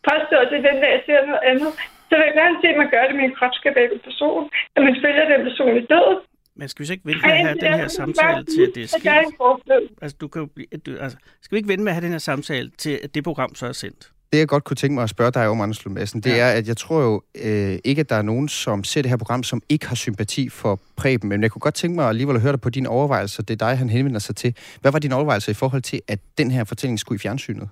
påstå 0.09 0.37
til 0.49 0.59
den 0.67 0.77
dag, 0.81 0.91
jeg 0.95 1.03
ser 1.05 1.25
noget 1.25 1.45
andet, 1.51 1.71
så 2.07 2.13
vil 2.17 2.23
jeg 2.29 2.35
gerne 2.41 2.55
se, 2.61 2.67
at 2.73 2.77
man 2.83 2.89
gør 2.95 3.03
det 3.09 3.15
med 3.19 3.25
en 3.29 3.35
kropskababel 3.39 3.99
person, 4.07 4.41
at 4.75 4.81
man 4.87 4.95
følger 5.03 5.25
den 5.33 5.41
person 5.49 5.71
i 5.81 5.85
døden. 5.93 6.19
Men 6.59 6.67
skal 6.69 6.79
vi 6.83 6.87
så 6.87 6.93
ikke 6.93 7.05
vente 7.09 7.21
med 7.27 7.31
at 7.31 7.45
have 7.47 7.57
den 7.65 7.73
her 7.81 7.87
samtale 7.87 8.43
til, 8.53 8.61
at 8.67 8.71
det 8.75 8.83
er 8.83 8.87
sket? 8.87 9.91
Altså, 10.01 10.17
du 10.21 10.27
kan 10.27 10.39
jo 10.43 10.47
blive, 10.55 10.67
du, 10.85 10.91
altså, 11.05 11.17
skal 11.41 11.55
vi 11.55 11.57
ikke 11.57 11.69
vente 11.73 11.83
med 11.83 11.91
at 11.91 11.95
have 11.95 12.05
den 12.07 12.11
her 12.11 12.23
samtale 12.31 12.71
til, 12.77 12.99
at 13.03 13.15
det 13.15 13.23
program 13.23 13.55
så 13.55 13.65
er 13.67 13.71
sendt? 13.71 14.11
Det, 14.33 14.39
jeg 14.39 14.47
godt 14.47 14.63
kunne 14.63 14.75
tænke 14.75 14.93
mig 14.93 15.03
at 15.03 15.09
spørge 15.09 15.31
dig 15.31 15.47
om, 15.47 15.61
Anders 15.61 15.85
Lund 15.85 15.95
Madsen, 15.95 16.21
det 16.21 16.29
Ja. 16.31 16.37
er, 16.37 16.51
at 16.51 16.67
jeg 16.67 16.77
tror 16.77 17.01
jo 17.01 17.21
øh, 17.45 17.79
ikke, 17.83 17.99
at 17.99 18.09
der 18.09 18.15
er 18.15 18.21
nogen, 18.21 18.49
som 18.49 18.83
ser 18.83 19.01
det 19.01 19.09
her 19.09 19.17
program, 19.17 19.43
som 19.43 19.61
ikke 19.69 19.87
har 19.87 19.95
sympati 19.95 20.49
for 20.49 20.79
Preben. 20.95 21.29
Men 21.29 21.41
jeg 21.43 21.51
kunne 21.51 21.59
godt 21.59 21.73
tænke 21.75 21.95
mig 21.95 22.05
alligevel 22.07 22.35
at 22.35 22.41
høre 22.41 22.51
dig 22.51 22.61
på 22.61 22.69
dine 22.69 22.89
overvejelser. 22.89 23.43
Det 23.43 23.61
er 23.61 23.67
dig, 23.67 23.77
han 23.77 23.89
henvender 23.89 24.19
sig 24.19 24.35
til. 24.35 24.55
Hvad 24.81 24.91
var 24.91 24.99
dine 24.99 25.15
overvejelser 25.15 25.51
i 25.51 25.55
forhold 25.55 25.81
til, 25.81 26.01
at 26.07 26.19
den 26.37 26.51
her 26.51 26.63
fortælling 26.63 26.99
skulle 26.99 27.15
i 27.15 27.19
fjernsynet? 27.19 27.69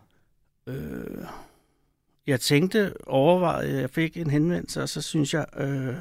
Øh, 0.69 0.74
jeg 2.27 2.39
tænkte, 2.39 2.93
overvejede, 3.07 3.81
jeg 3.81 3.89
fik 3.89 4.17
en 4.17 4.29
henvendelse, 4.29 4.81
og 4.81 4.89
så 4.89 5.01
synes 5.01 5.33
jeg, 5.33 5.45
øh, 5.57 5.95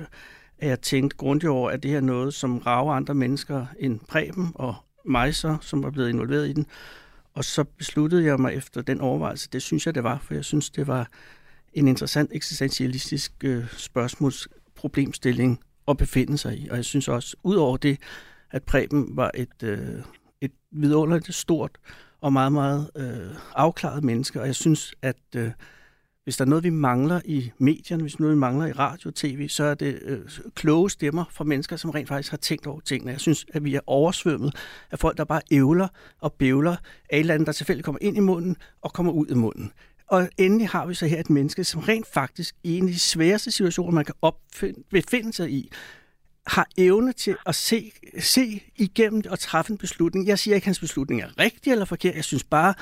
at 0.58 0.68
jeg 0.68 0.80
tænkte 0.80 1.16
grundigt 1.16 1.50
over, 1.50 1.70
at 1.70 1.82
det 1.82 1.90
her 1.90 1.96
er 1.98 2.02
noget, 2.02 2.34
som 2.34 2.58
rager 2.58 2.92
andre 2.92 3.14
mennesker 3.14 3.66
end 3.78 4.00
Preben 4.00 4.52
og 4.54 4.74
mig 5.04 5.34
så, 5.34 5.56
som 5.60 5.82
var 5.82 5.90
blevet 5.90 6.08
involveret 6.08 6.48
i 6.48 6.52
den. 6.52 6.66
Og 7.34 7.44
så 7.44 7.64
besluttede 7.64 8.24
jeg 8.24 8.40
mig 8.40 8.54
efter 8.54 8.82
den 8.82 9.00
overvejelse, 9.00 9.48
det 9.52 9.62
synes 9.62 9.86
jeg, 9.86 9.94
det 9.94 10.04
var, 10.04 10.18
for 10.18 10.34
jeg 10.34 10.44
synes, 10.44 10.70
det 10.70 10.86
var 10.86 11.08
en 11.72 11.88
interessant 11.88 12.30
eksistentialistisk 12.32 13.32
øh, 13.44 13.68
spørgsmålsproblemstilling 13.76 15.60
at 15.88 15.96
befinde 15.96 16.38
sig 16.38 16.58
i. 16.58 16.68
Og 16.68 16.76
jeg 16.76 16.84
synes 16.84 17.08
også, 17.08 17.36
udover 17.42 17.76
det, 17.76 17.98
at 18.50 18.62
Preben 18.62 19.16
var 19.16 19.30
et, 19.34 19.62
øh, 19.62 20.02
et 20.40 20.52
vidunderligt 20.70 21.34
stort 21.34 21.70
og 22.20 22.32
meget, 22.32 22.52
meget 22.52 22.90
øh, 22.96 23.36
afklaret 23.54 24.04
menneske, 24.04 24.40
og 24.40 24.46
jeg 24.46 24.54
synes, 24.54 24.94
at 25.02 25.16
øh, 25.36 25.50
hvis 26.24 26.36
der 26.36 26.44
er 26.44 26.48
noget, 26.48 26.64
vi 26.64 26.70
mangler 26.70 27.20
i 27.24 27.50
medierne, 27.58 28.02
hvis 28.02 28.18
noget, 28.18 28.36
vi 28.36 28.38
mangler 28.38 28.66
i 28.66 28.72
radio 28.72 29.08
og 29.08 29.14
tv, 29.14 29.48
så 29.48 29.64
er 29.64 29.74
det 29.74 29.98
øh, 30.02 30.20
kloge 30.54 30.90
stemmer 30.90 31.24
fra 31.30 31.44
mennesker, 31.44 31.76
som 31.76 31.90
rent 31.90 32.08
faktisk 32.08 32.30
har 32.30 32.36
tænkt 32.36 32.66
over 32.66 32.80
tingene. 32.80 33.12
Jeg 33.12 33.20
synes, 33.20 33.46
at 33.52 33.64
vi 33.64 33.74
er 33.74 33.80
oversvømmet 33.86 34.54
af 34.90 34.98
folk, 34.98 35.16
der 35.16 35.24
bare 35.24 35.40
ævler 35.50 35.88
og 36.20 36.32
bævler 36.32 36.76
af 37.10 37.16
et 37.16 37.20
eller 37.20 37.34
andet, 37.34 37.46
der 37.46 37.52
tilfældigt 37.52 37.84
kommer 37.84 37.98
ind 38.02 38.16
i 38.16 38.20
munden 38.20 38.56
og 38.82 38.92
kommer 38.92 39.12
ud 39.12 39.26
af 39.26 39.36
munden. 39.36 39.72
Og 40.06 40.28
endelig 40.38 40.68
har 40.68 40.86
vi 40.86 40.94
så 40.94 41.06
her 41.06 41.20
et 41.20 41.30
menneske, 41.30 41.64
som 41.64 41.80
rent 41.80 42.06
faktisk 42.06 42.54
i 42.62 42.78
en 42.78 42.86
af 42.86 42.92
de 42.92 42.98
sværeste 42.98 43.50
situationer, 43.50 43.92
man 43.92 44.04
kan 44.04 44.14
opfinde, 44.22 44.82
befinde 44.90 45.32
sig 45.32 45.50
i, 45.50 45.70
har 46.46 46.66
evne 46.78 47.12
til 47.12 47.36
at 47.46 47.54
se, 47.54 47.92
se 48.18 48.62
igennem 48.76 49.22
det 49.22 49.30
og 49.30 49.38
træffe 49.38 49.72
en 49.72 49.78
beslutning. 49.78 50.26
Jeg 50.26 50.38
siger 50.38 50.54
ikke, 50.54 50.64
at 50.64 50.66
hans 50.66 50.80
beslutning 50.80 51.20
er 51.22 51.38
rigtig 51.38 51.72
eller 51.72 51.84
forkert. 51.84 52.14
Jeg 52.14 52.24
synes 52.24 52.44
bare, 52.44 52.74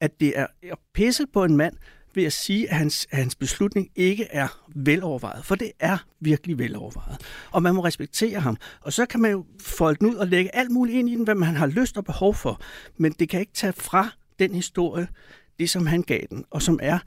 at 0.00 0.20
det 0.20 0.38
er 0.38 0.46
at 0.62 0.78
pisse 0.94 1.26
på 1.32 1.44
en 1.44 1.56
mand 1.56 1.76
ved 2.14 2.24
at 2.24 2.32
sige, 2.32 2.70
at 2.70 2.76
hans, 2.76 3.08
at 3.10 3.18
hans 3.18 3.34
beslutning 3.34 3.88
ikke 3.96 4.26
er 4.30 4.48
velovervejet. 4.74 5.44
For 5.44 5.54
det 5.54 5.72
er 5.80 5.98
virkelig 6.20 6.58
velovervejet. 6.58 7.18
Og 7.52 7.62
man 7.62 7.74
må 7.74 7.84
respektere 7.84 8.40
ham. 8.40 8.56
Og 8.80 8.92
så 8.92 9.06
kan 9.06 9.20
man 9.20 9.30
jo 9.30 9.44
folde 9.62 9.98
den 9.98 10.10
ud 10.10 10.14
og 10.14 10.26
lægge 10.26 10.54
alt 10.56 10.70
muligt 10.70 10.98
ind 10.98 11.08
i 11.08 11.16
den, 11.16 11.24
hvad 11.24 11.34
man 11.34 11.56
har 11.56 11.66
lyst 11.66 11.96
og 11.96 12.04
behov 12.04 12.34
for. 12.34 12.60
Men 12.96 13.12
det 13.12 13.28
kan 13.28 13.40
ikke 13.40 13.52
tage 13.52 13.72
fra 13.72 14.08
den 14.38 14.54
historie, 14.54 15.08
det 15.58 15.70
som 15.70 15.86
han 15.86 16.02
gav 16.02 16.20
den, 16.30 16.44
og 16.50 16.62
som 16.62 16.78
er 16.82 16.98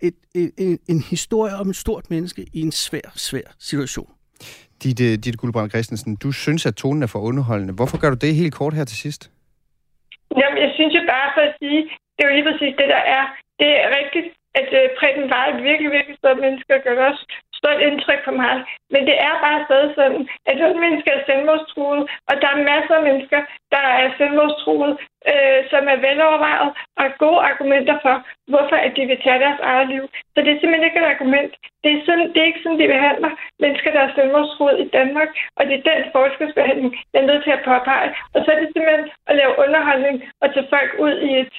et, 0.00 0.14
et, 0.34 0.50
en, 0.58 0.78
en 0.88 1.02
historie 1.02 1.54
om 1.54 1.70
et 1.70 1.76
stort 1.76 2.10
menneske 2.10 2.46
i 2.52 2.60
en 2.60 2.72
svær, 2.72 3.12
svær 3.14 3.48
situation. 3.58 4.10
Ditte, 4.82 5.16
Ditte 5.16 5.38
Guldbrand 5.38 5.70
Christensen, 5.70 6.16
du 6.16 6.32
synes, 6.32 6.66
at 6.66 6.74
tonen 6.74 7.02
er 7.02 7.06
for 7.06 7.18
underholdende. 7.18 7.72
Hvorfor 7.74 7.98
gør 8.00 8.10
du 8.10 8.16
det 8.16 8.34
helt 8.34 8.54
kort 8.54 8.74
her 8.74 8.84
til 8.84 8.96
sidst? 8.96 9.30
Jamen, 10.40 10.58
jeg 10.64 10.70
synes 10.76 10.92
jo 10.98 11.02
bare 11.14 11.28
for 11.36 11.42
at 11.48 11.54
sige, 11.60 11.80
det 12.22 12.28
er 12.28 12.32
jo 12.32 12.38
lige 12.38 12.50
præcis 12.50 12.74
det, 12.80 12.88
der 12.96 13.02
er. 13.18 13.24
Det 13.60 13.70
er 13.84 13.88
rigtigt, 13.98 14.28
at 14.60 14.68
øh, 14.80 14.86
Preben 14.98 15.26
var 15.34 15.44
et 15.46 15.62
virkelig, 15.68 15.90
virkelig 15.96 16.16
stort 16.18 16.38
menneske, 16.44 16.74
og 16.76 16.82
gør 16.82 17.08
også 17.10 17.24
stort 17.60 17.80
indtryk 17.88 18.20
på 18.24 18.32
mig. 18.42 18.54
Men 18.92 19.02
det 19.08 19.16
er 19.26 19.34
bare 19.46 19.64
stadig 19.66 19.90
sådan, 19.98 20.22
at 20.50 20.56
nogle 20.62 20.78
mennesker 20.84 21.12
er 21.14 21.26
selvmordstruede, 21.28 22.02
og 22.28 22.34
der 22.42 22.48
er 22.52 22.68
masser 22.72 22.94
af 22.98 23.06
mennesker, 23.08 23.40
der 23.74 23.84
er 24.02 24.08
selvmordstruede, 24.18 24.94
øh, 25.30 25.60
som 25.72 25.82
er 25.92 25.98
velovervejet 26.06 26.70
og 26.96 27.02
har 27.04 27.12
gode 27.24 27.40
argumenter 27.50 27.96
for, 28.04 28.16
hvorfor 28.52 28.76
at 28.86 28.92
de 28.96 29.02
vil 29.10 29.22
tage 29.24 29.42
deres 29.44 29.60
eget 29.70 29.88
liv. 29.92 30.02
Så 30.32 30.38
det 30.44 30.50
er 30.50 30.60
simpelthen 30.60 30.88
ikke 30.88 31.00
et 31.02 31.12
argument. 31.14 31.52
Det 31.82 31.90
er, 31.92 32.00
sådan, 32.06 32.28
det 32.32 32.38
er 32.40 32.50
ikke 32.50 32.64
sådan, 32.64 32.80
de 32.80 32.94
behandler 32.94 33.32
mennesker, 33.62 33.90
der 33.96 34.02
er 34.04 34.14
selvmordstruede 34.14 34.82
i 34.84 34.88
Danmark, 34.98 35.30
og 35.56 35.62
det 35.66 35.74
er 35.76 35.88
den 35.90 36.02
forskelsbehandling, 36.16 36.90
jeg 37.12 37.20
er 37.22 37.28
nødt 37.30 37.44
til 37.44 37.56
at 37.56 37.64
påpege. 37.70 38.08
Og 38.34 38.38
så 38.44 38.48
er 38.52 38.58
det 38.60 38.68
simpelthen 38.70 39.06
at 39.30 39.36
lave 39.40 39.58
underholdning 39.64 40.16
og 40.42 40.46
tage 40.54 40.70
folk 40.74 40.90
ud 41.06 41.14
i 41.28 41.32
et 41.42 41.54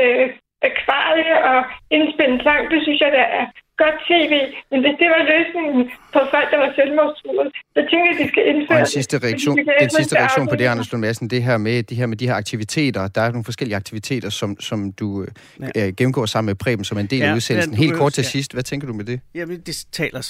øh, 0.00 0.26
akvarie 0.68 1.34
og 1.50 1.58
indspille 1.90 2.34
en 2.34 2.40
sang, 2.46 2.62
det 2.72 2.78
synes 2.86 3.00
jeg, 3.04 3.12
der 3.18 3.26
er 3.40 3.46
godt 3.82 3.96
tv. 4.10 4.32
Men 4.70 4.78
hvis 4.84 4.96
det 5.02 5.08
var 5.14 5.22
løsningen 5.34 5.80
på 6.14 6.20
folk, 6.32 6.48
der 6.52 6.58
var 6.64 6.70
selvmordstruet, 6.78 7.48
så 7.74 7.80
tænker 7.90 8.06
jeg, 8.10 8.14
at 8.16 8.20
de 8.24 8.28
skal 8.32 8.42
indføre 8.50 8.76
Og 8.76 8.80
en 8.80 8.86
sidste 8.98 9.16
reaktion, 9.26 9.56
det. 9.58 9.66
den 9.80 9.90
sidste 9.90 10.14
reaktion 10.20 10.46
på 10.48 10.56
det, 10.56 10.64
Anders 10.64 10.92
Lund 10.92 11.00
Madsen, 11.00 11.30
det 11.30 11.42
her 11.42 11.56
med 11.56 11.82
de 11.82 11.94
her, 11.94 12.06
med 12.06 12.16
de 12.16 12.26
her 12.26 12.34
aktiviteter. 12.34 13.08
Der 13.08 13.20
er 13.20 13.30
nogle 13.30 13.44
forskellige 13.44 13.76
aktiviteter, 13.76 14.30
som, 14.30 14.60
som 14.60 14.92
du 14.92 15.26
ja. 15.60 15.86
øh, 15.86 15.92
gennemgår 15.96 16.26
sammen 16.26 16.46
med 16.46 16.54
Preben, 16.54 16.84
som 16.84 16.96
er 16.96 17.00
en 17.00 17.06
del 17.06 17.18
ja, 17.18 17.30
af 17.30 17.34
udsendelsen. 17.36 17.74
Helt 17.74 17.94
kort 17.94 18.12
til 18.12 18.22
ja. 18.22 18.28
sidst, 18.28 18.52
hvad 18.52 18.62
tænker 18.62 18.86
du 18.86 18.92
med 18.92 19.04
det? 19.04 19.20
Jamen, 19.34 19.60
det 19.60 19.86
taler 19.92 20.20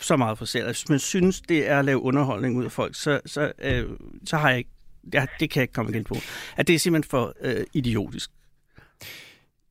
så 0.00 0.16
meget 0.16 0.38
for 0.38 0.44
selv. 0.44 0.66
Hvis 0.66 0.88
man 0.88 0.98
synes, 0.98 1.40
det 1.40 1.70
er 1.70 1.78
at 1.78 1.84
lave 1.84 2.00
underholdning 2.02 2.56
ud 2.58 2.64
af 2.64 2.72
folk, 2.72 2.94
så, 2.94 3.20
så, 3.26 3.52
øh, 3.62 3.84
så 4.26 4.36
har 4.36 4.48
jeg 4.48 4.58
ikke, 4.58 4.70
ja, 5.14 5.26
det 5.40 5.50
kan 5.50 5.60
jeg 5.60 5.62
ikke 5.62 5.74
komme 5.74 5.90
igen 5.90 6.04
på. 6.04 6.16
At 6.56 6.66
det 6.68 6.74
er 6.74 6.78
simpelthen 6.78 7.10
for 7.10 7.34
øh, 7.40 7.64
idiotisk. 7.74 8.30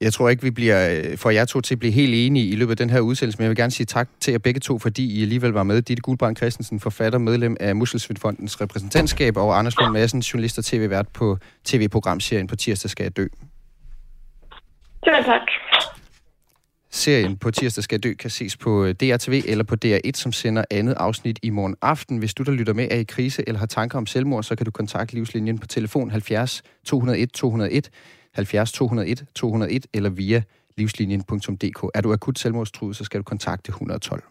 Jeg 0.01 0.13
tror 0.13 0.29
ikke, 0.29 0.43
vi 0.43 0.51
bliver 0.51 0.89
øh, 0.89 1.17
for 1.17 1.29
jer 1.29 1.45
to 1.45 1.61
til 1.61 1.75
at 1.75 1.79
blive 1.79 1.91
helt 1.91 2.13
enige 2.15 2.47
i 2.47 2.55
løbet 2.55 2.71
af 2.71 2.77
den 2.77 2.89
her 2.89 2.99
udsendelse, 2.99 3.37
men 3.37 3.43
jeg 3.43 3.49
vil 3.49 3.57
gerne 3.57 3.71
sige 3.71 3.85
tak 3.85 4.09
til 4.19 4.31
jer 4.31 4.37
begge 4.37 4.59
to, 4.59 4.79
fordi 4.79 5.19
I 5.19 5.21
alligevel 5.21 5.51
var 5.51 5.63
med. 5.63 5.81
Ditte 5.81 6.01
Guldbrand 6.01 6.37
Christensen, 6.37 6.79
forfatter, 6.79 7.19
medlem 7.19 7.57
af 7.59 7.75
Muskelsvindfondens 7.75 8.61
repræsentantskab, 8.61 9.37
og 9.37 9.59
Anders 9.59 9.77
Lund 9.79 9.93
Madsen, 9.93 10.19
journalist 10.19 10.57
og 10.57 10.65
tv-vært 10.65 11.07
på 11.07 11.37
tv-programserien 11.65 12.47
på 12.47 12.55
tirsdag 12.55 12.91
skal 12.91 13.03
jeg 13.03 13.17
dø. 13.17 13.27
Ja, 15.07 15.21
tak. 15.25 15.41
Serien 16.91 17.37
på 17.37 17.51
tirsdag 17.51 17.83
skal 17.83 17.99
dø 17.99 18.13
kan 18.13 18.29
ses 18.29 18.57
på 18.57 18.85
øh, 18.85 18.93
DRTV 18.93 19.43
eller 19.47 19.63
på 19.63 19.75
DR1, 19.85 20.11
som 20.13 20.31
sender 20.31 20.63
andet 20.71 20.93
afsnit 20.93 21.39
i 21.43 21.49
morgen 21.49 21.75
aften. 21.81 22.17
Hvis 22.17 22.33
du, 22.33 22.43
der 22.43 22.51
lytter 22.51 22.73
med, 22.73 22.87
er 22.91 22.95
i 22.95 23.03
krise 23.03 23.43
eller 23.47 23.59
har 23.59 23.65
tanker 23.65 23.97
om 23.97 24.05
selvmord, 24.05 24.43
så 24.43 24.55
kan 24.55 24.65
du 24.65 24.71
kontakte 24.71 25.15
Livslinjen 25.15 25.59
på 25.59 25.67
telefon 25.67 26.11
70 26.11 26.61
201 26.85 27.31
201, 27.31 27.89
70 28.37 28.71
201 28.71 29.25
201 29.35 29.87
eller 29.93 30.09
via 30.09 30.41
livslinjen.dk. 30.77 31.91
Er 31.93 32.01
du 32.01 32.13
akut 32.13 32.39
selvmordstruet, 32.39 32.95
så 32.95 33.03
skal 33.03 33.17
du 33.17 33.23
kontakte 33.23 33.69
112. 33.69 34.23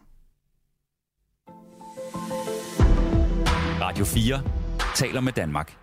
Radio 3.81 4.05
4 4.05 4.43
taler 4.95 5.21
med 5.21 5.33
Danmark. 5.33 5.77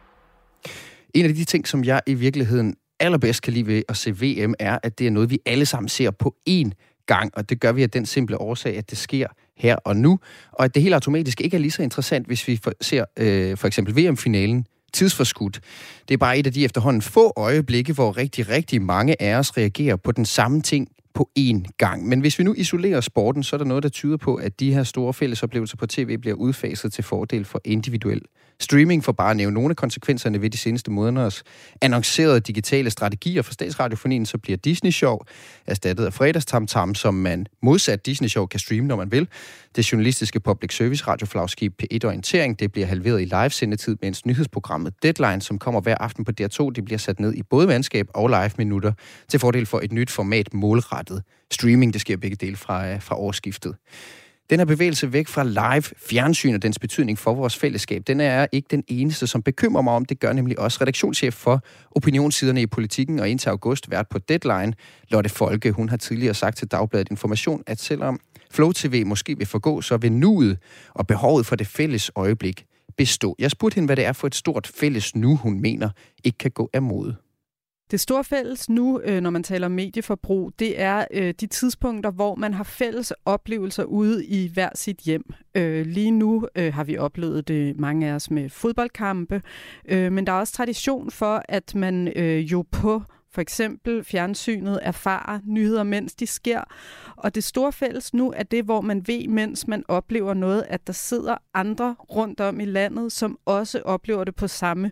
En 1.14 1.26
af 1.26 1.36
de 1.36 1.44
ting, 1.44 1.68
som 1.68 1.84
jeg 1.84 2.02
i 2.08 2.14
virkeligheden 2.14 2.76
allerbedst 3.00 3.42
kan 3.42 3.54
lide 3.54 3.68
ved 3.68 3.84
at 3.90 3.98
se 3.98 4.12
VM, 4.12 4.54
er, 4.60 4.80
at 4.84 5.00
det 5.00 5.08
er 5.08 5.12
noget, 5.12 5.30
vi 5.30 5.40
alle 5.46 5.66
sammen 5.66 5.90
ser 5.90 6.12
på 6.12 6.36
én 6.50 6.70
gang, 7.06 7.32
og 7.34 7.50
det 7.50 7.60
gør 7.60 7.72
vi 7.72 7.84
af 7.84 7.90
den 7.90 8.06
simple 8.06 8.42
årsag, 8.42 8.78
at 8.78 8.90
det 8.90 8.98
sker 8.98 9.28
her 9.58 9.76
og 9.76 9.96
nu, 9.96 10.20
og 10.52 10.66
at 10.66 10.76
det 10.76 10.82
helt 10.84 10.94
automatisk 10.94 11.42
ikke 11.42 11.58
er 11.58 11.62
lige 11.62 11.72
så 11.72 11.84
interessant, 11.84 12.28
hvis 12.28 12.48
vi 12.48 12.60
for, 12.64 12.72
ser 12.82 13.06
øh, 13.20 13.58
for 13.58 13.68
eksempel 13.68 13.96
VM-finalen 13.96 14.68
tidsforskudt. 14.94 15.60
Det 16.08 16.14
er 16.14 16.18
bare 16.18 16.38
et 16.38 16.48
af 16.48 16.54
de 16.54 16.66
efterhånden 16.66 17.02
få 17.02 17.34
øjeblikke, 17.38 17.94
hvor 17.94 18.18
rigtig, 18.18 18.50
rigtig 18.50 18.82
mange 18.82 19.22
af 19.22 19.36
os 19.36 19.58
reagerer 19.58 19.96
på 19.96 20.12
den 20.12 20.26
samme 20.26 20.62
ting 20.62 20.88
på 21.14 21.30
én 21.40 21.64
gang. 21.78 22.08
Men 22.08 22.20
hvis 22.20 22.40
vi 22.40 22.44
nu 22.44 22.54
isolerer 22.58 23.02
sporten, 23.02 23.44
så 23.44 23.56
er 23.56 23.58
der 23.58 23.66
noget, 23.66 23.84
der 23.84 23.90
tyder 23.90 24.18
på, 24.18 24.36
at 24.36 24.60
de 24.60 24.74
her 24.74 24.84
store 24.84 25.14
fællesoplevelser 25.14 25.78
på 25.78 25.88
tv 25.88 26.18
bliver 26.18 26.36
udfaset 26.36 26.94
til 26.94 27.04
fordel 27.04 27.46
for 27.46 27.62
individuel 27.66 28.22
streaming, 28.64 29.04
for 29.04 29.12
bare 29.12 29.32
at 29.32 29.38
nævne 29.38 29.54
nogle 29.54 29.70
af 29.70 29.76
konsekvenserne 29.76 30.42
ved 30.42 30.50
de 30.50 30.58
seneste 30.58 30.92
måneders 30.92 31.44
annoncerede 31.82 32.40
digitale 32.40 32.90
strategier 32.90 33.42
for 33.42 33.54
statsradiofonien, 33.54 34.26
så 34.26 34.38
bliver 34.38 34.58
Disney 34.58 34.92
Show 34.92 35.18
erstattet 35.66 36.06
af 36.06 36.14
fredagstamtam, 36.14 36.96
som 36.96 37.14
man 37.14 37.48
modsat 37.62 38.06
Disney 38.06 38.28
Show 38.28 38.46
kan 38.46 38.60
streame, 38.60 38.88
når 38.88 38.96
man 38.96 39.12
vil. 39.12 39.28
Det 39.76 39.92
journalistiske 39.92 40.40
public 40.40 40.76
service 40.76 41.08
radioflagskib 41.08 41.82
P1 41.84 42.06
Orientering, 42.06 42.60
det 42.60 42.72
bliver 42.72 42.88
halveret 42.88 43.22
i 43.22 43.26
live-sendetid, 43.26 43.98
mens 44.02 44.26
nyhedsprogrammet 44.26 44.94
Deadline, 45.04 45.42
som 45.42 45.60
kommer 45.60 45.82
hver 45.82 45.98
aften 46.00 46.26
på 46.26 46.32
DR2, 46.42 46.70
det 46.70 46.86
bliver 46.86 47.00
sat 47.00 47.20
ned 47.20 47.34
i 47.34 47.44
både 47.44 47.68
mandskab 47.68 48.08
og 48.14 48.30
live-minutter 48.30 48.94
til 49.28 49.40
fordel 49.40 49.66
for 49.66 49.80
et 49.84 49.92
nyt 49.92 50.12
format 50.12 50.54
målrettet 50.54 51.24
streaming. 51.52 51.94
Det 51.94 52.02
sker 52.02 52.18
begge 52.18 52.36
dele 52.36 52.56
fra, 52.56 52.88
øh, 52.88 53.02
fra 53.02 53.16
årsskiftet. 53.16 53.76
Den 54.50 54.60
her 54.60 54.66
bevægelse 54.66 55.14
væk 55.14 55.28
fra 55.28 55.44
live 55.44 55.84
fjernsyn 55.98 56.54
og 56.54 56.62
dens 56.62 56.80
betydning 56.80 57.20
for 57.20 57.34
vores 57.34 57.58
fællesskab, 57.58 58.04
den 58.08 58.20
er 58.20 58.48
ikke 58.52 58.68
den 58.72 58.84
eneste, 58.88 59.28
som 59.28 59.44
bekymrer 59.44 59.82
mig 59.82 59.94
om. 59.94 60.06
Det 60.06 60.20
gør 60.20 60.34
nemlig 60.34 60.60
også 60.60 60.78
redaktionschef 60.82 61.34
for 61.34 61.62
opinionssiderne 61.92 62.62
i 62.62 62.68
politikken 62.68 63.20
og 63.20 63.30
indtil 63.30 63.50
august 63.50 63.92
vært 63.92 64.08
på 64.10 64.20
Deadline, 64.20 64.74
Lotte 65.10 65.30
Folke. 65.30 65.72
Hun 65.72 65.90
har 65.90 65.98
tidligere 65.98 66.34
sagt 66.34 66.58
til 66.58 66.68
Dagbladet 66.68 67.08
Information, 67.12 67.64
at 67.68 67.80
selvom 67.80 68.20
Flow 68.52 68.72
TV 68.72 69.06
måske 69.06 69.38
vil 69.38 69.48
forgå, 69.48 69.82
så 69.82 69.98
vil 69.98 70.12
nuet 70.12 70.58
og 70.90 71.08
behovet 71.08 71.46
for 71.46 71.56
det 71.56 71.68
fælles 71.68 72.12
øjeblik 72.16 72.66
bestå. 72.98 73.36
Jeg 73.40 73.52
spurgte 73.52 73.76
hende, 73.76 73.88
hvad 73.88 73.96
det 73.96 74.06
er 74.06 74.14
for 74.14 74.28
et 74.28 74.36
stort 74.36 74.68
fælles 74.68 75.16
nu, 75.16 75.36
hun 75.36 75.62
mener 75.62 75.90
ikke 76.24 76.38
kan 76.38 76.52
gå 76.52 76.70
af 76.74 76.82
mode. 76.82 77.16
Det 77.94 78.02
store 78.02 78.24
fælles 78.24 78.70
nu, 78.70 79.02
øh, 79.04 79.22
når 79.22 79.30
man 79.30 79.44
taler 79.44 79.66
om 79.66 79.72
medieforbrug, 79.72 80.52
det 80.60 80.82
er 80.82 81.06
øh, 81.12 81.34
de 81.40 81.48
tidspunkter, 81.48 82.12
hvor 82.12 82.36
man 82.36 82.54
har 82.54 82.64
fælles 82.64 83.14
oplevelser 83.26 83.84
ude 83.84 84.26
i 84.26 84.52
hver 84.54 84.70
sit 84.76 84.98
hjem. 84.98 85.34
Øh, 85.56 85.86
lige 85.86 86.12
nu 86.12 86.48
øh, 86.56 86.74
har 86.74 86.84
vi 86.84 86.98
oplevet 86.98 87.48
det 87.48 87.80
mange 87.80 88.08
af 88.08 88.14
os 88.14 88.32
med 88.32 88.50
fodboldkampe, 88.50 89.42
øh, 89.86 90.12
men 90.12 90.28
der 90.28 90.34
er 90.34 90.40
også 90.40 90.54
tradition 90.54 91.12
for, 91.12 91.44
at 91.50 91.76
man 91.76 92.14
øh, 92.16 92.40
jo 92.40 92.66
på 92.72 93.02
for 93.34 93.42
eksempel 93.42 94.04
fjernsynet 94.04 94.80
erfarer 94.82 95.40
nyheder, 95.46 95.84
mens 95.84 96.16
de 96.16 96.28
sker. 96.28 96.62
Og 97.16 97.36
det 97.36 97.44
store 97.44 97.72
fælles 97.72 98.14
nu 98.14 98.34
er 98.36 98.44
det, 98.44 98.66
hvor 98.66 98.82
man 98.82 99.08
ved, 99.08 99.28
mens 99.28 99.68
man 99.68 99.84
oplever 99.88 100.34
noget, 100.34 100.66
at 100.70 100.88
der 100.88 100.94
sidder 100.94 101.38
andre 101.54 101.96
rundt 102.16 102.40
om 102.40 102.60
i 102.60 102.66
landet, 102.66 103.12
som 103.12 103.38
også 103.46 103.82
oplever 103.86 104.24
det 104.24 104.36
på 104.36 104.48
samme 104.48 104.92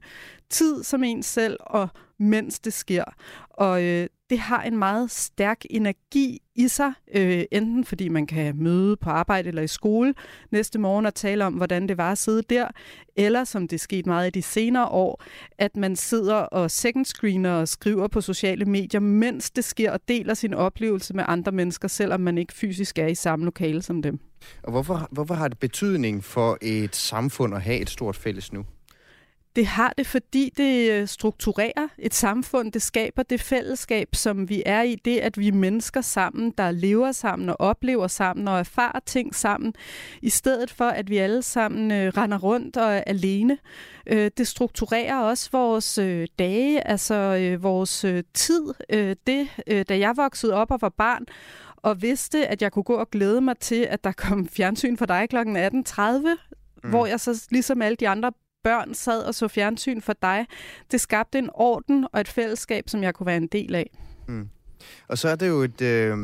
tid 0.50 0.84
som 0.84 1.04
en 1.04 1.24
selv, 1.24 1.58
og 1.60 1.90
mens 2.21 2.60
det 2.60 2.73
sker. 2.73 3.03
Og 3.49 3.84
øh, 3.84 4.07
det 4.29 4.39
har 4.39 4.63
en 4.63 4.77
meget 4.77 5.12
stærk 5.12 5.65
energi 5.69 6.39
i 6.55 6.67
sig, 6.67 6.93
øh, 7.15 7.43
enten 7.51 7.86
fordi 7.86 8.10
man 8.10 8.27
kan 8.27 8.55
møde 8.57 8.97
på 8.97 9.10
arbejde 9.10 9.47
eller 9.47 9.62
i 9.62 9.67
skole 9.67 10.13
næste 10.51 10.79
morgen 10.79 11.05
og 11.05 11.15
tale 11.15 11.45
om, 11.45 11.53
hvordan 11.53 11.88
det 11.88 11.97
var 11.97 12.12
at 12.12 12.17
sidde 12.17 12.41
der, 12.41 12.67
eller 13.15 13.43
som 13.43 13.67
det 13.67 13.79
skete 13.79 14.10
meget 14.10 14.27
i 14.27 14.39
de 14.39 14.41
senere 14.41 14.88
år, 14.88 15.23
at 15.57 15.77
man 15.77 15.95
sidder 15.95 16.36
og 16.36 16.71
second 16.71 17.05
screener 17.05 17.51
og 17.51 17.67
skriver 17.67 18.07
på 18.07 18.21
sociale 18.21 18.65
medier, 18.65 18.99
mens 19.01 19.51
det 19.51 19.63
sker 19.63 19.91
og 19.91 19.99
deler 20.07 20.34
sin 20.34 20.53
oplevelse 20.53 21.13
med 21.13 21.23
andre 21.27 21.51
mennesker, 21.51 21.88
selvom 21.88 22.21
man 22.21 22.38
ikke 22.38 22.53
fysisk 22.53 22.97
er 22.97 23.07
i 23.07 23.15
samme 23.15 23.45
lokale 23.45 23.81
som 23.81 24.01
dem. 24.01 24.19
Og 24.63 24.71
hvorfor, 24.71 25.07
hvorfor 25.12 25.34
har 25.34 25.47
det 25.47 25.60
betydning 25.60 26.23
for 26.23 26.57
et 26.62 26.95
samfund 26.95 27.55
at 27.55 27.62
have 27.62 27.79
et 27.79 27.89
stort 27.89 28.15
fælles 28.15 28.53
nu? 28.53 28.65
Det 29.56 29.66
har 29.66 29.94
det, 29.98 30.08
fordi 30.08 30.52
det 30.58 30.92
øh, 30.92 31.08
strukturerer 31.08 31.88
et 31.98 32.14
samfund. 32.14 32.72
Det 32.72 32.82
skaber 32.82 33.24
det 33.24 33.42
fællesskab, 33.42 34.16
som 34.16 34.50
vi 34.50 34.64
er 34.66 34.82
i. 34.82 34.96
Det, 34.96 35.20
at 35.20 35.38
vi 35.38 35.48
er 35.48 35.52
mennesker 35.52 36.02
sammen, 36.02 36.54
der 36.58 36.72
lever 36.72 37.12
sammen 37.12 37.50
og 37.50 37.56
oplever 37.60 38.08
sammen 38.08 38.48
og 38.48 38.60
erfarer 38.60 39.00
ting 39.06 39.36
sammen, 39.36 39.74
i 40.22 40.30
stedet 40.30 40.72
for, 40.72 40.86
at 40.86 41.10
vi 41.10 41.18
alle 41.18 41.42
sammen 41.42 41.92
øh, 41.92 42.14
render 42.18 42.38
rundt 42.38 42.78
og 42.78 42.94
er 42.94 43.04
alene. 43.08 43.58
Øh, 44.08 44.32
det 44.38 44.48
strukturerer 44.48 45.20
også 45.20 45.50
vores 45.52 45.98
øh, 45.98 46.28
dage, 46.40 46.88
altså 46.88 47.14
øh, 47.14 47.64
vores 47.64 48.04
øh, 48.04 48.24
tid. 48.34 48.74
Øh, 48.90 49.16
det, 49.28 49.48
øh, 49.68 49.86
da 49.90 50.00
jeg 50.00 50.18
voksede 50.18 50.54
op 50.54 50.72
og 50.72 50.82
var 50.82 50.90
barn, 50.90 51.26
og 51.78 52.02
vidste, 52.02 52.48
at 52.48 52.62
jeg 52.62 52.72
kunne 52.72 52.84
gå 52.84 52.94
og 52.96 53.10
glæde 53.10 53.42
mig 53.42 53.58
til, 53.58 53.88
at 53.90 54.04
der 54.04 54.12
kom 54.12 54.48
fjernsyn 54.58 54.98
for 54.98 55.06
dig 55.06 55.30
kl. 55.30 55.38
18.30, 55.38 55.42
mm. 56.84 56.90
hvor 56.90 57.06
jeg 57.06 57.20
så 57.20 57.48
ligesom 57.52 57.82
alle 57.82 57.96
de 57.96 58.10
andre 58.10 58.32
børn 58.63 58.93
sad 58.93 59.24
og 59.24 59.36
så 59.36 59.47
fjernsyn 59.47 60.02
for 60.02 60.13
dig. 60.21 60.45
Det 60.91 61.02
skabte 61.02 61.39
en 61.39 61.50
orden 61.54 62.08
og 62.13 62.21
et 62.21 62.28
fællesskab, 62.28 62.89
som 62.89 63.04
jeg 63.04 63.13
kunne 63.13 63.28
være 63.28 63.38
en 63.38 63.47
del 63.47 63.76
af. 63.76 63.91
Mm. 64.28 64.50
Og 65.08 65.17
så 65.17 65.30
er 65.30 65.36
det 65.36 65.47
jo 65.47 65.62
et, 65.62 65.82
øh, 65.82 66.17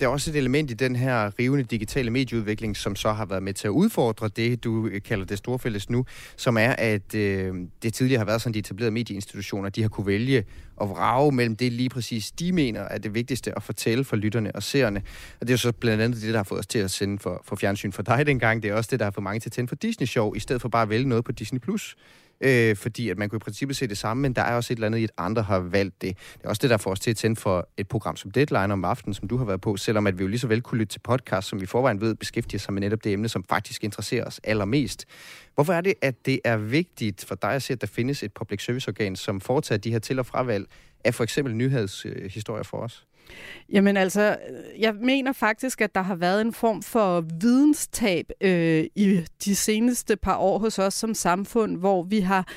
der 0.00 0.06
er 0.06 0.10
også 0.10 0.30
et 0.30 0.36
element 0.36 0.70
i 0.70 0.74
den 0.74 0.96
her 0.96 1.30
rivende 1.38 1.64
digitale 1.64 2.10
medieudvikling, 2.10 2.76
som 2.76 2.96
så 2.96 3.12
har 3.12 3.26
været 3.26 3.42
med 3.42 3.54
til 3.54 3.68
at 3.68 3.70
udfordre 3.70 4.28
det, 4.28 4.64
du 4.64 4.86
øh, 4.86 5.02
kalder 5.02 5.24
det 5.24 5.38
store 5.38 5.58
fælles 5.58 5.90
nu, 5.90 6.04
som 6.36 6.56
er, 6.56 6.74
at 6.78 7.14
øh, 7.14 7.54
det 7.82 7.94
tidligere 7.94 8.18
har 8.18 8.24
været 8.24 8.42
sådan, 8.42 8.54
de 8.54 8.58
etablerede 8.58 8.90
medieinstitutioner, 8.90 9.68
de 9.68 9.82
har 9.82 9.88
kunne 9.88 10.06
vælge 10.06 10.44
at 10.80 10.88
vrage 10.88 11.32
mellem 11.32 11.56
det 11.56 11.72
lige 11.72 11.88
præcis, 11.88 12.32
de 12.32 12.52
mener 12.52 12.80
er 12.80 12.98
det 12.98 13.14
vigtigste 13.14 13.56
at 13.56 13.62
fortælle 13.62 14.04
for 14.04 14.16
lytterne 14.16 14.56
og 14.56 14.62
seerne. 14.62 15.02
Og 15.40 15.46
det 15.46 15.50
er 15.50 15.54
jo 15.54 15.58
så 15.58 15.72
blandt 15.72 16.02
andet 16.02 16.22
det, 16.22 16.32
der 16.32 16.38
har 16.38 16.44
fået 16.44 16.58
os 16.58 16.66
til 16.66 16.78
at 16.78 16.90
sende 16.90 17.18
for, 17.18 17.42
for 17.44 17.56
fjernsyn 17.56 17.92
for 17.92 18.02
dig 18.02 18.26
dengang. 18.26 18.62
Det 18.62 18.70
er 18.70 18.74
også 18.74 18.88
det, 18.90 18.98
der 18.98 19.06
har 19.06 19.10
fået 19.10 19.24
mange 19.24 19.40
til 19.40 19.48
at 19.48 19.52
tænde 19.52 19.68
for 19.68 19.76
Disney 19.76 20.06
Show, 20.06 20.34
i 20.34 20.38
stedet 20.38 20.62
for 20.62 20.68
bare 20.68 20.82
at 20.82 20.88
vælge 20.88 21.08
noget 21.08 21.24
på 21.24 21.32
Disney+. 21.32 21.58
Plus 21.58 21.96
øh, 22.40 22.76
fordi 22.76 23.08
at 23.08 23.18
man 23.18 23.28
kunne 23.28 23.36
i 23.36 23.38
princippet 23.38 23.76
se 23.76 23.86
det 23.86 23.98
samme, 23.98 24.20
men 24.20 24.32
der 24.32 24.42
er 24.42 24.56
også 24.56 24.72
et 24.72 24.76
eller 24.76 24.86
andet 24.86 24.98
i, 24.98 25.04
at 25.04 25.10
andre 25.18 25.42
har 25.42 25.58
valgt 25.58 26.02
det. 26.02 26.16
Det 26.34 26.44
er 26.44 26.48
også 26.48 26.60
det, 26.62 26.70
der 26.70 26.76
får 26.76 26.90
os 26.90 27.00
til 27.00 27.10
at 27.10 27.16
tænde 27.16 27.36
for 27.36 27.68
et 27.76 27.88
program 27.88 28.16
som 28.16 28.30
Deadline 28.30 28.72
om 28.72 28.84
aftenen, 28.84 29.14
som 29.14 29.28
du 29.28 29.36
har 29.36 29.44
været 29.44 29.60
på, 29.60 29.76
selvom 29.76 30.06
at 30.06 30.18
vi 30.18 30.24
jo 30.24 30.28
lige 30.28 30.38
så 30.38 30.46
vel 30.46 30.62
kunne 30.62 30.78
lytte 30.78 30.92
til 30.92 31.00
podcast, 31.00 31.48
som 31.48 31.60
vi 31.60 31.66
forvejen 31.66 32.00
ved 32.00 32.14
beskæftiger 32.14 32.58
sig 32.58 32.74
med 32.74 32.80
netop 32.80 33.04
det 33.04 33.12
emne, 33.12 33.28
som 33.28 33.44
faktisk 33.48 33.84
interesserer 33.84 34.24
os 34.24 34.40
allermest. 34.44 35.04
Hvorfor 35.54 35.72
er 35.72 35.80
det, 35.80 35.94
at 36.02 36.26
det 36.26 36.40
er 36.44 36.56
vigtigt 36.56 37.24
for 37.24 37.34
dig 37.34 37.50
at 37.50 37.62
se, 37.62 37.72
at 37.72 37.80
der 37.80 37.86
findes 37.86 38.22
et 38.22 38.32
public 38.32 38.64
service 38.64 38.88
organ, 38.88 39.16
som 39.16 39.40
foretager 39.40 39.78
de 39.78 39.90
her 39.90 39.98
til- 39.98 40.18
og 40.18 40.26
fravalg 40.26 40.66
af 41.04 41.14
for 41.14 41.24
eksempel 41.24 41.54
nyhedshistorier 41.54 42.62
for 42.62 42.78
os? 42.78 43.06
Jamen 43.72 43.96
altså, 43.96 44.36
jeg 44.78 44.94
mener 44.94 45.32
faktisk, 45.32 45.80
at 45.80 45.94
der 45.94 46.02
har 46.02 46.14
været 46.14 46.40
en 46.40 46.52
form 46.52 46.82
for 46.82 47.24
videnstab 47.40 48.30
øh, 48.40 48.84
i 48.94 49.20
de 49.44 49.56
seneste 49.56 50.16
par 50.16 50.36
år 50.36 50.58
hos 50.58 50.78
os 50.78 50.94
som 50.94 51.14
samfund, 51.14 51.76
hvor 51.76 52.02
vi 52.02 52.20
har 52.20 52.48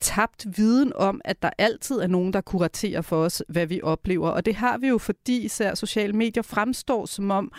tabt 0.00 0.46
viden 0.56 0.92
om, 0.96 1.20
at 1.24 1.42
der 1.42 1.50
altid 1.58 1.96
er 1.96 2.06
nogen, 2.06 2.32
der 2.32 2.40
kuraterer 2.40 3.00
for 3.00 3.16
os, 3.16 3.42
hvad 3.48 3.66
vi 3.66 3.80
oplever. 3.82 4.28
Og 4.28 4.46
det 4.46 4.54
har 4.54 4.78
vi 4.78 4.88
jo, 4.88 4.98
fordi 4.98 5.44
især 5.44 5.74
sociale 5.74 6.12
medier 6.12 6.42
fremstår 6.42 7.06
som 7.06 7.30
om, 7.30 7.52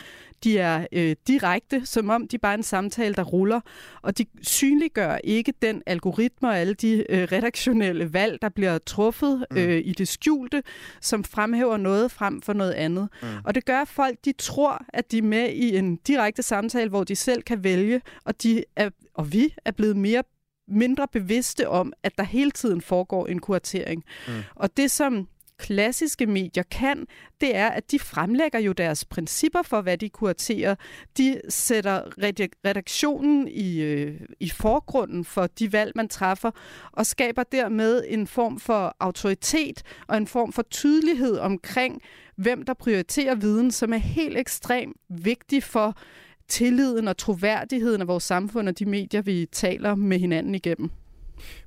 de 0.44 0.58
er 0.58 0.88
øh, 0.92 1.16
direkte, 1.28 1.86
som 1.86 2.10
om 2.10 2.28
de 2.28 2.38
bare 2.38 2.54
er 2.54 2.58
en 2.58 2.64
samtale, 2.64 3.14
der 3.14 3.24
ruller, 3.24 3.60
og 4.02 4.18
de 4.18 4.26
synliggør 4.42 5.18
ikke 5.24 5.54
den 5.62 5.82
algoritme 5.86 6.48
og 6.50 6.58
alle 6.58 6.74
de 6.74 7.12
øh, 7.12 7.28
redaktionelle 7.32 8.14
valg, 8.14 8.42
der 8.42 8.50
bliver 8.50 8.78
truffet 8.78 9.46
mm. 9.52 9.58
øh, 9.58 9.82
i 9.86 9.92
det 9.92 10.08
skjulte, 10.08 10.64
som 11.02 11.24
fremhæver 11.24 11.78
noget 11.78 12.12
frem 12.12 12.42
for 12.42 12.54
noget 12.54 12.72
andet. 12.72 13.10
Mm. 13.22 13.28
Og 13.44 13.56
det 13.56 13.66
gør, 13.66 13.82
at 13.82 13.88
folk 13.88 14.18
de 14.26 14.32
tror, 14.32 14.86
at 14.94 15.12
de 15.12 15.18
er 15.18 15.22
med 15.22 15.50
i 15.50 15.78
en 15.78 15.96
direkte 15.96 16.44
samtale, 16.44 16.90
hvor 16.90 17.04
de 17.04 17.16
selv 17.16 17.42
kan 17.42 17.64
vælge, 17.64 18.02
og, 18.26 18.44
de 18.44 18.64
er, 18.76 18.90
og 19.14 19.34
vi 19.34 19.54
er 19.66 19.72
blevet 19.72 19.98
mere 19.98 20.24
mindre 20.68 21.08
bevidste 21.12 21.70
om, 21.70 21.94
at 22.04 22.18
der 22.18 22.24
hele 22.24 22.52
tiden 22.52 22.82
foregår 22.82 23.28
en 23.28 23.40
kuratering. 23.40 24.04
Mm. 24.28 24.34
Og 24.56 24.78
det, 24.78 24.92
som 24.92 25.28
klassiske 25.58 26.26
medier 26.26 26.64
kan, 26.64 27.06
det 27.42 27.56
er, 27.56 27.68
at 27.68 27.92
de 27.92 28.00
fremlægger 28.00 28.60
jo 28.60 28.72
deres 28.72 29.06
principper 29.06 29.62
for, 29.62 29.82
hvad 29.82 29.98
de 29.98 30.10
kuraterer. 30.10 30.76
De 31.18 31.42
sætter 31.50 32.02
redaktionen 32.64 33.48
i, 33.48 33.82
øh, 33.82 34.20
i 34.40 34.50
forgrunden 34.50 35.26
for 35.26 35.48
de 35.48 35.74
valg, 35.74 35.92
man 35.96 36.10
træffer, 36.10 36.52
og 36.92 37.06
skaber 37.06 37.44
dermed 37.44 38.04
en 38.08 38.28
form 38.28 38.60
for 38.60 38.96
autoritet 39.00 39.84
og 40.08 40.18
en 40.18 40.28
form 40.28 40.54
for 40.54 40.62
tydelighed 40.62 41.38
omkring, 41.38 42.02
hvem 42.36 42.64
der 42.64 42.74
prioriterer 42.74 43.36
viden, 43.36 43.72
som 43.72 43.94
er 43.94 43.98
helt 43.98 44.38
ekstremt 44.38 44.98
vigtig 45.10 45.64
for 45.64 45.98
tilliden 46.48 47.08
og 47.08 47.18
troværdigheden 47.18 48.02
af 48.02 48.08
vores 48.08 48.24
samfund 48.24 48.70
og 48.70 48.80
de 48.80 48.86
medier, 48.86 49.22
vi 49.22 49.48
taler 49.52 49.96
med 49.96 50.20
hinanden 50.20 50.56
igennem. 50.56 50.90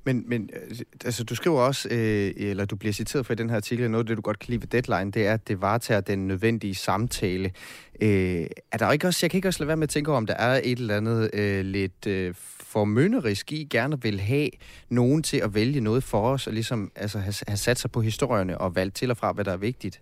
Men, 0.03 0.23
men 0.27 0.49
øh, 0.53 0.77
altså, 1.05 1.23
du 1.23 1.35
skriver 1.35 1.61
også, 1.61 1.89
øh, 1.91 2.31
eller 2.37 2.65
du 2.65 2.75
bliver 2.75 2.93
citeret 2.93 3.25
for 3.25 3.33
i 3.33 3.35
den 3.35 3.49
her 3.49 3.55
artikel, 3.55 3.91
noget 3.91 4.03
af 4.03 4.07
det, 4.07 4.17
du 4.17 4.21
godt 4.21 4.39
kan 4.39 4.51
lide 4.51 4.61
ved 4.61 4.81
Deadline, 4.81 5.11
det 5.11 5.27
er, 5.27 5.33
at 5.33 5.47
det 5.47 5.61
varetager 5.61 6.01
den 6.01 6.27
nødvendige 6.27 6.75
samtale. 6.75 7.51
Øh, 8.01 8.47
er 8.71 8.77
der 8.77 8.91
ikke 8.91 9.07
også, 9.07 9.19
jeg 9.21 9.31
kan 9.31 9.37
ikke 9.37 9.47
også 9.47 9.59
lade 9.59 9.67
være 9.67 9.77
med 9.77 9.83
at 9.83 9.89
tænke 9.89 10.11
over, 10.11 10.17
om 10.17 10.25
der 10.25 10.33
er 10.33 10.61
et 10.63 10.79
eller 10.79 10.97
andet 10.97 11.29
øh, 11.33 11.65
lidt 11.65 12.07
øh, 12.07 12.33
formønderisk 12.59 13.51
i, 13.51 13.67
gerne 13.69 14.01
vil 14.01 14.19
have 14.19 14.49
nogen 14.89 15.23
til 15.23 15.37
at 15.37 15.53
vælge 15.53 15.81
noget 15.81 16.03
for 16.03 16.29
os, 16.29 16.47
og 16.47 16.53
ligesom 16.53 16.91
altså, 16.95 17.19
have, 17.19 17.33
have 17.47 17.57
sat 17.57 17.79
sig 17.79 17.91
på 17.91 18.01
historierne 18.01 18.57
og 18.57 18.75
valgt 18.75 18.95
til 18.95 19.11
og 19.11 19.17
fra, 19.17 19.31
hvad 19.31 19.45
der 19.45 19.51
er 19.51 19.57
vigtigt. 19.57 20.01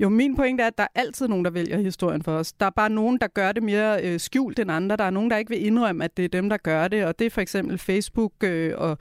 Jo, 0.00 0.08
min 0.08 0.36
pointe 0.36 0.62
er, 0.62 0.66
at 0.66 0.78
der 0.78 0.84
er 0.84 1.00
altid 1.00 1.28
nogen, 1.28 1.44
der 1.44 1.50
vælger 1.50 1.78
historien 1.78 2.22
for 2.22 2.32
os. 2.32 2.52
Der 2.52 2.66
er 2.66 2.70
bare 2.70 2.90
nogen, 2.90 3.18
der 3.20 3.26
gør 3.26 3.52
det 3.52 3.62
mere 3.62 4.04
øh, 4.04 4.20
skjult 4.20 4.58
end 4.58 4.70
andre. 4.70 4.96
Der 4.96 5.04
er 5.04 5.10
nogen, 5.10 5.30
der 5.30 5.36
ikke 5.36 5.48
vil 5.48 5.66
indrømme, 5.66 6.04
at 6.04 6.16
det 6.16 6.24
er 6.24 6.28
dem, 6.28 6.48
der 6.48 6.56
gør 6.56 6.88
det. 6.88 7.04
Og 7.04 7.18
det 7.18 7.26
er 7.26 7.30
for 7.30 7.40
eksempel 7.40 7.78
Facebook 7.78 8.32
øh, 8.44 8.74
og 8.76 8.98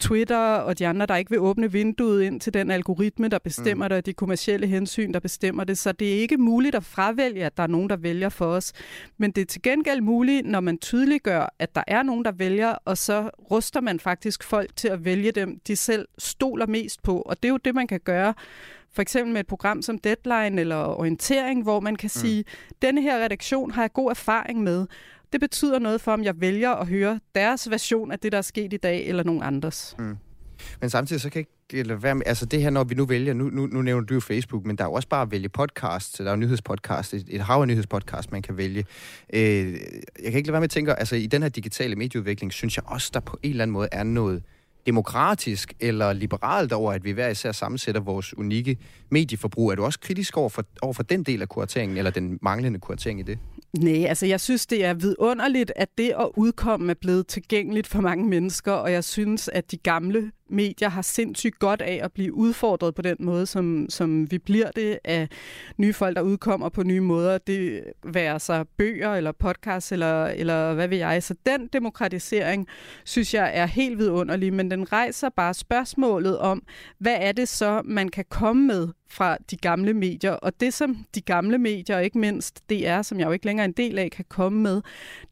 Twitter 0.00 0.38
og 0.38 0.78
de 0.78 0.86
andre, 0.86 1.06
der 1.06 1.16
ikke 1.16 1.30
vil 1.30 1.40
åbne 1.40 1.72
vinduet 1.72 2.22
ind 2.22 2.40
til 2.40 2.54
den 2.54 2.70
algoritme, 2.70 3.28
der 3.28 3.38
bestemmer 3.38 3.86
mm. 3.86 3.88
det, 3.88 3.98
og 3.98 4.06
de 4.06 4.12
kommercielle 4.12 4.66
hensyn, 4.66 5.12
der 5.12 5.20
bestemmer 5.20 5.64
det. 5.64 5.78
Så 5.78 5.92
det 5.92 6.14
er 6.14 6.20
ikke 6.20 6.36
muligt 6.36 6.74
at 6.74 6.84
fravælge, 6.84 7.44
at 7.44 7.56
der 7.56 7.62
er 7.62 7.66
nogen, 7.66 7.90
der 7.90 7.96
vælger 7.96 8.28
for 8.28 8.46
os. 8.46 8.72
Men 9.18 9.30
det 9.30 9.42
er 9.42 9.46
til 9.46 9.62
gengæld 9.62 10.00
muligt, 10.00 10.46
når 10.46 10.60
man 10.60 10.78
tydeliggør, 10.78 11.54
at 11.58 11.74
der 11.74 11.82
er 11.86 12.02
nogen, 12.02 12.24
der 12.24 12.32
vælger, 12.32 12.74
og 12.84 12.98
så 12.98 13.30
ruster 13.50 13.80
man 13.80 14.00
faktisk 14.00 14.42
folk 14.42 14.76
til 14.76 14.88
at 14.88 15.04
vælge 15.04 15.32
dem, 15.32 15.60
de 15.66 15.76
selv 15.76 16.08
stoler 16.18 16.66
mest 16.66 17.02
på. 17.02 17.20
Og 17.20 17.42
det 17.42 17.48
er 17.48 17.52
jo 17.52 17.56
det, 17.56 17.74
man 17.74 17.86
kan 17.86 18.00
gøre 18.04 18.34
for 18.94 19.02
eksempel 19.02 19.32
med 19.32 19.40
et 19.40 19.46
program 19.46 19.82
som 19.82 19.98
Deadline 19.98 20.60
eller 20.60 20.76
Orientering, 20.76 21.62
hvor 21.62 21.80
man 21.80 21.96
kan 21.96 22.10
mm. 22.14 22.20
sige, 22.20 22.44
denne 22.82 23.02
her 23.02 23.24
redaktion 23.24 23.70
har 23.70 23.82
jeg 23.82 23.92
god 23.92 24.10
erfaring 24.10 24.62
med. 24.62 24.86
Det 25.32 25.40
betyder 25.40 25.78
noget 25.78 26.00
for, 26.00 26.12
om 26.12 26.24
jeg 26.24 26.40
vælger 26.40 26.70
at 26.70 26.86
høre 26.86 27.20
deres 27.34 27.70
version 27.70 28.12
af 28.12 28.18
det, 28.18 28.32
der 28.32 28.38
er 28.38 28.42
sket 28.42 28.72
i 28.72 28.76
dag, 28.76 29.06
eller 29.06 29.22
nogen 29.22 29.42
andres. 29.42 29.96
Mm. 29.98 30.16
Men 30.80 30.90
samtidig 30.90 31.22
så 31.22 31.30
kan 31.30 31.38
jeg 31.38 31.46
ikke 31.78 31.88
lade 31.88 32.02
være 32.02 32.14
med, 32.14 32.22
altså 32.26 32.46
det 32.46 32.62
her, 32.62 32.70
når 32.70 32.84
vi 32.84 32.94
nu 32.94 33.04
vælger, 33.04 33.34
nu, 33.34 33.44
nu, 33.44 33.66
nu 33.66 33.82
nævner 33.82 34.06
du 34.06 34.14
jo 34.14 34.20
Facebook, 34.20 34.66
men 34.66 34.78
der 34.78 34.84
er 34.84 34.88
jo 34.88 34.92
også 34.92 35.08
bare 35.08 35.22
at 35.22 35.30
vælge 35.30 35.48
podcast, 35.48 36.18
der 36.18 36.24
er 36.24 36.30
jo 36.30 36.36
nyhedspodcast, 36.36 37.14
et, 37.14 37.26
et 37.28 37.40
hav 37.40 37.60
af 37.60 37.68
nyhedspodcast, 37.68 38.32
man 38.32 38.42
kan 38.42 38.56
vælge. 38.56 38.84
Øh, 39.32 39.40
jeg 39.42 39.76
kan 40.24 40.34
ikke 40.34 40.46
lade 40.46 40.52
være 40.52 40.60
med 40.60 40.64
at 40.64 40.70
tænke, 40.70 40.94
altså 40.94 41.16
i 41.16 41.26
den 41.26 41.42
her 41.42 41.48
digitale 41.48 41.96
medieudvikling, 41.96 42.52
synes 42.52 42.76
jeg 42.76 42.84
også, 42.86 43.10
der 43.14 43.20
på 43.20 43.38
en 43.42 43.50
eller 43.50 43.62
anden 43.62 43.72
måde 43.72 43.88
er 43.92 44.02
noget 44.02 44.42
demokratisk 44.86 45.72
eller 45.80 46.12
liberalt 46.12 46.72
over, 46.72 46.92
at 46.92 47.04
vi 47.04 47.10
hver 47.10 47.28
især 47.28 47.52
sammensætter 47.52 48.00
vores 48.00 48.38
unikke 48.38 48.76
medieforbrug. 49.10 49.70
Er 49.70 49.74
du 49.74 49.84
også 49.84 50.00
kritisk 50.00 50.36
over 50.36 50.48
for, 50.48 50.64
over 50.82 50.92
for 50.92 51.02
den 51.02 51.22
del 51.22 51.42
af 51.42 51.48
kurateringen, 51.48 51.98
eller 51.98 52.10
den 52.10 52.38
manglende 52.42 52.78
kuratering 52.78 53.20
i 53.20 53.22
det? 53.22 53.38
Nej, 53.78 54.04
altså 54.04 54.26
jeg 54.26 54.40
synes, 54.40 54.66
det 54.66 54.84
er 54.84 54.94
vidunderligt, 54.94 55.72
at 55.76 55.88
det 55.98 56.12
at 56.18 56.28
udkomme 56.36 56.90
er 56.90 56.94
blevet 57.00 57.26
tilgængeligt 57.26 57.86
for 57.86 58.00
mange 58.00 58.28
mennesker, 58.28 58.72
og 58.72 58.92
jeg 58.92 59.04
synes, 59.04 59.48
at 59.48 59.70
de 59.70 59.76
gamle 59.76 60.30
medier 60.50 60.88
har 60.88 61.02
sindssygt 61.02 61.58
godt 61.58 61.82
af 61.82 62.00
at 62.02 62.12
blive 62.12 62.34
udfordret 62.34 62.94
på 62.94 63.02
den 63.02 63.16
måde, 63.20 63.46
som, 63.46 63.86
som 63.88 64.30
vi 64.30 64.38
bliver 64.38 64.70
det 64.70 64.98
af 65.04 65.28
nye 65.76 65.92
folk, 65.92 66.16
der 66.16 66.22
udkommer 66.22 66.68
på 66.68 66.82
nye 66.82 67.00
måder. 67.00 67.38
Det 67.38 67.84
være 68.04 68.40
sig 68.40 68.64
bøger 68.78 69.14
eller 69.14 69.32
podcasts 69.32 69.92
eller, 69.92 70.26
eller 70.26 70.74
hvad 70.74 70.88
ved 70.88 70.98
jeg. 70.98 71.22
Så 71.22 71.34
den 71.46 71.68
demokratisering, 71.72 72.66
synes 73.04 73.34
jeg, 73.34 73.50
er 73.54 73.66
helt 73.66 73.98
vidunderlig, 73.98 74.52
men 74.52 74.70
den 74.70 74.92
rejser 74.92 75.28
bare 75.28 75.54
spørgsmålet 75.54 76.38
om, 76.38 76.62
hvad 76.98 77.16
er 77.18 77.32
det 77.32 77.48
så, 77.48 77.82
man 77.84 78.08
kan 78.08 78.24
komme 78.28 78.66
med 78.66 78.88
fra 79.10 79.36
de 79.50 79.56
gamle 79.56 79.94
medier. 79.94 80.32
Og 80.32 80.60
det, 80.60 80.74
som 80.74 81.06
de 81.14 81.20
gamle 81.20 81.58
medier, 81.58 81.98
ikke 81.98 82.18
mindst 82.18 82.70
DR, 82.70 83.02
som 83.02 83.18
jeg 83.18 83.26
jo 83.26 83.32
ikke 83.32 83.46
længere 83.46 83.64
er 83.64 83.68
en 83.68 83.72
del 83.72 83.98
af, 83.98 84.10
kan 84.10 84.24
komme 84.28 84.62
med, 84.62 84.82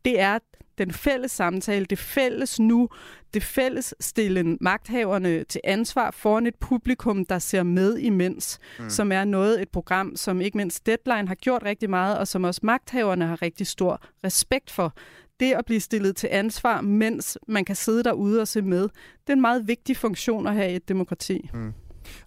det 0.05 0.21
er 0.21 0.39
den 0.79 0.93
fælles 0.93 1.31
samtale, 1.31 1.85
det 1.85 1.99
fælles 1.99 2.61
nu, 2.61 2.89
det 3.35 3.43
fælles 3.43 3.95
stille 4.01 4.57
magthaverne 4.61 5.45
til 5.45 5.61
ansvar 5.65 6.11
foran 6.11 6.47
et 6.47 6.55
publikum, 6.55 7.25
der 7.25 7.39
ser 7.39 7.63
med 7.63 7.99
imens, 7.99 8.59
mm. 8.79 8.91
som 8.91 9.13
er 9.13 9.25
noget, 9.25 9.63
et 9.63 9.69
program, 9.69 10.17
som 10.17 10.41
ikke 10.41 10.57
mindst 10.57 10.87
Deadline 10.87 11.29
har 11.29 11.35
gjort 11.35 11.63
rigtig 11.63 11.91
meget, 11.91 12.19
og 12.19 12.29
som 12.29 12.45
også 12.45 12.61
magthaverne 12.65 13.27
har 13.27 13.43
rigtig 13.43 13.67
stor 13.67 14.03
respekt 14.25 14.71
for. 14.71 14.95
Det 15.41 15.53
at 15.53 15.65
blive 15.67 15.81
stillet 15.81 16.17
til 16.17 16.29
ansvar, 16.33 16.81
mens 16.81 17.39
man 17.49 17.65
kan 17.65 17.77
sidde 17.77 18.05
derude 18.05 18.41
og 18.41 18.49
se 18.49 18.63
med, 18.63 18.83
det 18.83 19.29
er 19.29 19.33
en 19.33 19.41
meget 19.41 19.69
vigtig 19.69 19.97
funktion 19.97 20.47
at 20.47 20.55
have 20.55 20.73
i 20.73 20.77
et 20.77 20.89
demokrati. 20.89 21.51
Mm. 21.55 21.73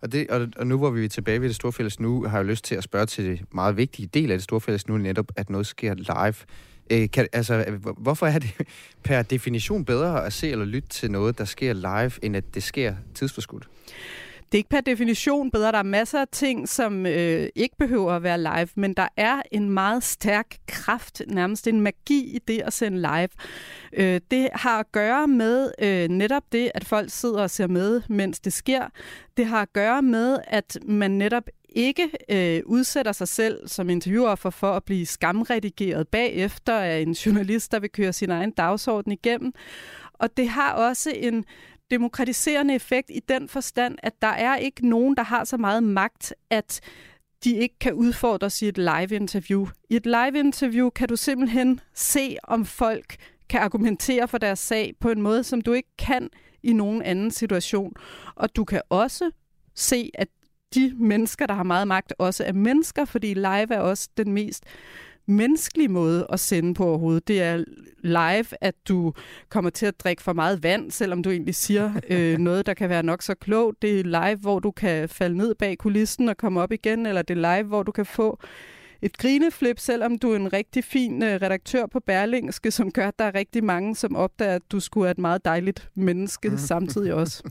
Og, 0.02 0.12
det, 0.12 0.30
og, 0.30 0.48
og 0.58 0.68
nu 0.68 0.78
hvor 0.78 0.90
vi 0.90 1.06
er 1.06 1.10
tilbage 1.10 1.42
ved 1.42 1.48
det 1.48 1.56
store 1.56 1.72
fælles 1.72 2.00
nu, 2.00 2.24
har 2.24 2.38
jeg 2.38 2.46
lyst 2.46 2.66
til 2.66 2.76
at 2.76 2.84
spørge 2.84 3.06
til 3.06 3.26
det 3.26 3.42
meget 3.54 3.78
vigtige 3.78 4.08
del 4.08 4.32
af 4.32 4.38
det 4.38 4.44
store 4.44 4.62
fælles 4.62 4.88
nu, 4.88 4.98
netop 4.98 5.32
at 5.36 5.50
noget 5.50 5.68
sker 5.68 5.94
live. 5.94 6.36
Øh, 6.90 7.10
kan, 7.12 7.28
altså, 7.34 7.66
hvorfor 7.98 8.28
er 8.28 8.40
det 8.40 8.54
per 9.04 9.22
definition 9.22 9.86
bedre 9.86 10.26
at 10.26 10.34
se 10.34 10.52
eller 10.52 10.66
lytte 10.66 10.90
til 10.90 11.12
noget, 11.12 11.38
der 11.38 11.46
sker 11.46 11.74
live, 11.74 12.12
end 12.22 12.36
at 12.36 12.44
det 12.54 12.64
sker 12.64 12.96
tidsforskudt? 13.14 13.68
Det 14.52 14.58
er 14.58 14.60
ikke 14.60 14.70
per 14.70 14.82
definition 14.82 15.52
bedre. 15.52 15.72
Der 15.72 15.78
er 15.78 15.84
masser 15.84 16.22
af 16.22 16.28
ting, 16.32 16.70
som 16.70 17.06
øh, 17.06 17.50
ikke 17.56 17.76
behøver 17.80 18.12
at 18.14 18.24
være 18.24 18.38
live, 18.38 18.68
men 18.76 18.94
der 18.94 19.08
er 19.18 19.42
en 19.52 19.70
meget 19.70 20.04
stærk 20.04 20.58
kraft, 20.68 21.22
nærmest 21.28 21.68
en 21.68 21.82
magi 21.82 22.36
i 22.36 22.40
det 22.48 22.62
at 22.62 22.74
sende 22.74 22.98
live. 22.98 23.30
Øh, 23.94 24.22
det 24.32 24.50
har 24.54 24.80
at 24.80 24.92
gøre 24.92 25.28
med 25.28 25.72
øh, 25.82 26.08
netop 26.08 26.44
det, 26.52 26.72
at 26.76 26.86
folk 26.86 27.10
sidder 27.12 27.42
og 27.42 27.50
ser 27.50 27.68
med, 27.68 28.02
mens 28.10 28.40
det 28.40 28.54
sker. 28.54 28.88
Det 29.38 29.46
har 29.46 29.62
at 29.62 29.74
gøre 29.74 30.02
med, 30.02 30.38
at 30.48 30.78
man 30.86 31.12
netop 31.12 31.44
ikke 31.76 32.10
øh, 32.30 32.62
udsætter 32.66 33.12
sig 33.12 33.28
selv 33.28 33.68
som 33.68 33.90
interviewer 33.90 34.36
for 34.36 34.72
at 34.72 34.84
blive 34.84 35.06
skamredigeret 35.06 36.08
bagefter 36.08 36.74
af 36.74 37.00
en 37.00 37.12
journalist, 37.12 37.72
der 37.72 37.80
vil 37.80 37.90
køre 37.90 38.14
sin 38.14 38.32
egen 38.32 38.52
dagsorden 38.52 39.12
igennem. 39.12 39.54
Og 40.14 40.38
det 40.38 40.50
har 40.50 40.74
også 40.74 41.12
en 41.16 41.46
demokratiserende 41.92 42.76
effekt 42.76 43.10
i 43.10 43.20
den 43.30 43.50
forstand, 43.50 43.98
at 44.04 44.22
der 44.22 44.28
er 44.28 44.56
ikke 44.56 44.90
nogen, 44.90 45.18
der 45.18 45.24
har 45.24 45.44
så 45.44 45.58
meget 45.58 45.84
magt, 45.84 46.34
at 46.50 46.82
de 47.44 47.56
ikke 47.56 47.80
kan 47.80 47.94
udfordres 47.94 48.62
i 48.62 48.68
et 48.68 48.78
live-interview. 48.78 49.68
I 49.90 49.96
et 49.96 50.06
live-interview 50.06 50.90
kan 50.90 51.08
du 51.08 51.16
simpelthen 51.16 51.80
se, 51.94 52.38
om 52.44 52.66
folk 52.66 53.16
kan 53.50 53.62
argumentere 53.62 54.28
for 54.28 54.38
deres 54.38 54.60
sag 54.60 54.94
på 55.00 55.10
en 55.10 55.22
måde, 55.22 55.44
som 55.44 55.62
du 55.62 55.74
ikke 55.74 55.96
kan 55.98 56.30
i 56.64 56.74
nogen 56.74 57.02
anden 57.02 57.32
situation. 57.32 57.94
Og 58.36 58.56
du 58.56 58.64
kan 58.66 58.82
også 58.90 59.32
se, 59.76 60.12
at 60.14 60.28
de 60.74 60.94
mennesker, 61.00 61.46
der 61.46 61.54
har 61.54 61.64
meget 61.64 61.88
magt, 61.88 62.14
også 62.18 62.44
er 62.44 62.54
mennesker, 62.54 63.06
fordi 63.06 63.34
live 63.34 63.74
er 63.74 63.80
også 63.80 64.10
den 64.18 64.34
mest 64.34 64.64
menneskelig 65.28 65.92
måde 65.92 66.28
at 66.30 66.40
sende 66.40 66.74
på 66.74 66.86
overhovedet. 66.86 67.28
Det 67.28 67.42
er 67.42 67.64
live, 68.04 68.46
at 68.62 68.76
du 68.88 69.14
kommer 69.50 69.70
til 69.70 69.86
at 69.86 70.00
drikke 70.00 70.22
for 70.22 70.34
meget 70.34 70.64
vand, 70.64 70.92
selvom 70.92 71.24
du 71.24 71.30
egentlig 71.30 71.56
siger 71.56 71.92
øh, 72.10 72.38
noget, 72.38 72.66
der 72.66 72.74
kan 72.74 72.90
være 72.90 73.04
nok 73.04 73.22
så 73.22 73.36
klogt. 73.36 73.82
Det 73.82 74.00
er 74.00 74.04
live, 74.04 74.36
hvor 74.36 74.60
du 74.60 74.72
kan 74.72 75.10
falde 75.10 75.38
ned 75.38 75.56
bag 75.56 75.78
kulissen 75.78 76.30
og 76.30 76.38
komme 76.38 76.62
op 76.62 76.72
igen, 76.72 77.06
eller 77.06 77.22
det 77.22 77.38
er 77.38 77.58
live, 77.58 77.68
hvor 77.68 77.84
du 77.84 77.92
kan 77.92 78.06
få 78.06 78.40
et 79.02 79.18
grineflip, 79.18 79.80
selvom 79.80 80.18
du 80.18 80.32
er 80.32 80.36
en 80.36 80.54
rigtig 80.54 80.84
fin 80.84 81.24
øh, 81.24 81.42
redaktør 81.42 81.86
på 81.86 82.00
Berlingske, 82.00 82.72
som 82.72 82.92
gør, 82.92 83.08
at 83.08 83.20
der 83.20 83.26
er 83.26 83.36
rigtig 83.36 83.64
mange, 83.64 83.96
som 83.96 84.16
opdager, 84.16 84.56
at 84.56 84.62
du 84.72 84.80
skulle 84.80 85.04
være 85.04 85.12
et 85.12 85.18
meget 85.18 85.46
dejligt 85.46 85.90
menneske 85.96 86.58
samtidig 86.72 87.14
også. 87.14 87.44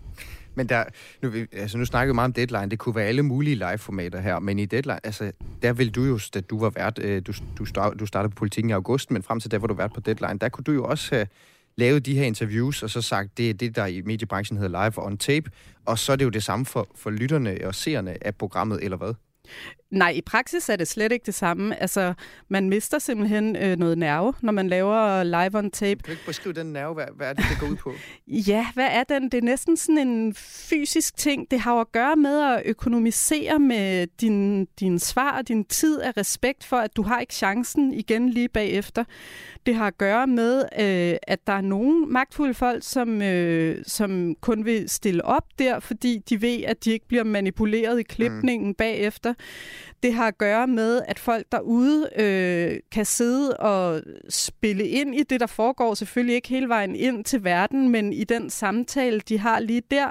Men 0.54 0.68
der, 0.68 0.84
nu, 1.22 1.32
altså 1.52 1.78
nu 1.78 1.84
snakker 1.84 2.12
vi 2.12 2.14
meget 2.14 2.28
om 2.28 2.32
Deadline, 2.32 2.70
det 2.70 2.78
kunne 2.78 2.94
være 2.94 3.04
alle 3.04 3.22
mulige 3.22 3.56
live-formater 3.56 4.20
her, 4.20 4.38
men 4.38 4.58
i 4.58 4.64
Deadline, 4.64 5.06
altså, 5.06 5.32
der 5.62 5.72
vil 5.72 5.90
du 5.90 6.04
jo, 6.04 6.18
da 6.34 6.40
du 6.40 6.58
var 6.60 6.70
vært, 6.70 6.98
øh, 7.02 7.22
du, 7.26 7.32
du, 7.58 7.64
start, 7.64 8.00
du 8.00 8.06
startede 8.06 8.30
på 8.30 8.34
politikken 8.34 8.70
i 8.70 8.72
august, 8.72 9.10
men 9.10 9.22
frem 9.22 9.40
til 9.40 9.50
der, 9.50 9.58
hvor 9.58 9.66
du 9.66 9.74
var 9.74 9.82
vært 9.82 9.92
på 9.92 10.00
Deadline, 10.00 10.38
der 10.38 10.48
kunne 10.48 10.64
du 10.64 10.72
jo 10.72 10.84
også 10.84 11.14
øh, 11.14 11.18
have 11.18 11.28
lavet 11.76 12.06
de 12.06 12.14
her 12.14 12.24
interviews, 12.24 12.82
og 12.82 12.90
så 12.90 13.02
sagt, 13.02 13.38
det 13.38 13.50
er 13.50 13.54
det, 13.54 13.76
der 13.76 13.86
i 13.86 14.02
mediebranchen 14.02 14.58
hedder 14.58 14.84
live 14.84 15.06
on 15.06 15.18
tape, 15.18 15.50
og 15.84 15.98
så 15.98 16.12
er 16.12 16.16
det 16.16 16.24
jo 16.24 16.30
det 16.30 16.42
samme 16.42 16.66
for, 16.66 16.88
for 16.94 17.10
lytterne 17.10 17.58
og 17.64 17.74
seerne 17.74 18.26
af 18.26 18.34
programmet, 18.34 18.84
eller 18.84 18.96
hvad? 18.96 19.14
Nej, 19.94 20.10
i 20.10 20.20
praksis 20.20 20.68
er 20.68 20.76
det 20.76 20.88
slet 20.88 21.12
ikke 21.12 21.26
det 21.26 21.34
samme. 21.34 21.80
Altså, 21.80 22.14
man 22.48 22.68
mister 22.68 22.98
simpelthen 22.98 23.56
øh, 23.56 23.76
noget 23.76 23.98
nerve, 23.98 24.34
når 24.40 24.52
man 24.52 24.68
laver 24.68 25.22
live 25.22 25.58
on 25.58 25.70
tape. 25.70 26.02
Kan 26.02 26.06
du 26.06 26.10
ikke 26.10 26.26
beskrive 26.26 26.52
den 26.52 26.66
nerve? 26.66 26.94
Hvad, 26.94 27.04
hvad 27.16 27.28
er 27.28 27.32
det, 27.32 27.44
det 27.50 27.60
går 27.60 27.66
ud 27.66 27.76
på? 27.76 27.92
ja, 28.50 28.66
hvad 28.74 28.88
er 28.90 29.04
den? 29.04 29.22
Det 29.22 29.34
er 29.38 29.42
næsten 29.42 29.76
sådan 29.76 29.98
en 29.98 30.34
fysisk 30.34 31.16
ting. 31.16 31.50
Det 31.50 31.60
har 31.60 31.74
jo 31.74 31.80
at 31.80 31.92
gøre 31.92 32.16
med 32.16 32.42
at 32.42 32.62
økonomisere 32.64 33.58
med 33.58 34.06
din, 34.20 34.64
din 34.64 34.98
svar 34.98 35.38
og 35.38 35.48
din 35.48 35.64
tid 35.64 36.00
af 36.00 36.16
respekt 36.16 36.64
for, 36.64 36.76
at 36.76 36.96
du 36.96 37.02
har 37.02 37.20
ikke 37.20 37.34
chancen 37.34 37.92
igen 37.92 38.28
lige 38.28 38.48
bagefter. 38.48 39.04
Det 39.66 39.74
har 39.74 39.86
at 39.86 39.98
gøre 39.98 40.26
med, 40.26 40.62
øh, 40.78 41.16
at 41.22 41.46
der 41.46 41.52
er 41.52 41.60
nogle 41.60 42.06
magtfulde 42.06 42.54
folk, 42.54 42.82
som, 42.82 43.22
øh, 43.22 43.84
som 43.86 44.34
kun 44.40 44.64
vil 44.64 44.88
stille 44.88 45.24
op 45.24 45.44
der, 45.58 45.80
fordi 45.80 46.18
de 46.28 46.42
ved, 46.42 46.62
at 46.62 46.84
de 46.84 46.90
ikke 46.90 47.08
bliver 47.08 47.24
manipuleret 47.24 48.00
i 48.00 48.02
klipningen 48.02 48.68
mm. 48.68 48.74
bagefter. 48.74 49.34
Det 50.02 50.14
har 50.14 50.26
at 50.26 50.38
gøre 50.38 50.66
med, 50.66 51.02
at 51.08 51.18
folk 51.18 51.46
derude 51.52 52.08
øh, 52.16 52.80
kan 52.92 53.04
sidde 53.04 53.56
og 53.56 54.02
spille 54.28 54.88
ind 54.88 55.14
i 55.14 55.22
det, 55.22 55.40
der 55.40 55.46
foregår. 55.46 55.94
Selvfølgelig 55.94 56.34
ikke 56.34 56.48
hele 56.48 56.68
vejen 56.68 56.96
ind 56.96 57.24
til 57.24 57.44
verden, 57.44 57.88
men 57.88 58.12
i 58.12 58.24
den 58.24 58.50
samtale, 58.50 59.20
de 59.20 59.38
har 59.38 59.60
lige 59.60 59.82
der. 59.90 60.10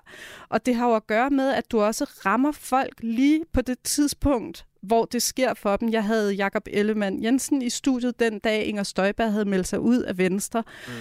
Og 0.49 0.65
det 0.65 0.75
har 0.75 0.87
jo 0.87 0.95
at 0.95 1.07
gøre 1.07 1.29
med, 1.29 1.49
at 1.49 1.71
du 1.71 1.81
også 1.81 2.05
rammer 2.25 2.51
folk 2.51 2.93
lige 2.99 3.43
på 3.53 3.61
det 3.61 3.79
tidspunkt, 3.83 4.65
hvor 4.81 5.05
det 5.05 5.21
sker 5.21 5.53
for 5.53 5.75
dem. 5.75 5.89
Jeg 5.89 6.03
havde 6.03 6.33
Jakob 6.33 6.67
Ellemann 6.67 7.23
Jensen 7.23 7.61
i 7.61 7.69
studiet 7.69 8.19
den 8.19 8.39
dag, 8.39 8.65
Inger 8.65 8.83
Støjberg 8.83 9.31
havde 9.31 9.45
meldt 9.45 9.67
sig 9.67 9.79
ud 9.79 9.99
af 9.99 10.17
Venstre. 10.17 10.63
Mm. 10.87 10.93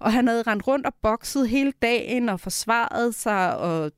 Og 0.00 0.12
han 0.12 0.28
havde 0.28 0.42
rendt 0.42 0.66
rundt 0.66 0.86
og 0.86 0.94
bokset 1.02 1.48
hele 1.48 1.72
dagen 1.82 2.28
og 2.28 2.40
forsvaret 2.40 3.14
sig 3.14 3.56
og 3.56 3.92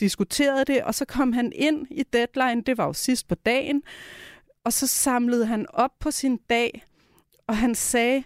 diskuterede 0.00 0.64
det, 0.64 0.82
og 0.82 0.94
så 0.94 1.04
kom 1.04 1.32
han 1.32 1.52
ind 1.54 1.86
i 1.90 2.02
deadline, 2.02 2.62
det 2.62 2.78
var 2.78 2.86
jo 2.86 2.92
sidst 2.92 3.28
på 3.28 3.34
dagen, 3.34 3.82
og 4.64 4.72
så 4.72 4.86
samlede 4.86 5.46
han 5.46 5.66
op 5.68 5.90
på 6.00 6.10
sin 6.10 6.36
dag, 6.36 6.84
og 7.46 7.56
han 7.56 7.74
sagde 7.74 8.24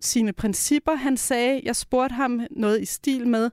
sine 0.00 0.32
principper. 0.32 0.94
Han 0.94 1.16
sagde, 1.16 1.60
jeg 1.64 1.76
spurgte 1.76 2.14
ham 2.14 2.40
noget 2.50 2.82
i 2.82 2.84
stil 2.84 3.28
med, 3.28 3.50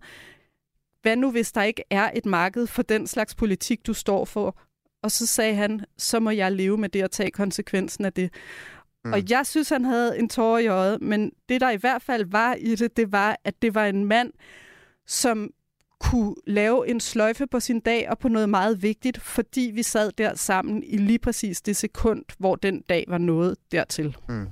hvad 1.01 1.15
nu 1.15 1.31
hvis 1.31 1.51
der 1.51 1.63
ikke 1.63 1.83
er 1.89 2.11
et 2.15 2.25
marked 2.25 2.67
for 2.67 2.81
den 2.81 3.07
slags 3.07 3.35
politik, 3.35 3.87
du 3.87 3.93
står 3.93 4.25
for? 4.25 4.59
Og 5.03 5.11
så 5.11 5.25
sagde 5.25 5.55
han, 5.55 5.85
så 5.97 6.19
må 6.19 6.29
jeg 6.29 6.51
leve 6.51 6.77
med 6.77 6.89
det 6.89 7.03
og 7.03 7.11
tage 7.11 7.31
konsekvensen 7.31 8.05
af 8.05 8.13
det. 8.13 8.33
Mm. 9.05 9.13
Og 9.13 9.29
jeg 9.29 9.45
synes, 9.45 9.69
han 9.69 9.85
havde 9.85 10.19
en 10.19 10.29
tår 10.29 10.57
i 10.57 10.67
øjet, 10.67 11.01
men 11.01 11.31
det 11.49 11.61
der 11.61 11.69
i 11.69 11.77
hvert 11.77 12.01
fald 12.01 12.25
var 12.25 12.53
i 12.53 12.75
det, 12.75 12.97
det 12.97 13.11
var, 13.11 13.37
at 13.43 13.61
det 13.61 13.75
var 13.75 13.85
en 13.85 14.05
mand, 14.05 14.31
som 15.05 15.51
kunne 15.99 16.35
lave 16.47 16.89
en 16.89 16.99
sløjfe 16.99 17.47
på 17.47 17.59
sin 17.59 17.79
dag 17.79 18.09
og 18.09 18.19
på 18.19 18.27
noget 18.27 18.49
meget 18.49 18.81
vigtigt, 18.81 19.21
fordi 19.21 19.71
vi 19.73 19.83
sad 19.83 20.11
der 20.17 20.35
sammen 20.35 20.83
i 20.83 20.97
lige 20.97 21.19
præcis 21.19 21.61
det 21.61 21.75
sekund, 21.75 22.23
hvor 22.37 22.55
den 22.55 22.81
dag 22.89 23.05
var 23.07 23.17
nået 23.17 23.55
dertil. 23.71 24.15
Mm 24.29 24.47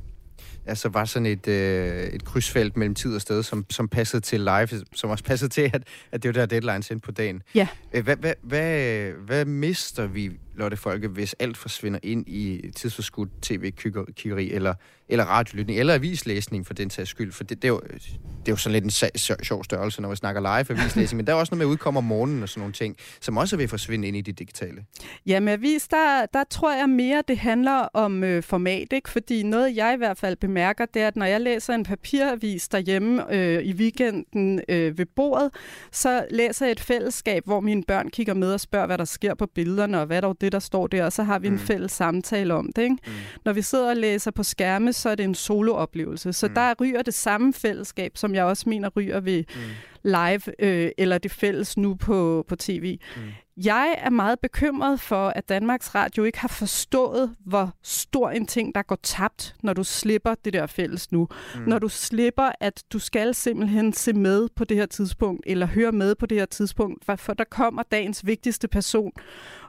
altså 0.66 0.90
var 0.90 1.06
sådan 1.06 1.26
et, 1.26 1.48
øh, 1.48 2.04
et 2.04 2.26
krydsfelt 2.26 2.78
mellem 2.78 2.96
tid 2.96 3.16
og 3.16 3.22
sted, 3.22 3.44
som, 3.44 3.66
som 3.70 3.88
passede 3.88 4.22
til 4.22 4.40
live, 4.40 4.68
som 4.94 5.10
også 5.10 5.24
passede 5.24 5.50
til, 5.50 5.72
at, 5.74 5.84
at 6.12 6.24
det 6.24 6.30
var 6.30 6.34
der 6.34 6.46
deadlines 6.46 6.92
ind 6.92 7.02
på 7.02 7.12
dagen. 7.12 7.44
Ja. 7.56 7.68
Øh, 7.94 8.04
hvad, 8.04 8.16
hvad, 8.16 8.34
hvad, 8.42 9.12
hvad 9.12 9.46
mister 9.46 10.08
vi, 10.08 10.32
Lotte 10.58 10.78
Folke, 10.78 11.08
hvis 11.08 11.36
alt 11.40 11.58
forsvinder 11.58 12.00
ind 12.04 12.28
i 12.28 12.72
tidsforskudt 12.76 13.30
tv-kiggeri, 13.42 14.52
eller, 14.52 14.74
eller 15.10 15.26
radiolytning, 15.26 15.80
eller 15.80 15.94
avislæsning 15.94 16.68
for 16.68 16.74
den 16.74 16.90
sags 16.90 17.10
skyld? 17.10 17.32
For 17.32 17.44
det, 17.44 17.62
det, 17.62 17.68
er, 17.68 17.74
jo, 17.74 17.80
det 17.80 18.48
er 18.48 18.52
jo 18.52 18.56
sådan 18.56 18.74
lidt 18.74 18.84
en 18.84 19.20
sjov 19.44 19.64
størrelse, 19.64 20.02
når 20.02 20.10
vi 20.10 20.16
snakker 20.16 20.42
live 20.42 20.80
avislæsning, 20.80 21.18
men 21.18 21.28
der 21.28 21.34
er 21.34 21.38
også 21.38 21.56
noget 21.56 21.58
med 21.58 21.66
at 21.66 21.72
udkomme 21.72 21.98
om 21.98 22.04
morgenen 22.04 22.44
og 22.44 22.50
sådan 22.50 22.60
nogle 22.60 22.74
ting, 22.74 22.96
som 23.22 23.38
også 23.38 23.58
vil 23.58 23.68
forsvinde 23.68 24.08
ind 24.08 24.18
i 24.18 24.22
det 24.22 24.40
digitale. 24.40 24.86
Ja, 25.26 25.40
med 25.40 25.54
avis, 25.54 25.88
der, 25.88 26.26
der 26.34 26.44
tror 26.50 26.78
jeg 26.78 26.90
mere, 26.90 27.24
det 27.28 27.38
handler 27.38 27.88
om 27.94 28.24
øh, 28.24 28.44
format, 28.44 28.88
ikke? 28.94 29.10
fordi 29.10 29.44
noget 29.44 29.76
jeg 29.76 29.94
i 29.94 29.98
hvert 29.98 30.18
fald 30.18 30.36
bemærker, 30.36 30.86
det 30.86 31.02
er, 31.02 31.08
at 31.08 31.16
når 31.16 31.26
jeg 31.26 31.42
læser 31.42 31.74
en 31.74 31.84
papiravis 31.84 32.68
derhjemme 32.68 33.34
øh, 33.34 33.64
i 33.64 33.74
weekenden 33.74 34.62
øh, 34.70 34.98
ved 34.98 35.06
bordet, 35.06 35.52
så 35.92 36.26
læser 36.32 36.66
jeg 36.66 36.72
et 36.72 36.80
fællesskab, 36.80 37.46
hvor 37.46 37.60
mine 37.60 37.84
børn 37.84 38.10
kigger 38.10 38.34
med 38.34 38.54
og 38.54 38.60
spørger, 38.60 38.86
hvad 38.86 38.98
der 38.98 39.06
sker 39.06 39.34
på 39.34 39.46
billederne, 39.46 40.00
og 40.00 40.06
hvad 40.06 40.22
der 40.22 40.28
er 40.28 40.34
det, 40.46 40.52
der 40.52 40.60
står 40.60 40.88
der, 40.88 41.06
og 41.06 41.14
så 41.14 41.24
har 41.24 41.40
vi 41.40 41.50
mm. 41.50 41.56
en 41.56 41.60
fælles 41.60 41.92
samtale 41.92 42.54
om 42.54 42.72
det. 42.76 42.82
Ikke? 42.82 42.98
Mm. 43.06 43.12
Når 43.46 43.54
vi 43.54 43.62
sidder 43.62 43.90
og 43.90 43.96
læser 43.96 44.32
på 44.32 44.44
skærme, 44.44 44.94
så 44.94 45.10
er 45.10 45.16
det 45.16 45.24
en 45.24 45.36
solooplevelse. 45.36 46.34
Så 46.34 46.48
mm. 46.48 46.54
der 46.54 46.74
ryger 46.82 47.02
det 47.02 47.14
samme 47.14 47.54
fællesskab, 47.54 48.18
som 48.18 48.36
jeg 48.36 48.44
også 48.44 48.70
mener 48.70 48.90
ryger 48.90 49.20
ved 49.20 49.44
mm. 49.56 49.62
live, 50.04 50.64
øh, 50.64 50.92
eller 50.98 51.18
det 51.18 51.32
fælles 51.32 51.78
nu 51.78 51.96
på, 51.96 52.46
på 52.48 52.56
tv. 52.56 53.00
Mm. 53.16 53.22
Jeg 53.58 53.96
er 53.98 54.10
meget 54.10 54.40
bekymret 54.40 55.00
for, 55.00 55.30
at 55.30 55.50
Danmarks 55.50 55.96
Radio 55.96 56.24
ikke 56.24 56.40
har 56.40 56.48
forstået, 56.48 57.36
hvor 57.46 57.72
stor 57.84 58.30
en 58.30 58.46
ting, 58.46 58.76
der 58.76 58.82
går 58.82 58.98
tabt, 59.04 59.56
når 59.64 59.74
du 59.74 59.84
slipper 59.84 60.36
det 60.46 60.54
der 60.54 60.66
fælles 60.68 61.12
nu. 61.12 61.28
Mm. 61.56 61.62
Når 61.62 61.80
du 61.80 61.90
slipper, 61.90 62.52
at 62.60 62.84
du 62.94 63.00
skal 63.00 63.36
simpelthen 63.36 63.94
se 63.94 64.14
med 64.14 64.48
på 64.56 64.64
det 64.64 64.78
her 64.78 64.86
tidspunkt, 64.86 65.44
eller 65.48 65.66
høre 65.66 65.92
med 65.92 66.16
på 66.16 66.26
det 66.26 66.38
her 66.38 66.46
tidspunkt, 66.46 67.06
for 67.20 67.34
der 67.34 67.44
kommer 67.44 67.84
dagens 67.84 68.26
vigtigste 68.26 68.68
person 68.68 69.12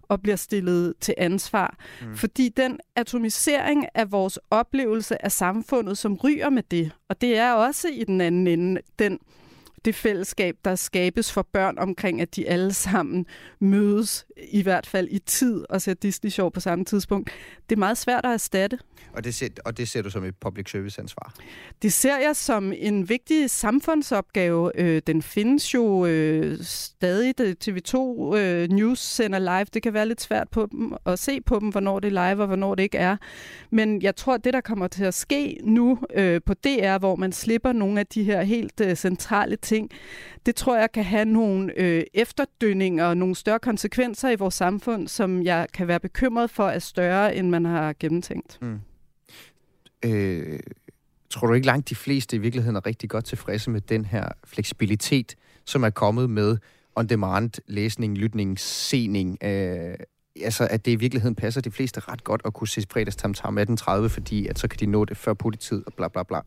og 0.08 0.22
bliver 0.22 0.36
stillet 0.36 0.94
til 1.00 1.14
ansvar. 1.18 1.76
Mm. 2.02 2.16
Fordi 2.16 2.48
den 2.48 2.78
atomisering 2.96 3.86
af 3.94 4.12
vores 4.12 4.38
oplevelse 4.50 5.24
af 5.24 5.32
samfundet, 5.32 5.98
som 5.98 6.14
ryger 6.14 6.50
med 6.50 6.62
det, 6.70 6.92
og 7.08 7.20
det 7.20 7.38
er 7.38 7.52
også 7.52 7.88
i 7.88 8.04
den 8.04 8.20
anden 8.20 8.46
ende 8.46 8.80
den 8.98 9.18
det 9.84 9.94
fællesskab, 9.94 10.56
der 10.64 10.74
skabes 10.74 11.32
for 11.32 11.46
børn 11.52 11.78
omkring, 11.78 12.20
at 12.20 12.36
de 12.36 12.48
alle 12.48 12.72
sammen 12.72 13.26
mødes, 13.60 14.26
i 14.48 14.62
hvert 14.62 14.86
fald 14.86 15.08
i 15.10 15.18
tid, 15.18 15.64
og 15.70 15.82
ser 15.82 15.94
Disney-show 15.94 16.48
på 16.48 16.60
samme 16.60 16.84
tidspunkt. 16.84 17.30
Det 17.68 17.76
er 17.76 17.78
meget 17.78 17.98
svært 17.98 18.24
at 18.24 18.32
erstatte. 18.32 18.78
Og 19.12 19.24
det, 19.24 19.34
ser, 19.34 19.48
og 19.64 19.76
det 19.76 19.88
ser 19.88 20.02
du 20.02 20.10
som 20.10 20.24
et 20.24 20.34
public 20.40 20.70
service 20.70 21.00
ansvar? 21.00 21.34
Det 21.82 21.92
ser 21.92 22.18
jeg 22.18 22.36
som 22.36 22.72
en 22.76 23.08
vigtig 23.08 23.50
samfundsopgave. 23.50 24.80
Øh, 24.80 25.02
den 25.06 25.22
findes 25.22 25.74
jo 25.74 26.06
øh, 26.06 26.58
stadig. 26.62 27.34
TV2 27.40 27.96
øh, 28.36 28.68
News 28.68 28.98
sender 28.98 29.38
live. 29.38 29.64
Det 29.74 29.82
kan 29.82 29.94
være 29.94 30.08
lidt 30.08 30.20
svært 30.20 30.48
på 30.48 30.68
dem 30.72 30.94
at 31.06 31.18
se 31.18 31.40
på 31.40 31.58
dem, 31.58 31.68
hvornår 31.68 32.00
det 32.00 32.16
er 32.16 32.30
live 32.30 32.42
og 32.42 32.46
hvornår 32.46 32.74
det 32.74 32.82
ikke 32.82 32.98
er. 32.98 33.16
Men 33.70 34.02
jeg 34.02 34.16
tror, 34.16 34.36
det, 34.36 34.52
der 34.54 34.60
kommer 34.60 34.88
til 34.88 35.04
at 35.04 35.14
ske 35.14 35.58
nu 35.62 35.98
øh, 36.14 36.40
på 36.46 36.54
DR, 36.54 36.98
hvor 36.98 37.16
man 37.16 37.32
slipper 37.32 37.72
nogle 37.72 38.00
af 38.00 38.06
de 38.06 38.24
her 38.24 38.42
helt 38.42 38.80
øh, 38.80 38.96
centrale 38.96 39.56
ting, 39.56 39.75
det 40.46 40.56
tror 40.56 40.78
jeg 40.78 40.92
kan 40.92 41.04
have 41.04 41.24
nogle 41.24 41.72
øh, 41.76 42.02
efterdønninger 42.14 43.04
og 43.04 43.16
nogle 43.16 43.34
større 43.34 43.58
konsekvenser 43.58 44.30
i 44.30 44.34
vores 44.34 44.54
samfund, 44.54 45.08
som 45.08 45.42
jeg 45.42 45.66
kan 45.74 45.88
være 45.88 46.00
bekymret 46.00 46.50
for 46.50 46.68
er 46.68 46.78
større, 46.78 47.36
end 47.36 47.50
man 47.50 47.64
har 47.64 47.94
gennemtænkt. 48.00 48.58
Mm. 48.62 48.80
Øh, 50.04 50.60
tror 51.30 51.46
du 51.46 51.54
ikke 51.54 51.66
langt 51.66 51.88
de 51.88 51.94
fleste 51.94 52.36
i 52.36 52.38
virkeligheden 52.38 52.76
er 52.76 52.86
rigtig 52.86 53.10
godt 53.10 53.24
tilfredse 53.24 53.70
med 53.70 53.80
den 53.80 54.04
her 54.04 54.28
fleksibilitet, 54.44 55.34
som 55.64 55.82
er 55.82 55.90
kommet 55.90 56.30
med 56.30 56.56
on-demand 56.96 57.50
læsning, 57.66 58.18
lytning, 58.18 58.58
sening? 58.58 59.38
Øh, 59.44 59.94
altså, 60.42 60.68
at 60.70 60.84
det 60.84 60.92
i 60.92 60.96
virkeligheden 60.96 61.34
passer 61.34 61.60
de 61.60 61.70
fleste 61.70 62.00
ret 62.00 62.24
godt 62.24 62.42
at 62.44 62.54
kunne 62.54 62.68
se 62.68 62.82
fredags 62.90 63.16
tam 63.16 63.34
18.30, 63.44 64.06
fordi 64.06 64.46
at 64.46 64.58
så 64.58 64.68
kan 64.68 64.80
de 64.80 64.86
nå 64.86 65.04
det 65.04 65.16
før 65.16 65.34
politiet 65.34 65.84
og 65.86 65.94
bla 65.94 66.08
bla 66.08 66.22
bla. 66.22 66.40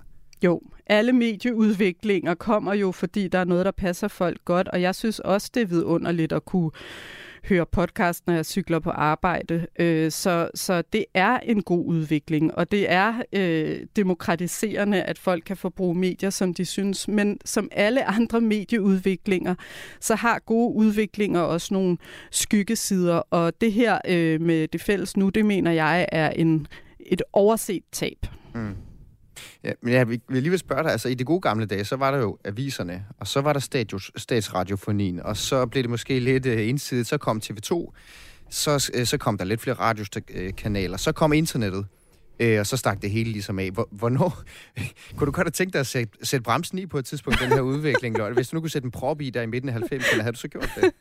Jo, 0.43 0.61
alle 0.85 1.13
medieudviklinger 1.13 2.33
kommer 2.33 2.73
jo, 2.73 2.91
fordi 2.91 3.27
der 3.27 3.39
er 3.39 3.43
noget, 3.43 3.65
der 3.65 3.71
passer 3.71 4.07
folk 4.07 4.45
godt, 4.45 4.67
og 4.67 4.81
jeg 4.81 4.95
synes 4.95 5.19
også, 5.19 5.51
det 5.53 5.61
er 5.61 5.65
vidunderligt 5.65 6.33
at 6.33 6.45
kunne 6.45 6.71
høre 7.45 7.65
podcast, 7.65 8.27
når 8.27 8.33
jeg 8.33 8.45
cykler 8.45 8.79
på 8.79 8.89
arbejde. 8.89 9.67
Øh, 9.79 10.11
så, 10.11 10.49
så 10.55 10.83
det 10.93 11.05
er 11.13 11.39
en 11.39 11.61
god 11.61 11.85
udvikling, 11.85 12.55
og 12.55 12.71
det 12.71 12.91
er 12.91 13.21
øh, 13.33 13.79
demokratiserende, 13.95 15.03
at 15.03 15.17
folk 15.17 15.43
kan 15.45 15.57
forbruge 15.57 15.95
medier, 15.95 16.29
som 16.29 16.53
de 16.53 16.65
synes. 16.65 17.07
Men 17.07 17.37
som 17.45 17.69
alle 17.71 18.05
andre 18.05 18.41
medieudviklinger, 18.41 19.55
så 19.99 20.15
har 20.15 20.39
gode 20.39 20.75
udviklinger 20.75 21.41
også 21.41 21.73
nogle 21.73 21.97
skyggesider, 22.31 23.15
og 23.15 23.61
det 23.61 23.73
her 23.73 23.99
øh, 24.07 24.41
med 24.41 24.67
det 24.67 24.81
fælles 24.81 25.17
nu, 25.17 25.29
det 25.29 25.45
mener 25.45 25.71
jeg 25.71 26.07
er 26.11 26.29
en, 26.29 26.67
et 26.99 27.21
overset 27.33 27.83
tab. 27.91 28.25
Mm. 28.55 28.75
Ja, 29.63 29.71
men 29.81 29.93
jeg 29.93 30.07
vil 30.07 30.21
lige 30.29 30.57
spørge 30.57 30.83
dig, 30.83 30.91
altså 30.91 31.09
i 31.09 31.13
de 31.13 31.23
gode 31.23 31.41
gamle 31.41 31.65
dage, 31.65 31.85
så 31.85 31.95
var 31.95 32.11
der 32.11 32.17
jo 32.17 32.37
aviserne, 32.45 33.05
og 33.19 33.27
så 33.27 33.41
var 33.41 33.53
der 33.53 33.59
stadios, 33.59 34.11
statsradiofonien, 34.15 35.19
og 35.19 35.37
så 35.37 35.65
blev 35.65 35.83
det 35.83 35.89
måske 35.89 36.19
lidt 36.19 36.45
øh, 36.45 36.69
ensidigt, 36.69 37.07
så 37.07 37.17
kom 37.17 37.41
TV2, 37.45 37.91
så, 38.49 38.91
øh, 38.93 39.05
så 39.05 39.17
kom 39.17 39.37
der 39.37 39.45
lidt 39.45 39.61
flere 39.61 39.75
radiokanaler, 39.75 40.93
øh, 40.93 40.99
så 40.99 41.11
kom 41.11 41.33
internettet 41.33 41.85
øh, 42.39 42.59
og 42.59 42.67
så 42.67 42.77
stak 42.77 43.01
det 43.01 43.11
hele 43.11 43.31
ligesom 43.31 43.59
af. 43.59 43.71
Hvor, 43.71 43.87
hvornår, 43.91 44.41
kunne 45.15 45.25
du 45.25 45.31
godt 45.31 45.47
have 45.47 45.51
tænkt 45.51 45.73
dig 45.73 45.79
at 45.79 45.87
sætte, 45.87 46.25
sætte 46.25 46.43
bremsen 46.43 46.79
i 46.79 46.85
på 46.85 46.97
et 46.97 47.05
tidspunkt, 47.05 47.39
den 47.39 47.51
her 47.51 47.61
udvikling, 47.61 48.17
Lotte? 48.17 48.33
Hvis 48.33 48.49
du 48.49 48.55
nu 48.55 48.61
kunne 48.61 48.69
sætte 48.69 48.85
en 48.85 48.91
prop 48.91 49.21
i 49.21 49.29
der 49.29 49.41
i 49.41 49.45
midten 49.45 49.69
af 49.69 49.75
90'erne, 49.75 50.21
havde 50.21 50.33
du 50.33 50.39
så 50.39 50.47
gjort 50.47 50.71
det? 50.75 50.91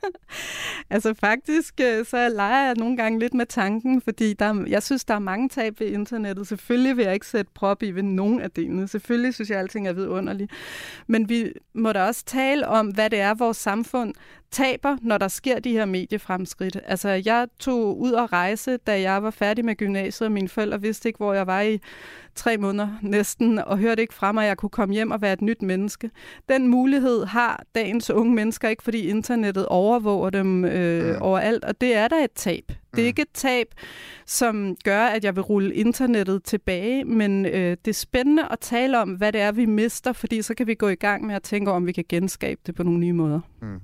altså 0.90 1.14
faktisk, 1.14 1.74
øh, 1.80 2.06
så 2.06 2.28
leger 2.28 2.66
jeg 2.66 2.74
nogle 2.74 2.96
gange 2.96 3.18
lidt 3.18 3.34
med 3.34 3.46
tanken, 3.46 4.00
fordi 4.00 4.32
der, 4.32 4.64
jeg 4.66 4.82
synes, 4.82 5.04
der 5.04 5.14
er 5.14 5.18
mange 5.18 5.48
tab 5.48 5.80
ved 5.80 5.86
internettet. 5.86 6.46
Selvfølgelig 6.46 6.96
vil 6.96 7.04
jeg 7.04 7.14
ikke 7.14 7.26
sætte 7.26 7.50
prop 7.54 7.82
i 7.82 7.90
ved 7.90 8.02
nogen 8.02 8.40
af 8.40 8.50
delene. 8.50 8.88
Selvfølgelig 8.88 9.34
synes 9.34 9.50
jeg, 9.50 9.58
at 9.58 9.62
alting 9.62 9.88
er 9.88 9.92
vidunderligt. 9.92 10.52
Men 11.06 11.28
vi 11.28 11.52
må 11.74 11.92
da 11.92 12.02
også 12.04 12.24
tale 12.24 12.68
om, 12.68 12.86
hvad 12.86 13.10
det 13.10 13.20
er, 13.20 13.34
vores 13.34 13.56
samfund 13.56 14.14
taber, 14.50 14.96
når 15.02 15.18
der 15.18 15.28
sker 15.28 15.58
de 15.58 15.72
her 15.72 15.84
mediefremskridt. 15.84 16.78
Altså, 16.86 17.08
jeg 17.08 17.46
tog 17.58 18.00
ud 18.00 18.12
og 18.12 18.32
rejse, 18.32 18.76
da 18.76 19.00
jeg 19.00 19.22
var 19.22 19.30
færdig 19.30 19.64
med 19.64 19.74
gymnasiet, 19.74 20.26
og 20.26 20.32
mine 20.32 20.48
forældre 20.48 20.80
vidste 20.80 21.08
ikke, 21.08 21.16
hvor 21.16 21.34
jeg 21.34 21.46
var 21.46 21.60
i 21.60 21.80
tre 22.34 22.56
måneder 22.56 22.88
næsten, 23.02 23.58
og 23.58 23.78
hørte 23.78 24.02
ikke 24.02 24.14
fra 24.14 24.32
mig, 24.32 24.44
at 24.44 24.48
jeg 24.48 24.56
kunne 24.56 24.70
komme 24.70 24.94
hjem 24.94 25.10
og 25.10 25.22
være 25.22 25.32
et 25.32 25.42
nyt 25.42 25.62
menneske. 25.62 26.10
Den 26.48 26.68
mulighed 26.68 27.24
har 27.24 27.62
dagens 27.74 28.10
unge 28.10 28.34
mennesker 28.34 28.68
ikke, 28.68 28.82
fordi 28.82 29.08
internettet 29.08 29.66
overvåger 29.66 30.30
dem 30.30 30.64
øh, 30.64 31.14
mm. 31.14 31.22
overalt, 31.22 31.64
og 31.64 31.80
det 31.80 31.94
er 31.94 32.08
da 32.08 32.24
et 32.24 32.32
tab. 32.34 32.64
Det 32.68 32.98
er 32.98 33.02
mm. 33.02 33.06
ikke 33.06 33.22
et 33.22 33.32
tab, 33.34 33.66
som 34.26 34.76
gør, 34.84 35.02
at 35.02 35.24
jeg 35.24 35.36
vil 35.36 35.42
rulle 35.42 35.74
internettet 35.74 36.44
tilbage, 36.44 37.04
men 37.04 37.46
øh, 37.46 37.76
det 37.84 37.88
er 37.88 37.92
spændende 37.92 38.42
at 38.50 38.58
tale 38.60 38.98
om, 38.98 39.10
hvad 39.10 39.32
det 39.32 39.40
er, 39.40 39.52
vi 39.52 39.66
mister, 39.66 40.12
fordi 40.12 40.42
så 40.42 40.54
kan 40.54 40.66
vi 40.66 40.74
gå 40.74 40.88
i 40.88 40.94
gang 40.94 41.26
med 41.26 41.34
at 41.34 41.42
tænke 41.42 41.70
om, 41.70 41.86
vi 41.86 41.92
kan 41.92 42.04
genskabe 42.08 42.60
det 42.66 42.74
på 42.74 42.82
nogle 42.82 43.00
nye 43.00 43.12
måder. 43.12 43.40
Mm. 43.62 43.80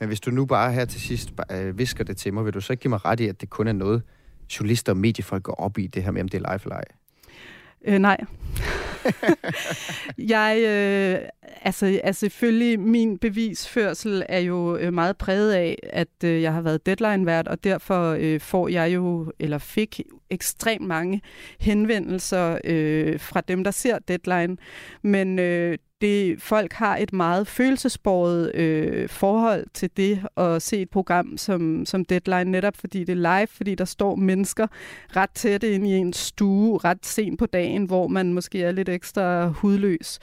Men 0.00 0.08
hvis 0.08 0.20
du 0.20 0.30
nu 0.30 0.46
bare 0.46 0.72
her 0.72 0.84
til 0.84 1.00
sidst 1.00 1.32
øh, 1.52 1.78
visker 1.78 2.04
det 2.04 2.16
til 2.16 2.34
mig, 2.34 2.44
vil 2.44 2.54
du 2.54 2.60
så 2.60 2.72
ikke 2.72 2.82
give 2.82 2.90
mig 2.90 3.04
ret 3.04 3.20
i, 3.20 3.28
at 3.28 3.40
det 3.40 3.50
kun 3.50 3.68
er 3.68 3.72
noget, 3.72 4.02
journalister 4.60 4.92
og 4.92 4.96
mediefolk 4.96 5.42
går 5.42 5.54
op 5.54 5.78
i, 5.78 5.86
det 5.86 6.02
her 6.02 6.10
med, 6.10 6.22
om 6.22 6.28
det 6.28 6.42
er 6.44 6.52
live 6.52 6.60
eller 6.64 6.76
ej? 6.76 6.84
Øh, 7.84 7.98
nej. 7.98 8.24
jeg, 10.34 10.58
øh, 10.58 11.28
altså, 11.62 12.00
altså 12.04 12.20
selvfølgelig, 12.20 12.80
min 12.80 13.18
bevisførsel 13.18 14.24
er 14.28 14.38
jo 14.38 14.76
øh, 14.76 14.92
meget 14.92 15.16
præget 15.16 15.52
af, 15.52 15.78
at 15.82 16.24
øh, 16.24 16.42
jeg 16.42 16.52
har 16.52 16.60
været 16.60 16.86
deadline-vært, 16.86 17.48
og 17.48 17.64
derfor 17.64 18.16
øh, 18.18 18.40
får 18.40 18.68
jeg 18.68 18.94
jo, 18.94 19.32
eller 19.38 19.58
fik 19.58 20.00
ekstremt 20.30 20.86
mange 20.86 21.22
henvendelser 21.60 22.58
øh, 22.64 23.20
fra 23.20 23.40
dem, 23.40 23.64
der 23.64 23.70
ser 23.70 23.98
deadline. 23.98 24.56
Men 25.02 25.38
øh, 25.38 25.78
det, 26.00 26.42
folk 26.42 26.72
har 26.72 26.96
et 26.96 27.12
meget 27.12 27.46
følelsesbordet 27.46 28.54
øh, 28.54 29.08
forhold 29.08 29.64
til 29.74 29.90
det 29.96 30.26
at 30.36 30.62
se 30.62 30.82
et 30.82 30.90
program 30.90 31.36
som, 31.36 31.86
som 31.86 32.04
Deadline, 32.04 32.50
netop 32.50 32.76
fordi 32.76 33.04
det 33.04 33.12
er 33.12 33.38
live, 33.38 33.46
fordi 33.46 33.74
der 33.74 33.84
står 33.84 34.16
mennesker 34.16 34.66
ret 35.16 35.30
tæt 35.30 35.62
ind 35.62 35.86
i 35.86 35.90
en 35.90 36.12
stue, 36.12 36.78
ret 36.78 37.06
sent 37.06 37.38
på 37.38 37.46
dagen, 37.46 37.84
hvor 37.84 38.08
man 38.08 38.32
måske 38.32 38.62
er 38.62 38.72
lidt 38.72 38.88
ekstra 38.88 39.46
hudløs. 39.46 40.18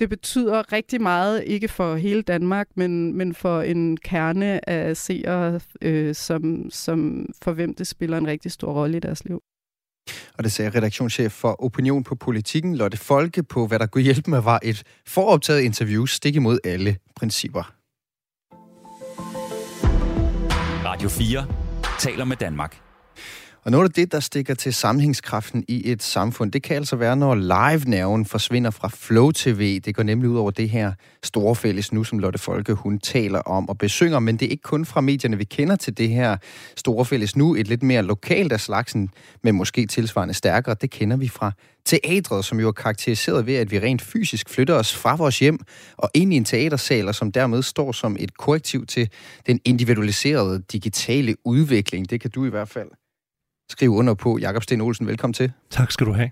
Det 0.00 0.08
betyder 0.08 0.72
rigtig 0.72 1.02
meget, 1.02 1.44
ikke 1.46 1.68
for 1.68 1.96
hele 1.96 2.22
Danmark, 2.22 2.68
men, 2.74 3.16
men 3.16 3.34
for 3.34 3.60
en 3.62 3.96
kerne 3.96 4.68
af 4.68 4.96
seere, 4.96 5.60
øh, 5.82 6.14
som, 6.14 6.70
som 6.70 7.26
for 7.42 7.52
hvem 7.52 7.74
det 7.74 7.86
spiller 7.86 8.18
en 8.18 8.26
rigtig 8.26 8.52
stor 8.52 8.72
rolle 8.72 8.96
i 8.96 9.00
deres 9.00 9.24
liv. 9.24 9.42
Og 10.38 10.44
det 10.44 10.52
sagde 10.52 10.70
redaktionschef 10.70 11.32
for 11.32 11.64
Opinion 11.64 12.04
på 12.04 12.14
Politikken, 12.14 12.76
Lotte 12.76 12.96
Folke, 12.96 13.42
på 13.42 13.66
hvad 13.66 13.78
der 13.78 13.86
kunne 13.86 14.04
hjælpe 14.04 14.30
med, 14.30 14.40
var 14.40 14.60
et 14.62 14.82
foroptaget 15.06 15.60
interview 15.60 16.06
stik 16.06 16.36
imod 16.36 16.58
alle 16.64 16.96
principper. 17.16 17.72
Radio 20.84 21.08
4 21.08 21.46
taler 21.98 22.24
med 22.24 22.36
Danmark. 22.36 22.87
Og 23.68 23.72
noget 23.72 23.84
af 23.84 23.90
det, 23.90 24.12
der 24.12 24.20
stikker 24.20 24.54
til 24.54 24.74
sammenhængskraften 24.74 25.64
i 25.68 25.90
et 25.90 26.02
samfund, 26.02 26.52
det 26.52 26.62
kan 26.62 26.76
altså 26.76 26.96
være, 26.96 27.16
når 27.16 27.34
live-nerven 27.34 28.26
forsvinder 28.26 28.70
fra 28.70 28.88
Flow 28.88 29.30
TV. 29.30 29.80
Det 29.80 29.94
går 29.94 30.02
nemlig 30.02 30.30
ud 30.30 30.36
over 30.36 30.50
det 30.50 30.70
her 30.70 30.92
store 31.22 31.56
fælles 31.56 31.92
nu, 31.92 32.04
som 32.04 32.18
Lotte 32.18 32.38
Folke 32.38 32.72
hun 32.74 32.98
taler 32.98 33.38
om 33.38 33.68
og 33.68 33.78
besynger. 33.78 34.18
Men 34.18 34.36
det 34.36 34.46
er 34.46 34.50
ikke 34.50 34.62
kun 34.62 34.84
fra 34.84 35.00
medierne, 35.00 35.38
vi 35.38 35.44
kender 35.44 35.76
til 35.76 35.98
det 35.98 36.08
her 36.08 36.36
store 36.76 37.04
fælles 37.04 37.36
nu. 37.36 37.54
Et 37.54 37.68
lidt 37.68 37.82
mere 37.82 38.02
lokalt 38.02 38.52
af 38.52 38.60
slagsen, 38.60 39.10
men 39.42 39.54
måske 39.54 39.86
tilsvarende 39.86 40.34
stærkere. 40.34 40.76
Det 40.80 40.90
kender 40.90 41.16
vi 41.16 41.28
fra 41.28 41.52
teatret, 41.84 42.44
som 42.44 42.60
jo 42.60 42.68
er 42.68 42.72
karakteriseret 42.72 43.46
ved, 43.46 43.54
at 43.54 43.70
vi 43.70 43.78
rent 43.78 44.02
fysisk 44.02 44.48
flytter 44.48 44.74
os 44.74 44.96
fra 44.96 45.16
vores 45.16 45.38
hjem 45.38 45.58
og 45.96 46.10
ind 46.14 46.34
i 46.34 46.36
en 46.36 46.44
teatersal, 46.44 47.08
og 47.08 47.14
som 47.14 47.32
dermed 47.32 47.62
står 47.62 47.92
som 47.92 48.16
et 48.18 48.36
korrektiv 48.36 48.86
til 48.86 49.08
den 49.46 49.60
individualiserede 49.64 50.62
digitale 50.72 51.34
udvikling. 51.44 52.10
Det 52.10 52.20
kan 52.20 52.30
du 52.30 52.46
i 52.46 52.50
hvert 52.50 52.68
fald 52.68 52.88
skrive 53.70 53.92
under 53.92 54.14
på. 54.14 54.38
Jakob 54.38 54.62
Sten 54.62 54.80
Olsen, 54.80 55.06
velkommen 55.06 55.34
til. 55.34 55.52
Tak 55.70 55.90
skal 55.90 56.06
du 56.06 56.12
have. 56.12 56.30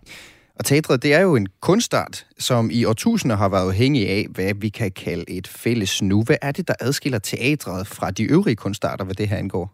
Og 0.59 0.65
teatret, 0.65 1.03
det 1.03 1.15
er 1.15 1.21
jo 1.21 1.37
en 1.37 1.47
kunstart, 1.61 2.27
som 2.39 2.71
i 2.73 2.85
årtusinder 2.85 3.37
har 3.37 3.49
været 3.49 3.67
afhængig 3.67 4.09
af, 4.09 4.27
hvad 4.31 4.55
vi 4.55 4.69
kan 4.69 4.91
kalde 4.93 5.31
et 5.31 5.49
fælles 5.49 6.03
nu. 6.03 6.23
Hvad 6.23 6.37
er 6.43 6.53
det, 6.53 6.69
der 6.69 6.75
adskiller 6.81 7.19
teatret 7.19 7.87
fra 7.87 8.11
de 8.11 8.23
øvrige 8.23 8.57
kunstarter, 8.57 9.05
hvad 9.05 9.15
det 9.15 9.29
her 9.29 9.37
angår? 9.37 9.73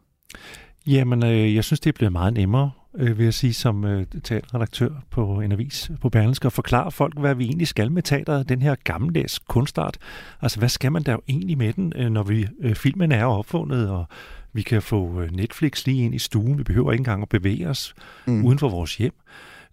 Jamen, 0.86 1.24
øh, 1.24 1.54
jeg 1.54 1.64
synes, 1.64 1.80
det 1.80 1.88
er 1.88 1.96
blevet 1.96 2.12
meget 2.12 2.34
nemmere, 2.34 2.70
øh, 2.98 3.18
vil 3.18 3.24
jeg 3.24 3.34
sige, 3.34 3.54
som 3.54 3.84
øh, 3.84 4.06
teaterredaktør 4.24 4.90
på 5.10 5.40
en 5.40 5.52
avis 5.52 5.90
på 6.00 6.08
Berlingske, 6.08 6.46
at 6.46 6.52
forklare 6.52 6.90
folk, 6.90 7.18
hvad 7.18 7.34
vi 7.34 7.44
egentlig 7.44 7.68
skal 7.68 7.92
med 7.92 8.02
teateret, 8.02 8.48
den 8.48 8.62
her 8.62 8.74
gammeldags 8.84 9.38
kunstart. 9.38 9.98
Altså, 10.42 10.58
hvad 10.58 10.68
skal 10.68 10.92
man 10.92 11.02
da 11.02 11.16
egentlig 11.28 11.58
med 11.58 11.72
den, 11.72 11.92
øh, 11.96 12.10
når 12.10 12.22
vi 12.22 12.46
øh, 12.60 12.74
filmen 12.74 13.12
er 13.12 13.24
opfundet, 13.24 13.90
og 13.90 14.04
vi 14.52 14.62
kan 14.62 14.82
få 14.82 15.20
øh, 15.20 15.30
Netflix 15.30 15.86
lige 15.86 16.04
ind 16.04 16.14
i 16.14 16.18
stuen. 16.18 16.58
Vi 16.58 16.62
behøver 16.62 16.92
ikke 16.92 17.00
engang 17.00 17.22
at 17.22 17.28
bevæge 17.28 17.68
os 17.68 17.94
mm. 18.26 18.44
uden 18.44 18.58
for 18.58 18.68
vores 18.68 18.96
hjem. 18.96 19.14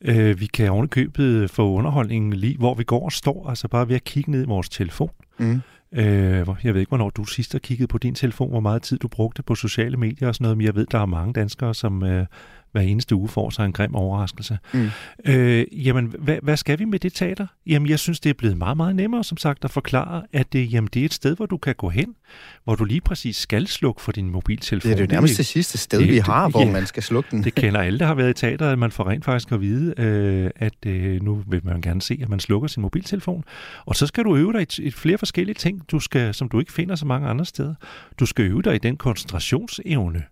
Øh, 0.02 0.40
vi 0.40 0.46
kan 0.46 0.72
ovenikøbet 0.72 1.52
få 1.52 1.72
underholdning 1.72 2.34
lige, 2.34 2.58
hvor 2.58 2.74
vi 2.74 2.84
går 2.84 3.06
og 3.06 3.12
står, 3.12 3.50
altså 3.50 3.68
bare 3.68 3.88
ved 3.88 3.96
at 3.96 4.04
kigge 4.04 4.32
ned 4.32 4.44
i 4.44 4.48
vores 4.48 4.70
telefon. 4.70 5.12
Mm. 5.38 5.62
Øh, 5.94 6.48
jeg 6.64 6.74
ved 6.74 6.80
ikke, 6.80 6.90
hvornår 6.90 7.10
du 7.10 7.26
sidst 7.26 7.52
har 7.52 7.60
kigget 7.60 7.90
på 7.90 7.98
din 7.98 8.16
telefon, 8.16 8.50
hvor 8.50 8.60
meget 8.60 8.82
tid 8.82 8.98
du 8.98 9.08
brugte 9.08 9.44
på 9.44 9.56
sociale 9.56 9.98
medier 9.98 10.28
og 10.28 10.36
sådan 10.36 10.44
noget, 10.44 10.58
men 10.58 10.66
jeg 10.66 10.76
ved, 10.76 10.86
der 10.86 11.00
er 11.00 11.06
mange 11.06 11.34
danskere, 11.34 11.74
som 11.74 12.04
øh, 12.04 12.26
hver 12.72 12.82
eneste 12.82 13.16
uge 13.16 13.28
får 13.28 13.50
sig 13.50 13.66
en 13.66 13.72
grim 13.72 13.96
overraskelse. 13.96 14.58
Mm. 14.74 14.90
Øh, 15.26 15.66
jamen, 15.72 16.14
hvad, 16.20 16.38
hvad 16.44 16.58
skal 16.58 16.80
vi 16.80 16.86
med 16.86 17.00
det 17.00 17.14
teater? 17.14 17.48
Jamen, 17.68 17.90
jeg 17.90 18.00
synes, 18.00 18.20
det 18.20 18.30
er 18.30 18.34
blevet 18.34 18.58
meget, 18.58 18.78
meget 18.78 18.96
nemmere, 18.96 19.24
som 19.24 19.38
sagt, 19.38 19.66
at 19.66 19.72
forklare, 19.72 20.24
at 20.34 20.54
det, 20.54 20.74
jamen, 20.74 20.90
det 20.94 21.02
er 21.02 21.06
et 21.06 21.14
sted, 21.14 21.36
hvor 21.36 21.46
du 21.46 21.58
kan 21.58 21.76
gå 21.76 21.90
hen, 21.90 22.16
hvor 22.64 22.76
du 22.76 22.86
lige 22.86 23.02
præcis 23.02 23.36
skal 23.36 23.68
slukke 23.68 24.02
for 24.02 24.12
din 24.12 24.30
mobiltelefon. 24.30 24.92
Det 24.92 24.98
er 25.00 25.04
jo 25.04 25.08
nærmest 25.12 25.38
det 25.38 25.46
sidste 25.46 25.78
sted, 25.78 26.00
det, 26.00 26.08
vi 26.08 26.18
har, 26.18 26.44
det, 26.44 26.54
hvor 26.54 26.66
ja, 26.66 26.72
man 26.72 26.86
skal 26.86 27.04
slukke 27.04 27.32
den. 27.32 27.44
Det 27.44 27.56
kender 27.56 27.82
alle, 27.82 28.00
der 28.00 28.06
har 28.06 28.14
været 28.14 28.30
i 28.30 28.34
teater, 28.34 28.70
at 28.72 28.80
man 28.80 28.92
får 28.92 29.10
rent 29.10 29.26
faktisk 29.26 29.52
at 29.52 29.62
vide, 29.62 29.94
øh, 29.98 30.52
at 30.56 30.86
øh, 30.86 31.22
nu 31.22 31.44
vil 31.48 31.62
man 31.64 31.82
gerne 31.82 32.02
se, 32.02 32.20
at 32.22 32.30
man 32.30 32.40
slukker 32.40 32.68
sin 32.68 32.82
mobiltelefon. 32.82 33.44
Og 33.86 33.96
så 33.96 34.08
skal 34.08 34.24
du 34.24 34.36
øve 34.36 34.54
dig 34.54 34.80
i 34.80 34.88
et, 34.88 34.94
flere 34.94 35.18
forskellige 35.18 35.56
ting, 35.56 35.82
du 35.92 36.00
skal, 36.00 36.34
som 36.34 36.50
du 36.50 36.60
ikke 36.60 36.74
finder 36.74 36.96
så 36.96 37.06
mange 37.06 37.28
andre 37.28 37.46
steder. 37.46 37.76
Du 38.20 38.26
skal 38.26 38.46
øve 38.46 38.62
dig 38.62 38.76
i 38.76 38.78
den 38.78 38.98
koncentrationsevne, 38.98 40.24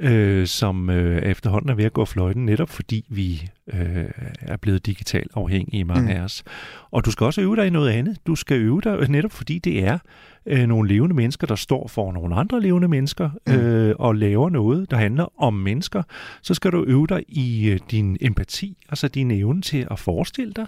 øh, 0.00 0.46
som 0.46 0.90
øh, 0.90 1.22
efterhånden 1.22 1.70
er 1.70 1.74
ved 1.74 1.84
at 1.84 1.92
gå 1.92 2.04
fløjten, 2.04 2.46
netop 2.46 2.68
fordi 2.68 3.04
vi 3.08 3.48
øh, 3.72 4.10
er 4.40 4.56
blevet 4.56 4.86
digitalt 4.86 5.30
afhængige, 5.34 5.84
mange 5.84 6.02
mm. 6.02 6.20
af 6.20 6.20
os. 6.20 6.42
Og 6.90 7.04
du 7.04 7.10
skal 7.10 7.24
også 7.24 7.40
øve 7.40 7.56
dig 7.56 7.66
i 7.66 7.70
noget 7.70 7.90
andet. 7.90 8.16
Du 8.26 8.34
skal 8.34 8.56
øve 8.56 8.80
dig 8.80 9.10
netop 9.10 9.32
fordi 9.32 9.58
det 9.58 9.84
er 9.84 9.98
øh, 10.46 10.66
nogle 10.66 10.88
levende 10.88 11.14
mennesker, 11.14 11.46
der 11.46 11.54
står 11.54 11.88
for 11.88 12.12
nogle 12.12 12.34
andre 12.34 12.60
levende 12.60 12.88
mennesker 12.88 13.30
mm. 13.46 13.52
øh, 13.52 13.94
og 13.98 14.14
laver 14.14 14.50
noget, 14.50 14.90
der 14.90 14.96
handler 14.96 15.42
om 15.42 15.54
mennesker, 15.54 16.02
så 16.42 16.54
skal 16.54 16.72
du 16.72 16.84
øve 16.84 17.06
dig 17.06 17.22
i 17.28 17.68
øh, 17.68 17.80
din 17.90 18.16
empati, 18.20 18.76
altså 18.88 19.08
din 19.08 19.30
evne 19.30 19.62
til 19.62 19.86
at 19.90 19.98
forestille 19.98 20.52
dig, 20.52 20.66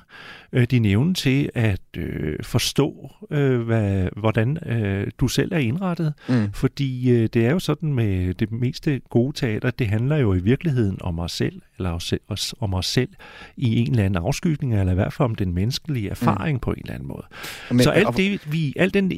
øh, 0.53 0.64
din 0.64 0.85
evne 0.85 1.14
til 1.14 1.51
at 1.55 1.81
øh, 1.97 2.37
forstå, 2.43 3.11
øh, 3.31 3.61
hvad, 3.61 4.09
hvordan 4.16 4.59
øh, 4.66 5.07
du 5.18 5.29
selv 5.29 5.53
er 5.53 5.59
indrettet. 5.59 6.14
Mm. 6.29 6.53
Fordi 6.53 7.11
øh, 7.11 7.29
det 7.35 7.47
er 7.47 7.51
jo 7.51 7.59
sådan 7.59 7.95
med 7.95 8.35
det 8.35 8.53
meste 8.53 9.01
gode 9.11 9.33
teater, 9.37 9.70
det 9.70 9.87
handler 9.87 10.16
jo 10.16 10.35
i 10.35 10.41
virkeligheden 10.41 10.99
om 11.01 11.18
os 11.18 11.33
selv, 11.33 11.62
eller 11.79 11.91
os, 11.91 12.14
os, 12.29 12.55
om 12.61 12.75
os 12.75 12.87
selv 12.87 13.09
i 13.57 13.79
en 13.79 13.91
eller 13.91 14.05
anden 14.05 14.25
afskygning, 14.25 14.81
eller 14.81 14.93
i 14.93 14.95
hvert 14.95 15.12
fald 15.12 15.29
om 15.29 15.35
den 15.35 15.55
menneskelige 15.55 16.11
erfaring 16.11 16.57
mm. 16.57 16.61
på 16.61 16.70
en 16.70 16.79
eller 16.79 16.95
anden 16.95 17.09
måde. 17.09 17.25
Men, 17.70 17.83
så 17.83 17.91
alt, 17.91 18.16
det, 18.16 18.53
vi, 18.53 18.73
alt 18.77 18.95
den 18.95 19.12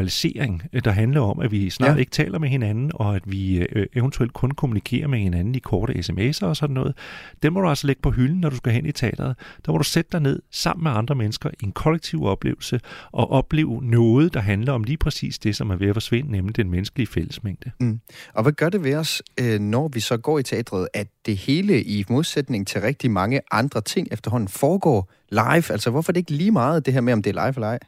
individualisering, 0.00 0.62
øh, 0.72 0.84
der 0.84 0.90
handler 0.90 1.20
om, 1.20 1.40
at 1.40 1.50
vi 1.50 1.70
snart 1.70 1.94
ja. 1.94 1.96
ikke 1.96 2.10
taler 2.10 2.38
med 2.38 2.48
hinanden, 2.48 2.90
og 2.94 3.16
at 3.16 3.22
vi 3.26 3.58
øh, 3.58 3.86
eventuelt 3.96 4.32
kun 4.32 4.50
kommunikerer 4.50 5.08
med 5.08 5.18
hinanden 5.18 5.54
i 5.54 5.58
korte 5.58 5.92
sms'er 5.92 6.46
og 6.46 6.56
sådan 6.56 6.74
noget, 6.74 6.94
den 7.42 7.52
må 7.52 7.60
du 7.60 7.68
altså 7.68 7.86
lægge 7.86 8.02
på 8.02 8.10
hylden, 8.10 8.40
når 8.40 8.50
du 8.50 8.56
skal 8.56 8.72
hen 8.72 8.86
i 8.86 8.92
teateret. 8.92 9.36
Der 9.66 9.72
må 9.72 9.78
du 9.78 9.84
sætte 9.84 10.08
dig 10.12 10.20
ned 10.20 10.42
sammen 10.50 10.82
med 10.82 10.90
andre 10.90 11.14
mennesker 11.14 11.50
i 11.60 11.64
en 11.64 11.72
kollektiv 11.72 12.24
oplevelse, 12.24 12.80
og 13.12 13.30
opleve 13.30 13.82
noget, 13.82 14.34
der 14.34 14.40
handler 14.40 14.72
om 14.72 14.84
lige 14.84 14.96
præcis 14.96 15.38
det, 15.38 15.56
som 15.56 15.70
er 15.70 15.76
ved 15.76 15.88
at 15.88 15.94
forsvinde, 15.94 16.32
nemlig 16.32 16.56
den 16.56 16.70
menneskelige 16.70 17.06
fællesmængde. 17.06 17.70
Mm. 17.80 18.00
Og 18.34 18.42
hvad 18.42 18.52
gør 18.52 18.68
det 18.68 18.84
ved 18.84 18.94
os, 18.94 19.22
øh, 19.40 19.60
når 19.60 19.88
vi 19.88 20.00
så 20.00 20.16
går 20.16 20.38
i 20.38 20.42
teatret, 20.42 20.88
at 20.94 21.06
det 21.26 21.36
hele 21.36 21.82
i 21.82 22.04
modsætning 22.08 22.66
til 22.66 22.80
rigtig 22.80 23.10
mange 23.10 23.40
andre 23.50 23.80
ting 23.80 24.08
efterhånden 24.10 24.48
foregår 24.48 25.12
live? 25.30 25.72
Altså, 25.72 25.90
hvorfor 25.90 26.10
er 26.10 26.12
det 26.12 26.20
ikke 26.20 26.32
lige 26.32 26.50
meget 26.50 26.86
det 26.86 26.94
her 26.94 27.00
med, 27.00 27.12
om 27.12 27.22
det 27.22 27.36
er 27.36 27.46
live 27.46 27.54
eller 27.54 27.68
ej? 27.68 27.78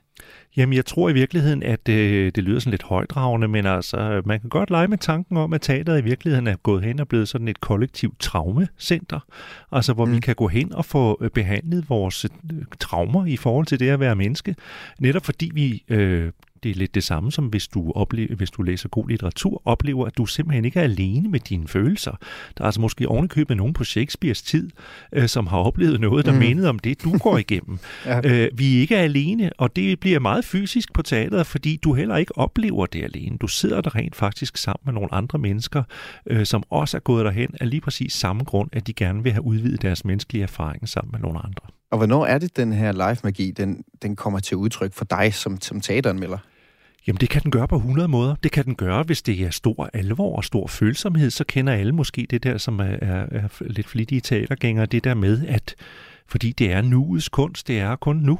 Jamen, 0.56 0.72
jeg 0.72 0.86
tror 0.86 1.08
i 1.08 1.12
virkeligheden, 1.12 1.62
at 1.62 1.88
øh, 1.88 2.32
det 2.34 2.44
lyder 2.44 2.60
sådan 2.60 2.70
lidt 2.70 2.82
højdragende, 2.82 3.48
men 3.48 3.66
altså, 3.66 4.22
man 4.24 4.40
kan 4.40 4.48
godt 4.48 4.70
lege 4.70 4.88
med 4.88 4.98
tanken 4.98 5.36
om, 5.36 5.52
at 5.52 5.60
teateret 5.60 5.98
i 5.98 6.04
virkeligheden 6.04 6.46
er 6.46 6.56
gået 6.56 6.84
hen 6.84 7.00
og 7.00 7.08
blevet 7.08 7.28
sådan 7.28 7.48
et 7.48 7.60
kollektivt 7.60 8.20
traumecenter. 8.20 9.20
Altså, 9.72 9.92
hvor 9.92 10.04
mm. 10.04 10.12
vi 10.12 10.20
kan 10.20 10.34
gå 10.34 10.48
hen 10.48 10.74
og 10.74 10.84
få 10.84 11.18
øh, 11.20 11.30
behandlet 11.30 11.88
vores 11.88 12.24
øh, 12.24 12.30
traumer 12.80 13.26
i 13.26 13.36
forhold 13.36 13.66
til 13.66 13.80
det 13.80 13.88
at 13.88 14.00
være 14.00 14.16
menneske. 14.16 14.54
Netop 14.98 15.24
fordi 15.24 15.50
vi 15.54 15.84
øh, 15.88 16.32
det 16.62 16.70
er 16.70 16.74
lidt 16.74 16.94
det 16.94 17.04
samme 17.04 17.32
som 17.32 17.46
hvis 17.46 17.68
du, 17.68 17.92
oplever, 17.94 18.34
hvis 18.34 18.50
du 18.50 18.62
læser 18.62 18.88
god 18.88 19.08
litteratur, 19.08 19.62
oplever, 19.64 20.06
at 20.06 20.18
du 20.18 20.26
simpelthen 20.26 20.64
ikke 20.64 20.80
er 20.80 20.84
alene 20.84 21.28
med 21.28 21.40
dine 21.40 21.68
følelser. 21.68 22.12
Der 22.58 22.64
er 22.64 22.66
altså 22.66 22.80
måske 22.80 23.08
ovenikøbet 23.08 23.56
nogen 23.56 23.72
på 23.72 23.84
Shakespeares 23.84 24.42
tid, 24.42 24.70
øh, 25.12 25.28
som 25.28 25.46
har 25.46 25.58
oplevet 25.58 26.00
noget, 26.00 26.26
der 26.26 26.32
mm. 26.32 26.38
mindede 26.38 26.68
om 26.68 26.78
det, 26.78 27.04
du 27.04 27.18
går 27.18 27.38
igennem. 27.38 27.78
ja. 28.06 28.20
øh, 28.24 28.50
vi 28.58 28.76
er 28.76 28.80
ikke 28.80 28.96
alene, 28.96 29.50
og 29.58 29.76
det 29.76 30.00
bliver 30.00 30.18
meget 30.18 30.44
fysisk 30.44 30.92
på 30.92 31.02
teateret, 31.02 31.46
fordi 31.46 31.76
du 31.76 31.92
heller 31.92 32.16
ikke 32.16 32.38
oplever 32.38 32.86
det 32.86 33.04
alene. 33.04 33.36
Du 33.36 33.46
sidder 33.46 33.80
der 33.80 33.94
rent 33.94 34.16
faktisk 34.16 34.56
sammen 34.56 34.80
med 34.84 34.92
nogle 34.92 35.14
andre 35.14 35.38
mennesker, 35.38 35.82
øh, 36.26 36.46
som 36.46 36.62
også 36.70 36.96
er 36.96 37.00
gået 37.00 37.24
derhen 37.24 37.54
af 37.60 37.70
lige 37.70 37.80
præcis 37.80 38.12
samme 38.12 38.44
grund, 38.44 38.70
at 38.72 38.86
de 38.86 38.92
gerne 38.92 39.22
vil 39.22 39.32
have 39.32 39.44
udvidet 39.44 39.82
deres 39.82 40.04
menneskelige 40.04 40.42
erfaring 40.42 40.88
sammen 40.88 41.12
med 41.12 41.20
nogle 41.20 41.38
andre. 41.38 41.66
Og 41.90 41.98
hvornår 41.98 42.26
er 42.26 42.38
det, 42.38 42.56
den 42.56 42.72
her 42.72 42.92
live-magi, 42.92 43.50
den, 43.50 43.84
den 44.02 44.16
kommer 44.16 44.38
til 44.38 44.56
udtryk 44.56 44.92
for 44.92 45.04
dig 45.04 45.34
som, 45.34 45.60
som 45.60 45.80
teateranmelder? 45.80 46.38
Jamen 47.06 47.20
det 47.20 47.28
kan 47.28 47.42
den 47.42 47.50
gøre 47.50 47.68
på 47.68 47.76
100 47.76 48.08
måder. 48.08 48.34
Det 48.42 48.52
kan 48.52 48.64
den 48.64 48.74
gøre, 48.74 49.02
hvis 49.02 49.22
det 49.22 49.40
er 49.40 49.50
stor 49.50 49.90
alvor 49.92 50.36
og 50.36 50.44
stor 50.44 50.66
følsomhed, 50.66 51.30
så 51.30 51.44
kender 51.44 51.72
alle 51.72 51.92
måske 51.92 52.26
det 52.30 52.42
der, 52.42 52.58
som 52.58 52.80
er, 52.80 52.84
er, 52.84 53.26
er 53.30 53.48
lidt 53.60 53.88
flittige 53.88 54.20
teatergængere, 54.20 54.86
det 54.86 55.04
der 55.04 55.14
med, 55.14 55.46
at 55.46 55.74
fordi 56.28 56.52
det 56.52 56.72
er 56.72 56.82
nuets 56.82 57.28
kunst, 57.28 57.68
det 57.68 57.80
er 57.80 57.96
kun 57.96 58.16
nu, 58.16 58.38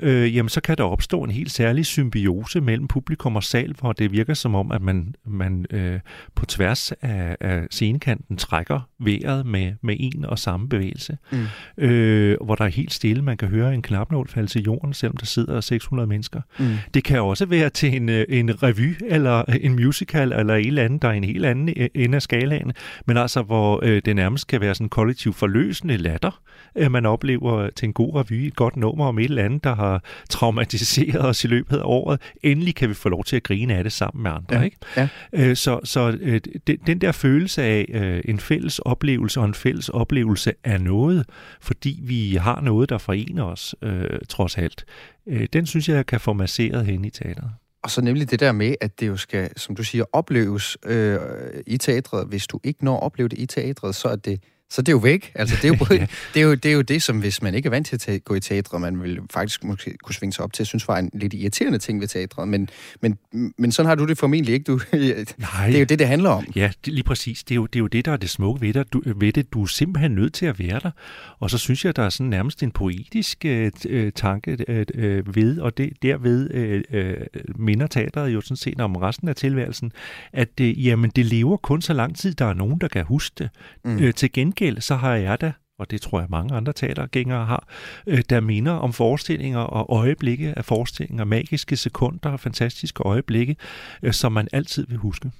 øh, 0.00 0.36
jamen 0.36 0.48
så 0.48 0.60
kan 0.60 0.76
der 0.76 0.84
opstå 0.84 1.22
en 1.22 1.30
helt 1.30 1.50
særlig 1.50 1.86
symbiose 1.86 2.60
mellem 2.60 2.88
publikum 2.88 3.36
og 3.36 3.44
sal, 3.44 3.74
hvor 3.80 3.92
det 3.92 4.12
virker 4.12 4.34
som 4.34 4.54
om, 4.54 4.72
at 4.72 4.82
man, 4.82 5.14
man 5.26 5.66
øh, 5.70 6.00
på 6.34 6.46
tværs 6.46 6.92
af, 6.92 7.36
af 7.40 7.66
scenekanten 7.70 8.36
trækker 8.36 8.80
vejret 9.00 9.46
med, 9.46 9.72
med 9.82 9.96
en 9.98 10.24
og 10.24 10.38
samme 10.38 10.68
bevægelse. 10.68 11.18
Mm. 11.32 11.84
Øh, 11.84 12.36
hvor 12.44 12.54
der 12.54 12.64
er 12.64 12.68
helt 12.68 12.92
stille, 12.92 13.22
man 13.22 13.36
kan 13.36 13.48
høre 13.48 13.74
en 13.74 13.82
knapnål 13.82 14.28
falde 14.28 14.48
til 14.48 14.62
jorden, 14.62 14.94
selvom 14.94 15.16
der 15.16 15.26
sidder 15.26 15.60
600 15.60 16.06
mennesker. 16.06 16.40
Mm. 16.58 16.66
Det 16.94 17.04
kan 17.04 17.20
også 17.20 17.46
være 17.46 17.70
til 17.70 17.96
en, 17.96 18.08
øh, 18.08 18.24
en 18.28 18.62
revy, 18.62 18.96
eller 19.06 19.42
en 19.42 19.74
musical, 19.74 20.32
eller 20.32 20.54
et 20.54 20.66
eller 20.66 20.84
andet, 20.84 21.02
der 21.02 21.08
er 21.08 21.12
en 21.12 21.24
helt 21.24 21.44
anden 21.44 21.68
øh, 21.76 21.88
ende 21.94 22.16
af 22.16 22.22
skalaen, 22.22 22.72
men 23.06 23.16
altså 23.16 23.42
hvor 23.42 23.80
øh, 23.82 24.02
det 24.04 24.16
nærmest 24.16 24.46
kan 24.46 24.60
være 24.60 24.74
sådan 24.74 24.84
en 24.84 24.88
kollektiv 24.88 25.32
forløsende 25.32 25.96
latter, 25.96 26.40
øh, 26.76 26.90
man 26.90 27.06
oplever 27.18 27.70
til 27.70 27.86
en 27.86 27.92
god 27.92 28.14
revy, 28.14 28.46
et 28.46 28.56
godt 28.56 28.76
nummer 28.76 29.06
om 29.06 29.18
et 29.18 29.24
eller 29.24 29.44
andet, 29.44 29.64
der 29.64 29.74
har 29.74 30.04
traumatiseret 30.30 31.26
os 31.26 31.44
i 31.44 31.46
løbet 31.46 31.76
af 31.76 31.82
året. 31.84 32.20
Endelig 32.42 32.74
kan 32.74 32.88
vi 32.88 32.94
få 32.94 33.08
lov 33.08 33.24
til 33.24 33.36
at 33.36 33.42
grine 33.42 33.74
af 33.74 33.84
det 33.84 33.92
sammen 33.92 34.22
med 34.22 34.30
andre. 34.30 34.56
Ja. 34.56 34.62
Ikke? 34.62 34.76
Ja. 34.96 35.08
Øh, 35.32 35.56
så 35.56 35.80
så 35.84 36.18
øh, 36.20 36.40
den, 36.66 36.76
den 36.86 37.00
der 37.00 37.12
følelse 37.12 37.62
af 37.62 37.86
øh, 37.88 38.20
en 38.24 38.38
fælles 38.38 38.78
oplevelse 38.78 39.40
og 39.40 39.46
en 39.46 39.54
fælles 39.54 39.88
oplevelse 39.88 40.52
af 40.64 40.80
noget, 40.80 41.26
fordi 41.60 42.00
vi 42.02 42.34
har 42.34 42.60
noget, 42.60 42.88
der 42.88 42.98
forener 42.98 43.44
os 43.44 43.74
øh, 43.82 44.18
trods 44.28 44.58
alt, 44.58 44.84
øh, 45.26 45.48
den 45.52 45.66
synes 45.66 45.88
jeg 45.88 46.06
kan 46.06 46.20
få 46.20 46.32
masseret 46.32 46.86
hen 46.86 47.04
i 47.04 47.10
teateret. 47.10 47.50
Og 47.82 47.90
så 47.90 48.00
nemlig 48.00 48.30
det 48.30 48.40
der 48.40 48.52
med, 48.52 48.74
at 48.80 49.00
det 49.00 49.08
jo 49.08 49.16
skal, 49.16 49.50
som 49.56 49.76
du 49.76 49.82
siger, 49.82 50.04
opleves 50.12 50.76
øh, 50.86 51.18
i 51.66 51.76
teatret. 51.76 52.26
Hvis 52.28 52.46
du 52.46 52.60
ikke 52.64 52.84
når 52.84 52.96
at 52.96 53.02
opleve 53.02 53.28
det 53.28 53.38
i 53.38 53.46
teatret, 53.46 53.94
så 53.94 54.08
er 54.08 54.16
det 54.16 54.40
så 54.70 54.82
det 54.82 54.88
er 54.88 54.92
jo 54.92 54.98
væk. 54.98 55.32
Altså, 55.34 55.56
det, 55.62 55.64
er 55.64 55.68
jo 55.68 55.86
ja. 55.94 56.06
det, 56.34 56.40
er 56.40 56.46
jo, 56.46 56.54
det 56.54 56.68
er 56.70 56.72
jo 56.72 56.82
det, 56.82 57.02
som 57.02 57.18
hvis 57.18 57.42
man 57.42 57.54
ikke 57.54 57.66
er 57.66 57.70
vant 57.70 57.86
til 57.86 58.10
at 58.10 58.24
gå 58.24 58.34
i 58.34 58.40
teatret, 58.40 58.80
man 58.80 59.02
vil 59.02 59.20
faktisk 59.30 59.64
måske 59.64 59.96
kunne 60.02 60.14
svinge 60.14 60.32
sig 60.32 60.44
op 60.44 60.52
til 60.52 60.62
at 60.62 60.66
synes 60.66 60.88
var 60.88 60.98
en 60.98 61.10
lidt 61.14 61.34
irriterende 61.34 61.78
ting 61.78 62.00
ved 62.00 62.08
teatret. 62.08 62.48
Men, 62.48 62.68
men, 63.00 63.18
men 63.58 63.72
sådan 63.72 63.88
har 63.88 63.94
du 63.94 64.04
det 64.04 64.18
formentlig 64.18 64.54
ikke. 64.54 64.64
Du, 64.64 64.80
Nej. 64.92 65.66
Det 65.66 65.74
er 65.74 65.78
jo 65.78 65.84
det, 65.84 65.98
det 65.98 66.06
handler 66.06 66.30
om. 66.30 66.46
Ja, 66.56 66.70
det, 66.84 66.92
lige 66.92 67.04
præcis. 67.04 67.44
Det 67.44 67.50
er, 67.50 67.56
jo, 67.56 67.66
det 67.66 67.76
er 67.76 67.80
jo 67.80 67.86
det, 67.86 68.04
der 68.04 68.12
er 68.12 68.16
det 68.16 68.30
smukke 68.30 68.60
ved, 68.60 68.72
dig. 68.72 68.92
Du, 68.92 69.02
ved 69.16 69.32
det. 69.32 69.52
Du 69.52 69.62
er 69.62 69.66
simpelthen 69.66 70.10
nødt 70.10 70.34
til 70.34 70.46
at 70.46 70.58
være 70.58 70.80
der. 70.82 70.90
Og 71.38 71.50
så 71.50 71.58
synes 71.58 71.84
jeg, 71.84 71.96
der 71.96 72.02
er 72.02 72.10
sådan 72.10 72.30
nærmest 72.30 72.62
en 72.62 72.70
poetisk 72.70 73.44
øh, 73.44 73.70
øh 73.88 74.12
tanke 74.12 74.84
øh, 74.94 75.36
ved, 75.36 75.58
og 75.58 75.78
det, 75.78 75.92
derved 76.02 76.50
øh, 76.50 76.82
øh, 76.90 77.16
minder 77.56 77.86
teatret 77.86 78.34
jo 78.34 78.40
sådan 78.40 78.56
set 78.56 78.80
om 78.80 78.96
resten 78.96 79.28
af 79.28 79.36
tilværelsen, 79.36 79.92
at 80.32 80.48
øh, 80.60 80.86
jamen, 80.86 81.10
det 81.16 81.26
lever 81.26 81.56
kun 81.56 81.82
så 81.82 81.92
lang 81.92 82.16
tid, 82.16 82.34
der 82.34 82.44
er 82.44 82.54
nogen, 82.54 82.80
der 82.80 82.88
kan 82.88 83.04
huske 83.04 83.34
det. 83.38 83.50
Mm. 83.84 83.98
Øh, 83.98 84.14
til 84.14 84.32
gengæld, 84.58 84.80
så 84.80 84.94
har 84.94 85.14
jeg 85.14 85.40
da, 85.40 85.52
og 85.78 85.90
det 85.90 86.00
tror 86.00 86.20
jeg 86.20 86.28
mange 86.30 86.54
andre 86.54 86.72
teatergængere 86.72 87.46
har, 87.46 87.68
øh, 88.06 88.22
der 88.30 88.40
minder 88.40 88.72
om 88.72 88.92
forestillinger 88.92 89.58
og 89.58 89.96
øjeblikke 89.96 90.54
af 90.56 90.64
forestillinger, 90.64 91.24
magiske 91.24 91.76
sekunder 91.76 92.30
og 92.30 92.40
fantastiske 92.40 93.02
øjeblikke, 93.02 93.56
øh, 94.02 94.12
som 94.12 94.32
man 94.32 94.48
altid 94.52 94.86
vil 94.86 94.98
huske. 94.98 95.30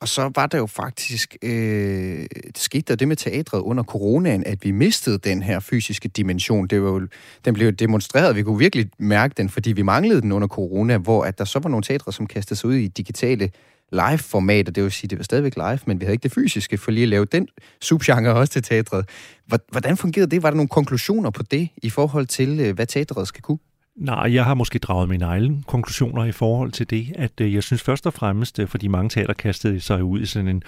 Og 0.00 0.08
så 0.08 0.30
var 0.34 0.46
der 0.46 0.58
jo 0.58 0.66
faktisk, 0.66 1.36
øh, 1.42 2.26
det 2.46 2.58
skete 2.58 2.84
der 2.88 2.96
det 2.96 3.08
med 3.08 3.16
teatret 3.16 3.60
under 3.60 3.82
coronaen, 3.82 4.44
at 4.46 4.64
vi 4.64 4.70
mistede 4.70 5.18
den 5.18 5.42
her 5.42 5.60
fysiske 5.60 6.08
dimension. 6.08 6.66
Det 6.66 6.82
var 6.82 6.88
jo, 6.88 7.08
den 7.44 7.54
blev 7.54 7.72
demonstreret, 7.72 8.36
vi 8.36 8.42
kunne 8.42 8.58
virkelig 8.58 8.90
mærke 8.98 9.34
den, 9.36 9.48
fordi 9.48 9.72
vi 9.72 9.82
manglede 9.82 10.20
den 10.20 10.32
under 10.32 10.48
corona, 10.48 10.98
hvor 10.98 11.24
at 11.24 11.38
der 11.38 11.44
så 11.44 11.58
var 11.58 11.70
nogle 11.70 11.82
teatre, 11.82 12.12
som 12.12 12.26
kastede 12.26 12.60
sig 12.60 12.68
ud 12.70 12.74
i 12.74 12.88
digitale 12.88 13.50
live-format, 13.92 14.68
og 14.68 14.74
det 14.74 14.82
vil 14.82 14.92
sige, 14.92 15.08
det 15.08 15.18
var 15.18 15.24
stadigvæk 15.24 15.56
live, 15.56 15.78
men 15.86 16.00
vi 16.00 16.04
havde 16.04 16.14
ikke 16.14 16.22
det 16.22 16.32
fysiske 16.32 16.78
for 16.78 16.90
lige 16.90 17.02
at 17.02 17.08
lave 17.08 17.24
den 17.24 17.48
subgenre 17.80 18.34
også 18.34 18.52
til 18.52 18.62
teatret. 18.62 19.08
Hvordan 19.70 19.96
fungerede 19.96 20.30
det? 20.30 20.42
Var 20.42 20.50
der 20.50 20.56
nogle 20.56 20.68
konklusioner 20.68 21.30
på 21.30 21.42
det 21.42 21.68
i 21.76 21.90
forhold 21.90 22.26
til, 22.26 22.60
øh, 22.60 22.74
hvad 22.74 22.86
teatret 22.86 23.28
skal 23.28 23.42
kunne? 23.42 23.58
Nej, 23.98 24.34
jeg 24.34 24.44
har 24.44 24.54
måske 24.54 24.78
draget 24.78 25.08
mine 25.08 25.24
egne 25.24 25.62
konklusioner 25.66 26.24
i 26.24 26.32
forhold 26.32 26.72
til 26.72 26.90
det, 26.90 27.12
at 27.14 27.40
øh, 27.40 27.54
jeg 27.54 27.62
synes 27.62 27.82
først 27.82 28.06
og 28.06 28.14
fremmest, 28.14 28.58
øh, 28.58 28.68
fordi 28.68 28.88
mange 28.88 29.08
teater 29.08 29.32
kastede 29.34 29.80
sig 29.80 30.04
ud 30.04 30.20
i 30.20 30.26
sådan 30.26 30.48
en 30.48 30.62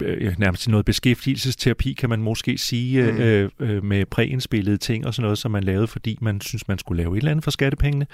øh, 0.00 0.34
nærmest 0.38 0.68
noget 0.68 0.86
beskæftigelsesterapi, 0.86 1.92
kan 1.92 2.08
man 2.08 2.22
måske 2.22 2.58
sige, 2.58 3.12
mm. 3.12 3.18
øh, 3.18 3.50
øh, 3.58 3.84
med 3.84 4.06
præindspillede 4.06 4.76
ting 4.76 5.06
og 5.06 5.14
sådan 5.14 5.22
noget, 5.24 5.38
som 5.38 5.50
man 5.50 5.64
lavede, 5.64 5.86
fordi 5.86 6.18
man 6.20 6.40
synes, 6.40 6.68
man 6.68 6.78
skulle 6.78 7.02
lave 7.02 7.12
et 7.12 7.18
eller 7.18 7.30
andet 7.30 7.44
for 7.44 7.50
skattepengene, 7.50 8.06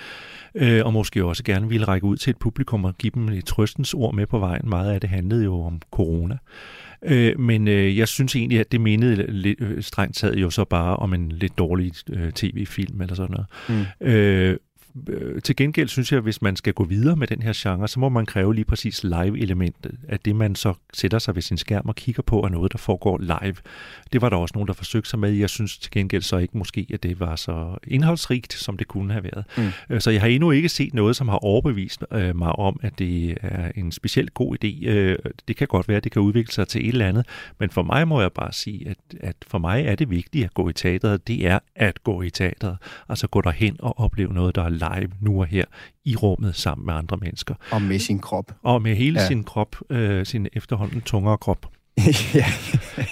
øh, 0.54 0.84
og 0.84 0.92
måske 0.92 1.24
også 1.24 1.44
gerne 1.44 1.68
ville 1.68 1.88
række 1.88 2.06
ud 2.06 2.16
til 2.16 2.30
et 2.30 2.38
publikum 2.38 2.84
og 2.84 2.94
give 2.98 3.10
dem 3.14 3.28
et 3.28 3.44
trøstens 3.44 3.94
ord 3.94 4.14
med 4.14 4.26
på 4.26 4.38
vejen. 4.38 4.68
Meget 4.68 4.92
af 4.92 5.00
det 5.00 5.10
handlede 5.10 5.44
jo 5.44 5.62
om 5.62 5.80
corona. 5.90 6.36
Øh, 7.02 7.40
men 7.40 7.68
øh, 7.68 7.98
jeg 7.98 8.08
synes 8.08 8.36
egentlig, 8.36 8.60
at 8.60 8.72
det 8.72 8.80
mindede 8.80 9.32
lidt, 9.32 9.60
øh, 9.60 9.82
strengt 9.82 10.16
taget 10.16 10.36
jo 10.36 10.50
så 10.50 10.64
bare 10.64 10.96
om 10.96 11.14
en 11.14 11.32
lidt 11.32 11.58
dårlig 11.58 11.92
øh, 12.10 12.32
tv-film 12.32 13.00
eller 13.00 13.14
sådan 13.14 13.36
noget. 13.36 13.86
Mm. 14.00 14.06
Øh, 14.06 14.56
øh, 15.08 15.42
til 15.42 15.56
gengæld 15.56 15.88
synes 15.88 16.12
jeg, 16.12 16.16
at 16.16 16.22
hvis 16.22 16.42
man 16.42 16.56
skal 16.56 16.72
gå 16.72 16.84
videre 16.84 17.16
med 17.16 17.26
den 17.26 17.42
her 17.42 17.52
genre, 17.56 17.88
så 17.88 18.00
må 18.00 18.08
man 18.08 18.26
kræve 18.26 18.54
lige 18.54 18.64
præcis 18.64 19.04
live-elementet. 19.04 19.98
At 20.08 20.24
det, 20.24 20.36
man 20.36 20.54
så 20.54 20.74
sætter 20.94 21.18
sig 21.18 21.34
ved 21.34 21.42
sin 21.42 21.56
skærm 21.56 21.88
og 21.88 21.96
kigger 21.96 22.22
på, 22.22 22.40
er 22.40 22.48
noget, 22.48 22.72
der 22.72 22.78
foregår 22.78 23.18
live. 23.18 23.54
Det 24.12 24.22
var 24.22 24.28
der 24.28 24.36
også 24.36 24.52
nogen, 24.54 24.66
der 24.66 24.72
forsøgte 24.72 25.10
sig 25.10 25.18
med. 25.18 25.30
Jeg 25.30 25.50
synes 25.50 25.78
til 25.78 25.90
gengæld 25.90 26.22
så 26.22 26.36
ikke 26.36 26.58
måske, 26.58 26.86
at 26.94 27.02
det 27.02 27.20
var 27.20 27.36
så 27.36 27.78
indholdsrigt, 27.86 28.52
som 28.52 28.76
det 28.76 28.88
kunne 28.88 29.12
have 29.12 29.24
været. 29.24 29.44
Mm. 29.56 29.70
Øh, 29.90 30.00
så 30.00 30.10
jeg 30.10 30.20
har 30.20 30.28
endnu 30.28 30.50
ikke 30.50 30.68
set 30.68 30.94
noget, 30.94 31.16
som 31.16 31.28
har 31.28 31.36
overbevist 31.36 32.04
øh, 32.12 32.36
mig 32.36 32.52
om, 32.52 32.80
at 32.82 32.98
det 32.98 33.38
er 33.42 33.70
en 33.76 33.92
specielt 33.92 34.34
god 34.34 34.56
idé. 34.64 34.88
Øh, 34.88 35.18
det 35.48 35.56
kan 35.56 35.66
godt 35.66 35.88
være, 35.88 35.96
at 35.96 36.04
det 36.04 36.12
kan 36.12 36.22
udvikle 36.22 36.52
sig 36.52 36.68
til 36.68 36.80
et 36.80 36.88
eller 36.88 37.08
andet, 37.08 37.26
men 37.58 37.70
for 37.70 37.82
mig 37.82 38.08
må 38.08 38.20
jeg 38.20 38.32
bare 38.32 38.52
sige, 38.52 38.88
at, 38.88 38.98
at 39.20 39.36
for 39.46 39.58
mig 39.58 39.84
er 39.84 39.94
det 39.94 40.10
vigtigt 40.10 40.44
at 40.44 40.54
gå 40.54 40.68
i 40.68 40.72
teateret. 40.72 41.28
Det 41.28 41.46
er 41.46 41.58
at 41.74 42.04
gå 42.04 42.22
i 42.22 42.30
teateret. 42.30 42.76
Altså 43.08 43.26
gå 43.26 43.40
derhen 43.40 43.76
og 43.78 43.98
opleve 43.98 44.32
noget, 44.32 44.54
der 44.54 44.62
er 44.62 44.68
live 44.68 44.87
live 44.94 45.10
nu 45.20 45.40
og 45.40 45.46
her 45.46 45.64
i 46.04 46.16
rummet 46.16 46.56
sammen 46.56 46.86
med 46.86 46.94
andre 46.94 47.16
mennesker. 47.16 47.54
Og 47.70 47.82
med 47.82 47.98
sin 47.98 48.18
krop. 48.18 48.52
Og 48.62 48.82
med 48.82 48.94
hele 48.94 49.20
ja. 49.20 49.26
sin 49.26 49.44
krop, 49.44 49.76
øh, 49.90 50.26
sin 50.26 50.48
efterhånden 50.52 51.00
tungere 51.00 51.38
krop. 51.38 51.66
ja, 52.34 52.46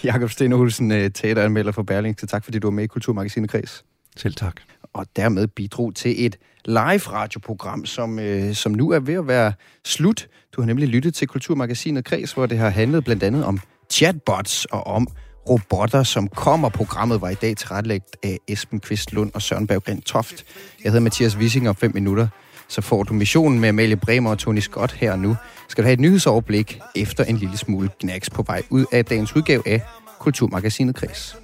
Jakob 0.05 0.31
Sten 0.31 0.53
Olsen, 0.53 0.93
øh, 0.93 1.11
teateranmelder 1.11 1.72
for 1.72 1.83
Berling. 1.83 2.20
Så 2.20 2.27
tak 2.27 2.45
fordi 2.45 2.59
du 2.59 2.66
var 2.66 2.72
med 2.72 2.85
i 2.85 2.87
Kulturmagasinet 2.87 3.51
Kreds. 3.51 3.85
Selv 4.16 4.35
tak. 4.35 4.57
Og 4.93 5.07
dermed 5.16 5.47
bidrog 5.47 5.95
til 5.95 6.27
et 6.27 6.37
live 6.64 6.99
radioprogram, 6.99 7.87
som, 7.87 8.18
øh, 8.18 8.55
som 8.55 8.72
nu 8.72 8.91
er 8.91 9.01
ved 9.01 9.14
at 9.14 9.29
være 9.29 9.53
slut. 9.85 10.29
Du 10.53 10.61
har 10.61 10.66
nemlig 10.66 10.89
lyttet 10.89 11.14
til 11.14 11.29
Kulturmagasinet 11.29 12.05
Kreds, 12.05 12.33
hvor 12.33 12.47
det 12.47 12.59
har 12.59 12.70
handlet 12.70 13.05
blandt 13.05 13.22
andet 13.22 13.45
om 13.45 13.61
chatbots 13.93 14.64
og 14.64 14.87
om 14.87 15.09
robotter, 15.49 16.03
som 16.03 16.28
kommer. 16.28 16.68
Programmet 16.68 17.20
var 17.20 17.28
i 17.28 17.34
dag 17.34 17.57
tilrettelægt 17.57 18.16
af 18.22 18.38
Esben 18.49 18.80
Kvistlund 18.80 19.30
og 19.34 19.42
Søren 19.42 19.66
Berggren 19.66 20.01
Toft. 20.01 20.44
Jeg 20.84 20.92
hedder 20.92 21.05
Mathias 21.05 21.36
Wissing, 21.36 21.68
og 21.68 21.76
fem 21.76 21.90
minutter 21.94 22.28
så 22.68 22.80
får 22.80 23.03
du 23.03 23.14
missionen 23.14 23.61
med 23.61 23.68
Amalie 23.68 23.97
Bremer 23.97 24.30
og 24.30 24.38
Tony 24.38 24.61
Scott 24.61 24.92
her 24.92 25.12
og 25.12 25.18
nu. 25.18 25.36
Skal 25.68 25.84
du 25.84 25.86
have 25.86 25.92
et 25.92 26.01
nyhedsoverblik 26.01 26.80
efter 26.97 27.24
en 27.24 27.36
lille 27.36 27.57
smule 27.57 27.90
knacks 28.01 28.30
på 28.30 28.42
vej 28.42 28.62
ud 28.70 28.84
af 28.92 29.05
dagens 29.05 29.36
udgave 29.36 29.62
af 29.68 29.82
Kulturmagasinet 30.18 30.94
Kreds. 30.94 31.36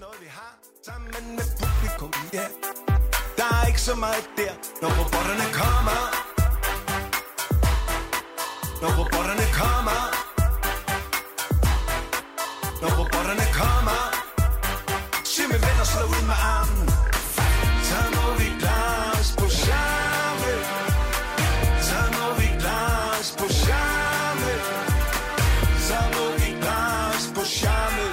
Der 3.37 3.63
er 3.63 3.67
ikke 3.67 3.81
så 3.81 3.95
meget 3.95 4.29
der, 4.37 4.53
når 4.83 4.89
robotterne 4.89 5.53
kommer. 5.53 5.99
Når 8.83 9.12
med 16.33 16.41
armen. 16.57 16.89
Så 17.89 18.01
må 18.17 18.27
vi 18.39 18.49
klare 18.61 19.21
os 19.21 19.31
på 19.39 19.47
charme. 19.63 20.53
Så 21.89 22.01
må 22.17 22.27
vi 22.39 22.49
klare 22.61 23.21
os 23.21 23.31
på 23.39 23.47
charme. 23.63 24.53
Så 25.89 25.99
må 26.15 26.25
vi 26.41 26.49
klare 26.61 27.17
os 27.17 27.27
på 27.37 27.43
charme. 27.57 28.07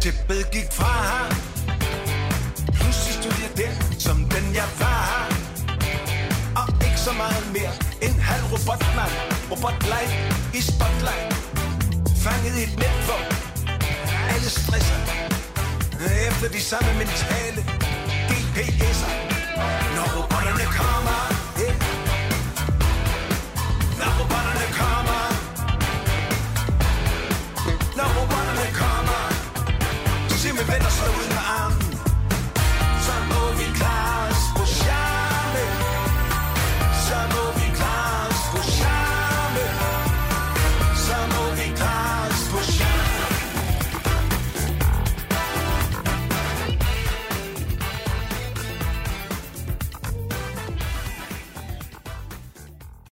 Tæppet 0.00 0.50
gik 0.52 0.68
fra 0.78 0.92
her. 1.08 1.28
Pludselig 2.78 3.14
stod 3.20 3.36
jeg 3.44 3.52
der, 3.56 3.90
i 10.54 10.60
spotlight. 10.60 11.39
Fanget 12.24 12.56
i 12.58 12.62
et 12.62 12.76
netværk 12.82 13.32
Alle 14.32 14.50
stresser. 14.50 15.00
Efter 16.28 16.48
de 16.52 16.60
samme 16.60 16.92
mentale 16.98 17.62
GPS'er 18.28 19.12
Når 19.94 20.06
robotterne 20.16 20.64
kommer. 20.78 21.39